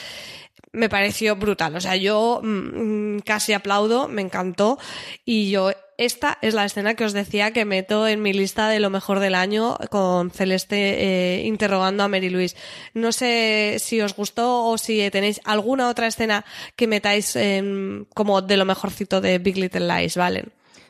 me 0.75 0.89
pareció 0.89 1.37
brutal. 1.37 1.77
O 1.77 1.81
sea, 1.81 1.97
yo 1.97 2.41
mm, 2.43 3.19
casi 3.21 3.53
aplaudo, 3.53 4.09
me 4.09 4.23
encantó. 4.23 4.79
Y 5.25 5.51
yo, 5.51 5.71
esta 5.97 6.39
es 6.43 6.55
la 6.55 6.65
escena 6.65 6.95
que 6.95 7.05
os 7.05 7.13
decía 7.13 7.53
que 7.53 7.65
meto 7.65 8.09
en 8.09 8.21
mi 8.21 8.33
lista 8.33 8.69
de 8.69 8.81
lo 8.81 8.91
mejor 8.91 9.21
del 9.21 9.37
año 9.37 9.79
con 9.91 10.31
Celeste 10.31 10.77
eh, 10.77 11.45
interrogando 11.45 12.03
a 12.03 12.09
Mary 12.09 12.29
Louise. 12.29 12.57
No 12.93 13.13
sé 13.13 13.77
si 13.79 14.01
os 14.01 14.15
gustó 14.17 14.67
o 14.67 14.77
si 14.77 15.09
tenéis 15.11 15.41
alguna 15.45 15.89
otra 15.89 16.09
escena 16.09 16.45
que 16.77 16.89
metáis 16.89 17.37
en, 17.37 18.07
como 18.13 18.43
de 18.43 18.57
lo 18.57 18.65
mejorcito 18.65 19.21
de 19.21 19.39
Big 19.39 19.57
Little 19.57 19.87
Lies, 19.87 20.17
¿vale? 20.17 20.47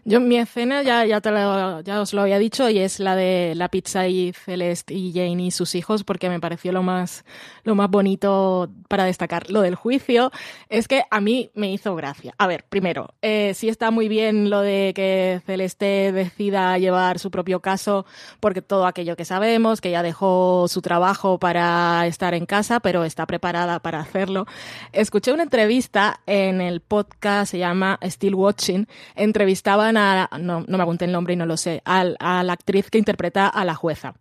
Yo, 0.07 0.21
mi 0.21 0.37
escena 0.37 0.83
ya, 0.83 1.07
ya, 1.07 1.23
te 1.23 1.31
lo, 1.31 1.81
ya 1.81 2.03
os 2.03 2.13
lo 2.13 2.21
había 2.21 2.39
dicho 2.39 2.69
y 2.69 2.79
es 2.79 3.01
la 3.01 3.17
de 3.17 3.55
la 3.57 3.71
pizza 3.71 4.07
y 4.07 4.35
Celeste 4.35 4.93
y 4.93 5.15
Jane 5.15 5.45
y 5.45 5.51
sus 5.51 5.75
hijos 5.75 6.05
porque 6.05 6.29
me 6.29 6.41
pareció 6.41 6.73
lo 6.73 6.83
más, 6.83 7.25
lo 7.63 7.75
más 7.75 7.89
bonito 7.89 8.69
para 8.89 9.05
destacar. 9.05 9.51
Lo 9.51 9.63
del 9.63 9.77
juicio 9.77 10.31
es 10.69 10.89
que 10.89 11.05
a 11.11 11.23
mí 11.23 11.51
me 11.55 11.73
hizo 11.73 11.97
gracia. 11.97 12.35
A 12.37 12.47
ver, 12.47 12.67
primero, 12.69 13.15
eh, 13.23 13.53
sí 13.55 13.71
está 13.71 13.91
muy 13.91 14.09
bien 14.09 14.51
lo 14.51 14.61
de 14.61 14.93
que 14.95 15.41
Celeste 15.47 16.13
decida 16.13 16.77
llevar 16.77 17.19
su 17.19 17.31
propio 17.31 17.61
caso 17.61 18.05
porque 18.41 18.61
todo 18.61 18.87
aquello 18.87 19.17
que 19.17 19.25
sabemos, 19.25 19.81
que 19.81 19.91
ya 19.91 20.03
dejó 20.03 20.67
su 20.69 20.83
trabajo 20.83 21.39
para 21.39 22.07
estar 22.07 22.35
en 22.35 22.45
casa, 22.45 22.79
pero 22.81 23.05
está 23.05 23.25
preparada 23.25 23.81
para 23.81 24.01
hacerlo. 24.01 24.45
Escuché 24.93 25.33
una 25.33 25.45
entrevista 25.45 26.21
en 26.27 26.61
el 26.61 26.83
podcast, 26.83 27.53
se 27.53 27.59
llama 27.59 27.99
Still 28.03 28.35
Watching, 28.35 28.87
entrevistaban 29.15 29.94
a, 29.97 30.29
no, 30.41 30.65
no 30.67 30.77
me 30.77 30.83
apunté 30.83 31.05
el 31.05 31.13
nombre 31.13 31.35
y 31.35 31.37
no 31.37 31.47
lo 31.47 31.57
sé, 31.57 31.83
a, 31.85 32.05
a 32.19 32.43
la 32.43 32.53
actriz 32.53 32.91
que 32.91 32.99
interpreta 32.99 33.49
a 33.49 33.65
la 33.65 33.75
jueza. 33.75 34.15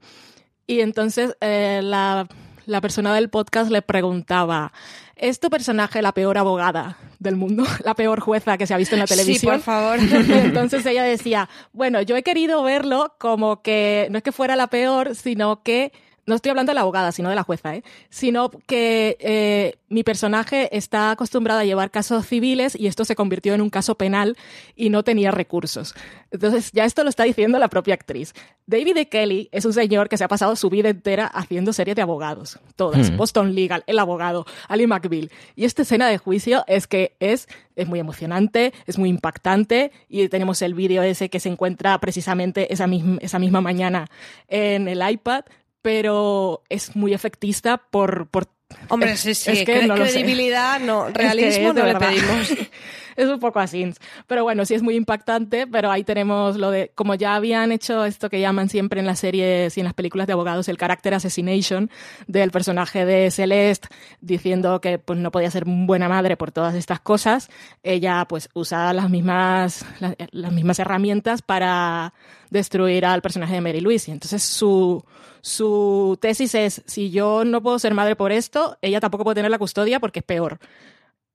Y 0.67 0.79
entonces 0.81 1.35
eh, 1.41 1.81
la, 1.83 2.27
la 2.65 2.81
persona 2.81 3.13
del 3.13 3.29
podcast 3.29 3.69
le 3.69 3.81
preguntaba, 3.81 4.71
¿es 5.15 5.39
tu 5.39 5.49
personaje 5.49 6.01
la 6.01 6.13
peor 6.13 6.37
abogada 6.37 6.97
del 7.19 7.35
mundo? 7.35 7.63
¿La 7.85 7.95
peor 7.95 8.19
jueza 8.19 8.57
que 8.57 8.67
se 8.67 8.73
ha 8.73 8.77
visto 8.77 8.95
en 8.95 8.99
la 8.99 9.07
televisión? 9.07 9.55
Sí, 9.55 9.57
por 9.57 9.59
favor. 9.59 9.99
Entonces 10.29 10.85
ella 10.85 11.03
decía, 11.03 11.49
bueno, 11.73 12.01
yo 12.01 12.15
he 12.15 12.23
querido 12.23 12.63
verlo 12.63 13.13
como 13.19 13.61
que 13.61 14.07
no 14.11 14.17
es 14.17 14.23
que 14.23 14.31
fuera 14.31 14.55
la 14.55 14.67
peor, 14.67 15.15
sino 15.15 15.63
que 15.63 15.91
no 16.25 16.35
estoy 16.35 16.51
hablando 16.51 16.69
de 16.69 16.75
la 16.75 16.81
abogada, 16.81 17.11
sino 17.11 17.29
de 17.29 17.35
la 17.35 17.43
jueza, 17.43 17.75
¿eh? 17.75 17.83
sino 18.09 18.49
que 18.49 19.17
eh, 19.19 19.75
mi 19.89 20.03
personaje 20.03 20.75
está 20.75 21.11
acostumbrado 21.11 21.59
a 21.59 21.65
llevar 21.65 21.91
casos 21.91 22.25
civiles 22.25 22.75
y 22.79 22.87
esto 22.87 23.05
se 23.05 23.15
convirtió 23.15 23.53
en 23.53 23.61
un 23.61 23.69
caso 23.69 23.95
penal 23.95 24.37
y 24.75 24.89
no 24.89 25.03
tenía 25.03 25.31
recursos. 25.31 25.93
Entonces, 26.31 26.71
ya 26.71 26.85
esto 26.85 27.03
lo 27.03 27.09
está 27.09 27.23
diciendo 27.23 27.59
la 27.59 27.67
propia 27.67 27.93
actriz. 27.93 28.33
David 28.65 28.97
E. 28.97 29.09
Kelly 29.09 29.49
es 29.51 29.65
un 29.65 29.73
señor 29.73 30.07
que 30.07 30.17
se 30.17 30.23
ha 30.23 30.27
pasado 30.27 30.55
su 30.55 30.69
vida 30.69 30.89
entera 30.89 31.27
haciendo 31.27 31.73
series 31.73 31.95
de 31.95 32.01
abogados. 32.01 32.59
Todas. 32.75 33.11
Mm. 33.11 33.17
Boston 33.17 33.53
Legal, 33.53 33.83
El 33.85 33.99
Abogado, 33.99 34.45
Ali 34.67 34.87
McBeal. 34.87 35.29
Y 35.55 35.65
esta 35.65 35.81
escena 35.81 36.07
de 36.07 36.17
juicio 36.17 36.63
es 36.67 36.87
que 36.87 37.15
es, 37.19 37.47
es 37.75 37.87
muy 37.87 37.99
emocionante, 37.99 38.73
es 38.87 38.97
muy 38.97 39.09
impactante 39.09 39.91
y 40.07 40.27
tenemos 40.29 40.61
el 40.61 40.73
vídeo 40.73 41.03
ese 41.03 41.29
que 41.29 41.41
se 41.41 41.49
encuentra 41.49 41.99
precisamente 41.99 42.71
esa 42.71 42.87
misma, 42.87 43.17
esa 43.21 43.39
misma 43.39 43.61
mañana 43.61 44.09
en 44.47 44.87
el 44.87 45.07
iPad 45.07 45.43
pero 45.83 46.63
es 46.69 46.95
muy 46.95 47.13
efectista 47.13 47.77
por... 47.77 48.27
por 48.29 48.47
Hombre, 48.89 49.15
sí, 49.17 49.35
sí, 49.35 49.51
es 49.51 49.65
que 49.65 49.85
no 49.85 49.93
credibilidad, 49.93 50.79
no, 50.79 51.07
Es 51.09 51.13
que, 51.13 51.19
realismo 51.21 51.73
no 51.73 51.85
le 51.85 51.93
pedimos. 51.95 52.49
es 53.15 53.27
un 53.29 53.39
poco 53.39 53.59
así. 53.59 53.93
Pero 54.25 54.41
bueno, 54.41 54.65
sí 54.65 54.73
es 54.73 54.81
muy 54.81 54.95
impactante, 54.95 55.67
pero 55.67 55.91
ahí 55.91 56.03
tenemos 56.03 56.55
lo 56.57 56.71
de, 56.71 56.91
como 56.95 57.13
ya 57.13 57.35
habían 57.35 57.71
hecho 57.71 58.03
esto 58.03 58.31
que 58.31 58.39
llaman 58.41 58.69
siempre 58.69 58.99
en 58.99 59.05
las 59.05 59.19
series 59.19 59.77
y 59.77 59.81
en 59.81 59.83
las 59.83 59.93
películas 59.93 60.25
de 60.25 60.33
abogados, 60.33 60.67
el 60.69 60.77
character 60.79 61.13
assassination 61.13 61.91
del 62.25 62.49
personaje 62.49 63.05
de 63.05 63.29
Celeste, 63.29 63.89
diciendo 64.21 64.81
que 64.81 64.97
pues 64.97 65.19
no 65.19 65.29
podía 65.29 65.51
ser 65.51 65.65
buena 65.67 66.09
madre 66.09 66.35
por 66.35 66.51
todas 66.51 66.73
estas 66.73 66.99
cosas, 66.99 67.51
ella 67.83 68.25
pues 68.27 68.49
usa 68.55 68.91
las 68.93 69.07
mismas, 69.11 69.85
la- 69.99 70.15
las 70.31 70.51
mismas 70.51 70.79
herramientas 70.79 71.43
para 71.43 72.15
destruir 72.49 73.05
al 73.05 73.21
personaje 73.21 73.53
de 73.53 73.61
Mary 73.61 73.81
Louise. 73.81 74.09
Y 74.09 74.13
entonces 74.15 74.41
su, 74.41 75.05
su 75.45 76.17
tesis 76.21 76.55
es, 76.55 76.81
si 76.85 77.11
yo 77.11 77.43
no 77.43 77.61
puedo 77.61 77.77
ser 77.77 77.93
madre 77.93 78.15
por 78.15 78.31
esto, 78.31 78.77
ella 78.81 79.01
tampoco 79.01 79.25
puede 79.25 79.35
tener 79.35 79.51
la 79.51 79.59
custodia 79.59 79.99
porque 79.99 80.19
es 80.19 80.25
peor. 80.25 80.57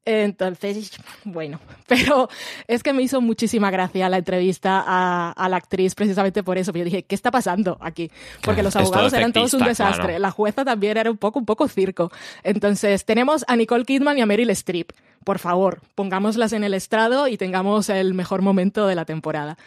Entonces, 0.07 0.93
bueno, 1.25 1.61
pero 1.87 2.31
es 2.67 2.83
que 2.83 2.95
me 2.95 3.03
hizo 3.03 3.21
muchísima 3.21 3.71
gracia 3.71 4.09
la 4.09 4.17
entrevista 4.17 4.83
a, 4.87 5.33
a 5.33 5.49
la 5.51 5.59
actriz 5.59 5.95
precisamente 5.95 6.43
por 6.43 6.57
eso. 6.57 6.73
Yo 6.73 6.85
dije, 6.85 7.03
¿qué 7.03 7.15
está 7.15 7.31
pasando 7.31 7.77
aquí? 7.83 8.11
Porque 8.43 8.63
los 8.63 8.73
todo 8.73 8.85
abogados 8.85 9.13
eran 9.13 9.35
todos 9.35 9.53
un 9.53 9.65
desastre. 9.65 10.05
claro. 10.05 10.19
La 10.21 10.31
jueza 10.31 10.65
también 10.65 10.97
era 10.97 11.11
un 11.11 11.19
poco, 11.19 11.39
un 11.39 11.45
poco 11.45 11.69
circo. 11.69 12.11
Entonces, 12.45 13.05
tenemos 13.05 13.45
a 13.47 13.57
Nicole 13.57 13.85
Kidman 13.85 14.17
y 14.17 14.23
a 14.23 14.27
Meryl 14.27 14.49
Streep. 14.51 14.93
Por 15.23 15.39
favor, 15.39 15.83
pongámoslas 15.95 16.55
en 16.55 16.65
el 16.65 16.73
estrado 16.73 17.29
y 17.29 17.37
tengamos 17.37 17.91
el 17.91 18.15
mejor 18.15 18.41
momento 18.41 18.87
de 18.87 18.95
la 18.95 19.05
temporada. 19.05 19.59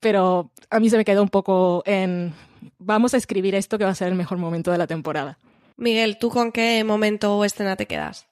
Pero 0.00 0.50
a 0.70 0.80
mí 0.80 0.88
se 0.88 0.96
me 0.96 1.04
quedó 1.04 1.22
un 1.22 1.28
poco 1.28 1.82
en, 1.84 2.32
vamos 2.78 3.14
a 3.14 3.16
escribir 3.16 3.54
esto 3.54 3.78
que 3.78 3.84
va 3.84 3.90
a 3.90 3.94
ser 3.94 4.08
el 4.08 4.14
mejor 4.14 4.38
momento 4.38 4.70
de 4.70 4.78
la 4.78 4.86
temporada. 4.86 5.38
Miguel, 5.76 6.18
¿tú 6.18 6.28
con 6.30 6.52
qué 6.52 6.84
momento 6.84 7.36
o 7.36 7.44
escena 7.44 7.76
te 7.76 7.86
quedas? 7.86 8.26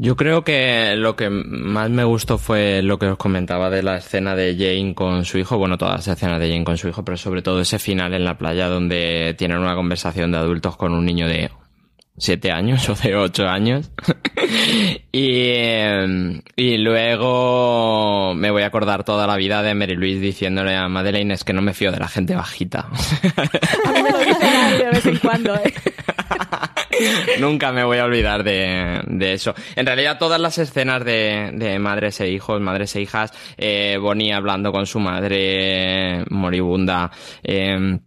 Yo 0.00 0.14
creo 0.14 0.44
que 0.44 0.94
lo 0.94 1.16
que 1.16 1.28
más 1.28 1.90
me 1.90 2.04
gustó 2.04 2.38
fue 2.38 2.82
lo 2.82 3.00
que 3.00 3.06
os 3.06 3.18
comentaba 3.18 3.68
de 3.68 3.82
la 3.82 3.96
escena 3.96 4.36
de 4.36 4.54
Jane 4.56 4.94
con 4.94 5.24
su 5.24 5.38
hijo, 5.38 5.58
bueno, 5.58 5.76
todas 5.76 6.06
las 6.06 6.16
escenas 6.16 6.38
de 6.38 6.48
Jane 6.48 6.62
con 6.62 6.76
su 6.76 6.86
hijo, 6.86 7.04
pero 7.04 7.16
sobre 7.16 7.42
todo 7.42 7.60
ese 7.60 7.80
final 7.80 8.14
en 8.14 8.24
la 8.24 8.38
playa 8.38 8.68
donde 8.68 9.34
tienen 9.36 9.58
una 9.58 9.74
conversación 9.74 10.30
de 10.30 10.38
adultos 10.38 10.76
con 10.76 10.92
un 10.92 11.04
niño 11.04 11.26
de 11.26 11.50
siete 12.18 12.50
años 12.50 12.88
o 12.88 12.94
de 12.94 13.16
ocho 13.16 13.48
años. 13.48 13.90
y, 15.12 15.28
eh, 15.32 16.42
y 16.56 16.76
luego 16.78 18.34
me 18.34 18.50
voy 18.50 18.62
a 18.62 18.66
acordar 18.66 19.04
toda 19.04 19.26
la 19.26 19.36
vida 19.36 19.62
de 19.62 19.74
Mary 19.74 19.96
Louise 19.96 20.20
diciéndole 20.20 20.76
a 20.76 20.88
Madeleine 20.88 21.34
es 21.34 21.44
que 21.44 21.52
no 21.52 21.62
me 21.62 21.74
fío 21.74 21.92
de 21.92 21.98
la 21.98 22.08
gente 22.08 22.34
bajita. 22.34 22.80
A 23.84 23.92
mí 23.92 24.02
me 24.02 24.10
lo 24.10 24.18
dice 24.18 24.38
Gaby 24.40 24.78
de 24.78 24.90
vez 24.90 25.06
en 25.06 25.16
cuando, 25.18 25.54
¿eh? 25.54 25.74
Nunca 27.40 27.72
me 27.72 27.84
voy 27.84 27.98
a 27.98 28.04
olvidar 28.04 28.42
de, 28.42 29.00
de 29.06 29.32
eso. 29.32 29.54
En 29.76 29.86
realidad, 29.86 30.18
todas 30.18 30.40
las 30.40 30.58
escenas 30.58 31.04
de, 31.04 31.50
de 31.54 31.78
madres 31.78 32.20
e 32.20 32.28
hijos, 32.28 32.60
madres 32.60 32.94
e 32.96 33.02
hijas, 33.02 33.32
eh, 33.56 33.98
Bonnie 34.00 34.32
hablando 34.32 34.72
con 34.72 34.86
su 34.86 34.98
madre 34.98 36.24
moribunda, 36.30 37.10
eh, 37.42 37.98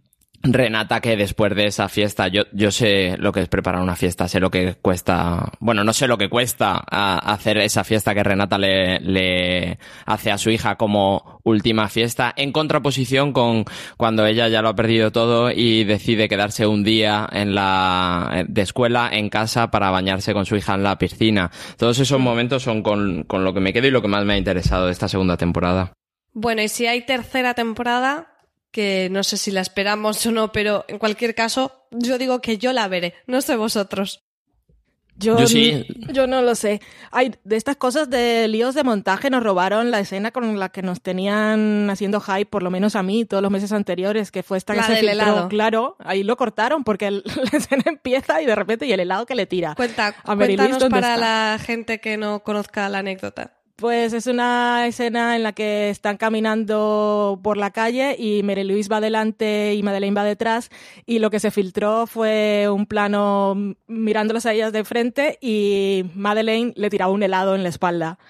Renata 0.44 1.00
que 1.00 1.16
después 1.16 1.54
de 1.54 1.66
esa 1.66 1.88
fiesta, 1.88 2.26
yo, 2.26 2.42
yo 2.52 2.72
sé 2.72 3.16
lo 3.18 3.30
que 3.32 3.40
es 3.42 3.48
preparar 3.48 3.80
una 3.80 3.94
fiesta, 3.94 4.26
sé 4.26 4.40
lo 4.40 4.50
que 4.50 4.74
cuesta, 4.82 5.52
bueno, 5.60 5.84
no 5.84 5.92
sé 5.92 6.08
lo 6.08 6.18
que 6.18 6.28
cuesta 6.28 6.82
a- 6.90 7.32
hacer 7.32 7.58
esa 7.58 7.84
fiesta 7.84 8.12
que 8.12 8.24
Renata 8.24 8.58
le, 8.58 8.98
le 9.00 9.78
hace 10.04 10.32
a 10.32 10.38
su 10.38 10.50
hija 10.50 10.74
como 10.74 11.40
última 11.44 11.88
fiesta, 11.88 12.32
en 12.36 12.50
contraposición 12.50 13.32
con 13.32 13.64
cuando 13.96 14.26
ella 14.26 14.48
ya 14.48 14.62
lo 14.62 14.70
ha 14.70 14.74
perdido 14.74 15.12
todo 15.12 15.50
y 15.52 15.84
decide 15.84 16.28
quedarse 16.28 16.66
un 16.66 16.82
día 16.82 17.28
en 17.30 17.54
la, 17.54 18.44
de 18.48 18.62
escuela, 18.62 19.10
en 19.12 19.28
casa, 19.28 19.70
para 19.70 19.90
bañarse 19.90 20.32
con 20.34 20.44
su 20.44 20.56
hija 20.56 20.74
en 20.74 20.82
la 20.82 20.98
piscina. 20.98 21.50
Todos 21.76 22.00
esos 22.00 22.18
momentos 22.18 22.64
son 22.64 22.82
con, 22.82 23.22
con 23.24 23.44
lo 23.44 23.54
que 23.54 23.60
me 23.60 23.72
quedo 23.72 23.86
y 23.86 23.90
lo 23.92 24.02
que 24.02 24.08
más 24.08 24.24
me 24.24 24.34
ha 24.34 24.38
interesado 24.38 24.86
de 24.86 24.92
esta 24.92 25.06
segunda 25.08 25.36
temporada. 25.36 25.92
Bueno, 26.34 26.62
y 26.62 26.68
si 26.68 26.86
hay 26.86 27.02
tercera 27.02 27.54
temporada, 27.54 28.31
que 28.72 29.08
no 29.12 29.22
sé 29.22 29.36
si 29.36 29.50
la 29.52 29.60
esperamos 29.60 30.24
o 30.26 30.32
no, 30.32 30.50
pero 30.50 30.84
en 30.88 30.98
cualquier 30.98 31.34
caso, 31.36 31.86
yo 31.92 32.18
digo 32.18 32.40
que 32.40 32.58
yo 32.58 32.72
la 32.72 32.88
veré, 32.88 33.14
no 33.28 33.40
sé 33.42 33.54
vosotros. 33.56 34.24
Yo, 35.14 35.38
Yo 35.38 35.46
sí. 35.46 35.86
Yo 36.14 36.26
no 36.26 36.40
lo 36.40 36.54
sé. 36.54 36.80
Hay 37.10 37.34
de 37.44 37.56
estas 37.56 37.76
cosas 37.76 38.08
de 38.08 38.48
líos 38.48 38.74
de 38.74 38.82
montaje 38.82 39.28
nos 39.28 39.42
robaron 39.42 39.90
la 39.90 40.00
escena 40.00 40.30
con 40.30 40.58
la 40.58 40.70
que 40.70 40.80
nos 40.80 41.02
tenían 41.02 41.88
haciendo 41.90 42.18
hype, 42.22 42.46
por 42.46 42.62
lo 42.62 42.70
menos 42.70 42.96
a 42.96 43.02
mí, 43.02 43.26
todos 43.26 43.42
los 43.42 43.52
meses 43.52 43.72
anteriores, 43.72 44.30
que 44.32 44.42
fue 44.42 44.56
esta 44.56 44.74
La 44.74 44.80
que 44.80 44.86
se 44.86 44.92
del 44.94 45.10
filtró. 45.10 45.28
helado. 45.32 45.48
Claro, 45.48 45.96
ahí 46.00 46.22
lo 46.22 46.36
cortaron 46.38 46.82
porque 46.82 47.08
el- 47.08 47.22
la 47.52 47.58
escena 47.58 47.82
empieza 47.86 48.40
y 48.40 48.46
de 48.46 48.54
repente 48.54 48.86
y 48.86 48.92
el 48.92 49.00
helado 49.00 49.26
que 49.26 49.34
le 49.34 49.44
tira. 49.46 49.74
Cuenta, 49.74 50.14
A 50.24 50.34
cuéntanos 50.34 50.78
¿dónde 50.78 50.90
para 50.90 51.14
está? 51.14 51.52
la 51.52 51.58
gente 51.58 52.00
que 52.00 52.16
no 52.16 52.42
conozca 52.42 52.88
la 52.88 53.00
anécdota. 53.00 53.52
Pues 53.82 54.12
es 54.12 54.28
una 54.28 54.86
escena 54.86 55.34
en 55.34 55.42
la 55.42 55.54
que 55.54 55.90
están 55.90 56.16
caminando 56.16 57.40
por 57.42 57.56
la 57.56 57.72
calle 57.72 58.14
y 58.16 58.44
Mary 58.44 58.62
Louise 58.62 58.88
va 58.88 59.00
delante 59.00 59.74
y 59.74 59.82
Madeleine 59.82 60.14
va 60.14 60.22
detrás 60.22 60.70
y 61.04 61.18
lo 61.18 61.30
que 61.30 61.40
se 61.40 61.50
filtró 61.50 62.06
fue 62.06 62.68
un 62.70 62.86
plano 62.86 63.74
mirándolas 63.88 64.46
a 64.46 64.52
ellas 64.52 64.72
de 64.72 64.84
frente 64.84 65.36
y 65.40 66.04
Madeleine 66.14 66.72
le 66.76 66.90
tiraba 66.90 67.10
un 67.10 67.24
helado 67.24 67.56
en 67.56 67.64
la 67.64 67.70
espalda 67.70 68.20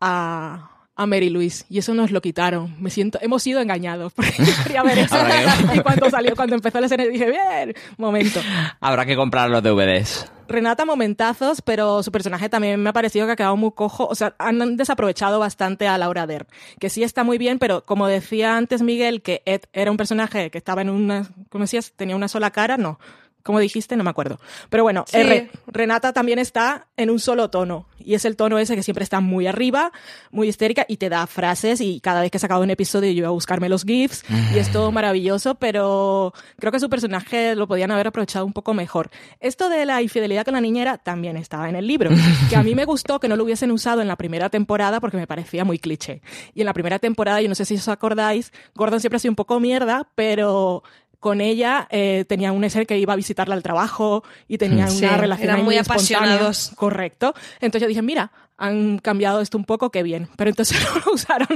a, 0.00 0.72
a 0.96 1.06
Mary 1.06 1.30
Louise 1.30 1.64
y 1.68 1.78
eso 1.78 1.94
nos 1.94 2.10
lo 2.10 2.20
quitaron. 2.20 2.74
Me 2.80 2.90
siento, 2.90 3.20
hemos 3.22 3.44
sido 3.44 3.60
engañados 3.60 4.12
porque 4.12 4.32
yo 4.38 4.52
quería 4.64 4.82
ver 4.82 4.98
eso 4.98 5.14
Habrá 5.14 5.54
y 5.76 5.78
cuando 5.82 6.10
salió, 6.10 6.34
cuando 6.34 6.56
empezó 6.56 6.80
la 6.80 6.86
escena 6.86 7.04
dije, 7.04 7.30
bien, 7.30 7.76
momento. 7.96 8.40
Habrá 8.80 9.06
que 9.06 9.14
comprar 9.14 9.50
los 9.50 9.62
DVDs. 9.62 10.32
Renata 10.48 10.84
momentazos, 10.84 11.60
pero 11.62 12.02
su 12.02 12.12
personaje 12.12 12.48
también 12.48 12.80
me 12.80 12.90
ha 12.90 12.92
parecido 12.92 13.26
que 13.26 13.32
ha 13.32 13.36
quedado 13.36 13.56
muy 13.56 13.72
cojo. 13.72 14.06
O 14.06 14.14
sea, 14.14 14.34
han 14.38 14.76
desaprovechado 14.76 15.38
bastante 15.38 15.88
a 15.88 15.98
Laura 15.98 16.26
Dern, 16.26 16.46
que 16.78 16.90
sí 16.90 17.02
está 17.02 17.24
muy 17.24 17.38
bien, 17.38 17.58
pero 17.58 17.84
como 17.84 18.06
decía 18.06 18.56
antes 18.56 18.82
Miguel, 18.82 19.22
que 19.22 19.42
Ed 19.44 19.62
era 19.72 19.90
un 19.90 19.96
personaje 19.96 20.50
que 20.50 20.58
estaba 20.58 20.82
en 20.82 20.90
una, 20.90 21.28
¿cómo 21.50 21.64
decías? 21.64 21.92
Tenía 21.96 22.16
una 22.16 22.28
sola 22.28 22.50
cara, 22.50 22.76
no. 22.76 22.98
Como 23.46 23.60
dijiste, 23.60 23.96
no 23.96 24.02
me 24.04 24.10
acuerdo. 24.10 24.38
Pero 24.68 24.82
bueno, 24.82 25.04
Sí. 25.06 25.18
R- 25.18 25.50
Renata 25.68 26.12
también 26.12 26.38
está 26.40 26.88
en 26.96 27.08
un 27.10 27.20
solo 27.20 27.48
tono. 27.48 27.86
Y 27.98 28.14
es 28.14 28.24
el 28.24 28.36
tono 28.36 28.58
ese 28.58 28.74
que 28.76 28.82
siempre 28.82 29.04
está 29.04 29.20
muy 29.20 29.46
arriba, 29.46 29.90
muy 30.30 30.48
histérica, 30.48 30.84
y 30.88 30.96
te 30.98 31.08
da 31.08 31.26
frases. 31.26 31.80
Y 31.80 32.00
cada 32.00 32.20
vez 32.20 32.30
que 32.30 32.38
se 32.38 32.46
acaba 32.46 32.60
un 32.60 32.70
episodio 32.70 33.10
yo 33.12 33.18
iba 33.18 33.28
a 33.28 33.30
buscarme 33.30 33.68
los 33.68 33.84
GIFs. 33.84 34.24
Y 34.54 34.58
es 34.58 34.70
todo 34.70 34.90
maravilloso, 34.92 35.54
pero 35.54 36.32
creo 36.58 36.72
que 36.72 36.80
su 36.80 36.90
personaje 36.90 37.54
lo 37.54 37.66
podían 37.68 37.90
haber 37.92 38.08
aprovechado 38.08 38.44
un 38.44 38.52
poco 38.52 38.74
mejor. 38.74 39.10
Esto 39.40 39.68
de 39.68 39.86
la 39.86 40.02
infidelidad 40.02 40.44
con 40.44 40.54
la 40.54 40.60
niñera 40.60 40.98
también 40.98 41.36
estaba 41.36 41.68
en 41.68 41.76
el 41.76 41.86
libro. 41.86 42.10
Que 42.50 42.56
a 42.56 42.62
mí 42.64 42.74
me 42.74 42.84
gustó 42.84 43.20
que 43.20 43.28
no 43.28 43.36
lo 43.36 43.44
hubiesen 43.44 43.70
usado 43.70 44.00
en 44.02 44.08
la 44.08 44.16
primera 44.16 44.50
temporada 44.50 45.00
porque 45.00 45.16
me 45.16 45.26
parecía 45.26 45.64
muy 45.64 45.78
cliché. 45.78 46.20
Y 46.54 46.60
en 46.62 46.66
la 46.66 46.72
primera 46.74 46.98
temporada, 46.98 47.40
yo 47.40 47.48
no 47.48 47.54
sé 47.54 47.64
si 47.64 47.74
os 47.76 47.88
acordáis, 47.88 48.52
Gordon 48.74 49.00
siempre 49.00 49.16
ha 49.16 49.20
sido 49.20 49.32
un 49.32 49.36
poco 49.36 49.60
mierda, 49.60 50.08
pero 50.14 50.82
con 51.26 51.40
ella 51.40 51.88
eh, 51.90 52.24
tenía 52.28 52.52
un 52.52 52.70
ser 52.70 52.86
que 52.86 52.96
iba 53.00 53.12
a 53.12 53.16
visitarla 53.16 53.56
al 53.56 53.62
trabajo 53.64 54.22
y 54.46 54.58
tenían 54.58 54.88
Sí, 54.88 55.04
una 55.04 55.16
relación 55.16 55.50
eran 55.50 55.64
muy 55.64 55.76
apasionados. 55.76 56.70
Correcto. 56.76 57.34
Entonces 57.54 57.82
yo 57.82 57.88
dije, 57.88 58.00
mira, 58.00 58.30
han 58.56 58.98
cambiado 58.98 59.40
esto 59.40 59.58
un 59.58 59.64
poco, 59.64 59.90
qué 59.90 60.04
bien. 60.04 60.28
Pero 60.36 60.50
entonces 60.50 60.78
no 60.94 61.00
lo 61.04 61.14
usaron 61.14 61.48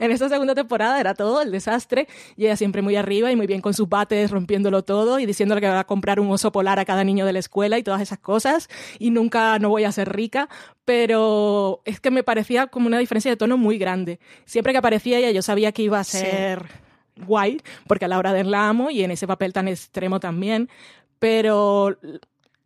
en 0.00 0.10
esta 0.12 0.30
segunda 0.30 0.54
temporada, 0.54 0.98
era 0.98 1.12
todo 1.12 1.42
el 1.42 1.50
desastre. 1.50 2.08
Y 2.38 2.46
ella 2.46 2.56
siempre 2.56 2.80
muy 2.80 2.96
arriba 2.96 3.30
y 3.30 3.36
muy 3.36 3.46
bien 3.46 3.60
con 3.60 3.74
sus 3.74 3.86
bates, 3.86 4.30
rompiéndolo 4.30 4.82
todo 4.82 5.18
y 5.18 5.26
diciéndole 5.26 5.60
que 5.60 5.68
va 5.68 5.80
a 5.80 5.86
comprar 5.86 6.20
un 6.20 6.30
oso 6.30 6.50
polar 6.50 6.78
a 6.78 6.86
cada 6.86 7.04
niño 7.04 7.26
de 7.26 7.34
la 7.34 7.40
escuela 7.40 7.76
y 7.76 7.82
todas 7.82 8.00
esas 8.00 8.20
cosas. 8.20 8.70
Y 8.98 9.10
nunca 9.10 9.58
no 9.58 9.68
voy 9.68 9.84
a 9.84 9.92
ser 9.92 10.10
rica. 10.10 10.48
Pero 10.86 11.82
es 11.84 12.00
que 12.00 12.10
me 12.10 12.22
parecía 12.22 12.68
como 12.68 12.86
una 12.86 12.98
diferencia 12.98 13.30
de 13.30 13.36
tono 13.36 13.58
muy 13.58 13.76
grande. 13.76 14.20
Siempre 14.46 14.72
que 14.72 14.78
aparecía 14.78 15.18
ella, 15.18 15.32
yo 15.32 15.42
sabía 15.42 15.72
que 15.72 15.82
iba 15.82 16.00
a 16.00 16.04
Sí. 16.04 16.16
Guay, 17.26 17.58
porque 17.86 18.04
a 18.04 18.08
Laura 18.08 18.32
Dern 18.32 18.50
la 18.50 18.68
amo 18.68 18.90
y 18.90 19.02
en 19.02 19.10
ese 19.10 19.26
papel 19.26 19.52
tan 19.52 19.68
extremo 19.68 20.20
también. 20.20 20.68
Pero 21.18 21.96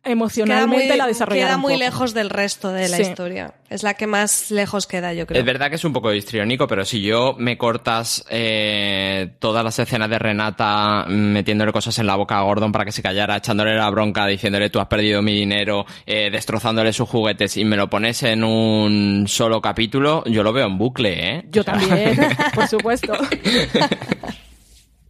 emocionalmente 0.05 0.83
queda 0.83 0.87
muy, 0.93 0.97
la 0.97 1.07
desarrollaron 1.07 1.47
queda 1.47 1.57
muy 1.57 1.73
poco. 1.75 1.83
lejos 1.85 2.13
del 2.13 2.29
resto 2.29 2.69
de 2.73 2.89
la 2.89 2.97
Sí. 2.97 3.03
historia. 3.03 3.53
Es 3.69 3.83
la 3.83 3.93
que 3.93 4.05
más 4.05 4.51
lejos 4.51 4.85
queda, 4.85 5.13
yo 5.13 5.25
creo. 5.25 5.39
Es 5.39 5.45
verdad 5.45 5.69
que 5.69 5.75
es 5.77 5.85
un 5.85 5.93
poco 5.93 6.13
histriónico, 6.13 6.67
pero 6.67 6.83
si 6.83 7.01
yo 7.01 7.35
me 7.39 7.57
cortas 7.57 8.23
eh, 8.29 9.33
todas 9.39 9.63
las 9.63 9.79
escenas 9.79 10.09
de 10.09 10.19
Renata 10.19 11.05
metiéndole 11.07 11.71
cosas 11.71 11.97
en 11.99 12.05
la 12.07 12.17
boca 12.17 12.37
a 12.37 12.41
Gordon 12.43 12.73
para 12.73 12.83
que 12.83 12.91
se 12.91 13.01
callara, 13.01 13.37
echándole 13.37 13.75
la 13.75 13.89
bronca, 13.89 14.27
diciéndole 14.27 14.69
tú 14.69 14.81
has 14.81 14.87
perdido 14.87 15.21
mi 15.21 15.33
dinero, 15.33 15.85
eh, 16.05 16.29
destrozándole 16.29 16.91
sus 16.91 17.07
juguetes 17.07 17.55
y 17.55 17.63
me 17.63 17.77
lo 17.77 17.89
pones 17.89 18.21
en 18.23 18.43
un 18.43 19.23
solo 19.29 19.61
capítulo, 19.61 20.23
yo 20.25 20.43
lo 20.43 20.51
veo 20.51 20.67
en 20.67 20.77
bucle, 20.77 21.29
¿eh? 21.37 21.45
Yo 21.49 21.61
O 21.61 21.63
sea, 21.63 21.75
también, 21.75 22.17
por 22.53 22.67
supuesto. 22.67 23.13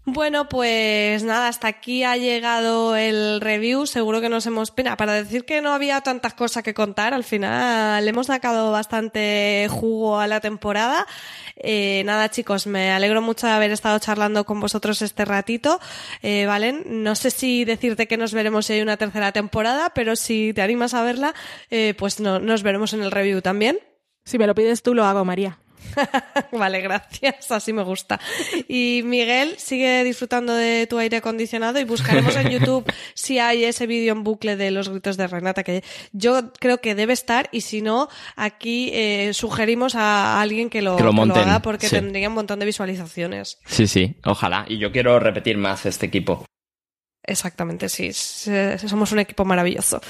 Bueno, 0.06 0.50
pues 0.50 1.24
nada, 1.24 1.48
hasta 1.48 1.70
aquí 1.70 2.04
ha 2.04 2.18
llegado 2.18 2.98
el 2.98 3.40
review. 3.40 3.86
Seguro 3.86 4.20
que 4.20 4.28
nos 4.28 4.46
hemos 4.46 4.70
pena 4.70 4.98
para 4.98 5.14
decir 5.14 5.46
que 5.46 5.62
no 5.62 5.72
había 5.72 6.02
tantas 6.02 6.34
cosas 6.34 6.62
que 6.62 6.74
contar. 6.74 7.14
Al 7.14 7.24
final 7.24 8.04
le 8.04 8.10
hemos 8.10 8.28
sacado 8.28 8.74
bastante 8.74 9.66
jugo 9.70 10.20
a 10.20 10.28
la 10.28 10.42
temporada. 10.42 11.08
Eh, 11.56 12.04
nada, 12.06 12.30
chicos, 12.30 12.68
me 12.68 12.92
alegro 12.92 13.22
mucho 13.22 13.48
de 13.48 13.54
haber 13.54 13.72
estado 13.72 13.98
charlando 14.00 14.44
con 14.44 14.60
vosotros 14.60 15.02
este 15.02 15.24
ratito. 15.24 15.80
Eh, 16.22 16.46
Valen, 16.48 16.84
no 17.04 17.16
sé 17.16 17.32
si 17.32 17.64
decirte 17.64 18.06
que 18.06 18.18
nos 18.18 18.34
veremos 18.34 18.66
si 18.66 18.74
hay 18.74 18.82
una 18.82 18.98
tercera 18.98 19.32
temporada, 19.32 19.92
pero 19.96 20.18
si 20.18 20.52
te 20.54 20.62
animas 20.62 20.94
a 20.94 21.04
verla, 21.04 21.34
eh, 21.70 21.94
pues 21.98 22.20
no, 22.20 22.40
nos 22.40 22.62
veremos 22.62 22.92
en 22.92 23.04
el 23.04 23.12
review 23.12 23.42
también. 23.42 23.80
Si 24.26 24.38
me 24.38 24.48
lo 24.48 24.56
pides 24.56 24.84
tú, 24.84 24.94
lo 24.94 25.06
hago, 25.06 25.24
María. 25.24 25.60
Vale, 26.52 26.82
gracias, 26.82 27.52
así 27.52 27.74
me 27.74 27.84
gusta. 27.84 28.20
Y 28.68 29.02
Miguel, 29.06 29.56
sigue 29.58 30.04
disfrutando 30.04 30.54
de 30.54 30.88
tu 30.88 30.98
aire 30.98 31.18
acondicionado 31.18 31.80
y 31.80 31.84
buscaremos 31.84 32.36
en 32.36 32.50
YouTube 32.50 32.86
si 33.14 33.40
hay 33.40 33.64
ese 33.64 33.88
vídeo 33.88 34.14
en 34.14 34.24
bucle 34.24 34.56
de 34.56 34.72
los 34.72 34.90
gritos 34.90 35.18
de 35.18 35.28
Renata, 35.28 35.64
que 35.64 35.84
yo 36.12 36.52
creo 36.60 36.80
que 36.80 36.96
debe 36.96 37.14
estar 37.14 37.50
y 37.52 37.62
si 37.62 37.82
no, 37.82 38.10
aquí 38.36 38.90
eh, 38.94 39.32
sugerimos 39.34 39.96
a 39.96 40.42
alguien 40.42 40.70
que 40.70 40.82
lo, 40.82 40.96
Que 40.98 41.04
lo 41.04 41.14
monten, 41.14 41.44
haga 41.44 41.62
porque 41.62 41.88
sí. 41.88 41.96
tendría 41.96 42.30
un 42.30 42.36
montón 42.36 42.60
de 42.60 42.66
visualizaciones. 42.66 43.60
Sí, 43.66 43.88
sí, 43.88 44.16
ojalá. 44.26 44.66
Y 44.68 44.78
yo 44.78 44.92
quiero 44.92 45.20
repetir 45.20 45.58
más 45.58 45.86
este 45.86 46.06
equipo. 46.06 46.46
Exactamente, 47.26 47.88
sí. 47.88 48.12
Somos 48.12 49.14
un 49.14 49.20
equipo 49.20 49.46
maravilloso. 49.46 50.02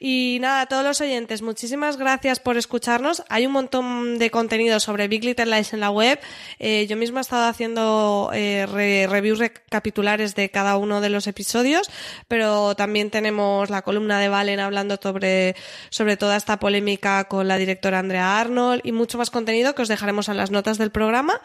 Y 0.00 0.38
nada, 0.40 0.62
a 0.62 0.66
todos 0.66 0.82
los 0.82 1.00
oyentes, 1.00 1.40
muchísimas 1.40 1.96
gracias 1.96 2.40
por 2.40 2.56
escucharnos. 2.56 3.22
Hay 3.28 3.46
un 3.46 3.52
montón 3.52 4.18
de 4.18 4.32
contenido 4.32 4.80
sobre 4.80 5.06
Big 5.06 5.22
Little 5.24 5.46
Lies 5.46 5.72
en 5.74 5.78
la 5.80 5.90
web. 5.90 6.18
Eh, 6.58 6.88
yo 6.88 6.96
misma 6.96 7.20
he 7.20 7.22
estado 7.22 7.46
haciendo 7.46 8.30
eh, 8.34 8.66
re- 8.66 9.06
reviews 9.06 9.38
recapitulares 9.38 10.34
de 10.34 10.50
cada 10.50 10.76
uno 10.76 11.00
de 11.00 11.08
los 11.08 11.28
episodios, 11.28 11.88
pero 12.26 12.74
también 12.74 13.10
tenemos 13.10 13.70
la 13.70 13.82
columna 13.82 14.18
de 14.18 14.28
Valen 14.28 14.58
hablando 14.58 14.98
sobre, 15.00 15.54
sobre 15.90 16.16
toda 16.16 16.36
esta 16.36 16.58
polémica 16.58 17.24
con 17.28 17.46
la 17.46 17.58
directora 17.58 18.00
Andrea 18.00 18.40
Arnold 18.40 18.80
y 18.82 18.90
mucho 18.90 19.18
más 19.18 19.30
contenido 19.30 19.76
que 19.76 19.82
os 19.82 19.88
dejaremos 19.88 20.28
en 20.28 20.36
las 20.36 20.50
notas 20.50 20.78
del 20.78 20.90
programa 20.90 21.40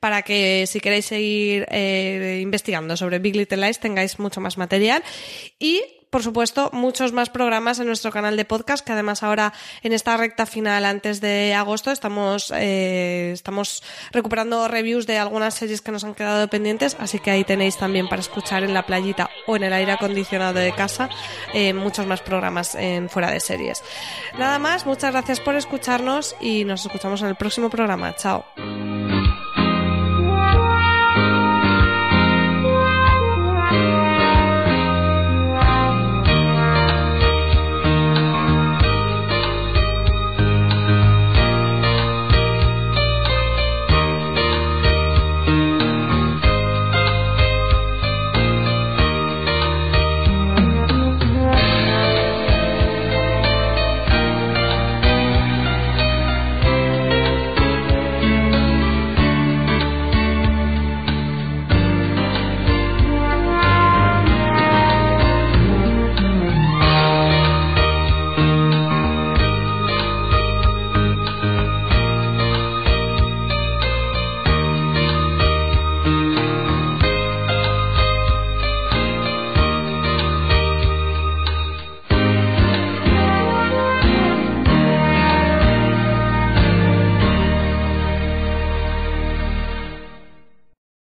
para 0.00 0.22
que 0.22 0.64
si 0.66 0.80
queréis 0.80 1.06
seguir 1.06 1.64
eh, 1.70 2.40
investigando 2.42 2.96
sobre 2.96 3.20
Big 3.20 3.36
Little 3.36 3.58
Lies 3.64 3.78
tengáis 3.78 4.18
mucho 4.18 4.40
más 4.40 4.58
material 4.64 5.02
y 5.58 5.82
por 6.14 6.22
supuesto, 6.22 6.70
muchos 6.72 7.12
más 7.12 7.28
programas 7.28 7.80
en 7.80 7.88
nuestro 7.88 8.12
canal 8.12 8.36
de 8.36 8.44
podcast, 8.44 8.86
que 8.86 8.92
además 8.92 9.24
ahora 9.24 9.52
en 9.82 9.92
esta 9.92 10.16
recta 10.16 10.46
final 10.46 10.84
antes 10.84 11.20
de 11.20 11.54
agosto 11.54 11.90
estamos, 11.90 12.52
eh, 12.54 13.32
estamos 13.32 13.82
recuperando 14.12 14.68
reviews 14.68 15.08
de 15.08 15.18
algunas 15.18 15.54
series 15.54 15.82
que 15.82 15.90
nos 15.90 16.04
han 16.04 16.14
quedado 16.14 16.46
pendientes, 16.46 16.96
así 17.00 17.18
que 17.18 17.32
ahí 17.32 17.42
tenéis 17.42 17.76
también 17.78 18.08
para 18.08 18.22
escuchar 18.22 18.62
en 18.62 18.74
la 18.74 18.86
playita 18.86 19.28
o 19.48 19.56
en 19.56 19.64
el 19.64 19.72
aire 19.72 19.90
acondicionado 19.90 20.60
de 20.60 20.70
casa 20.70 21.08
eh, 21.52 21.72
muchos 21.72 22.06
más 22.06 22.20
programas 22.20 22.76
en 22.76 23.10
fuera 23.10 23.32
de 23.32 23.40
series. 23.40 23.82
Nada 24.38 24.60
más, 24.60 24.86
muchas 24.86 25.10
gracias 25.10 25.40
por 25.40 25.56
escucharnos 25.56 26.36
y 26.40 26.64
nos 26.64 26.86
escuchamos 26.86 27.22
en 27.22 27.26
el 27.30 27.34
próximo 27.34 27.70
programa. 27.70 28.14
Chao. 28.14 28.44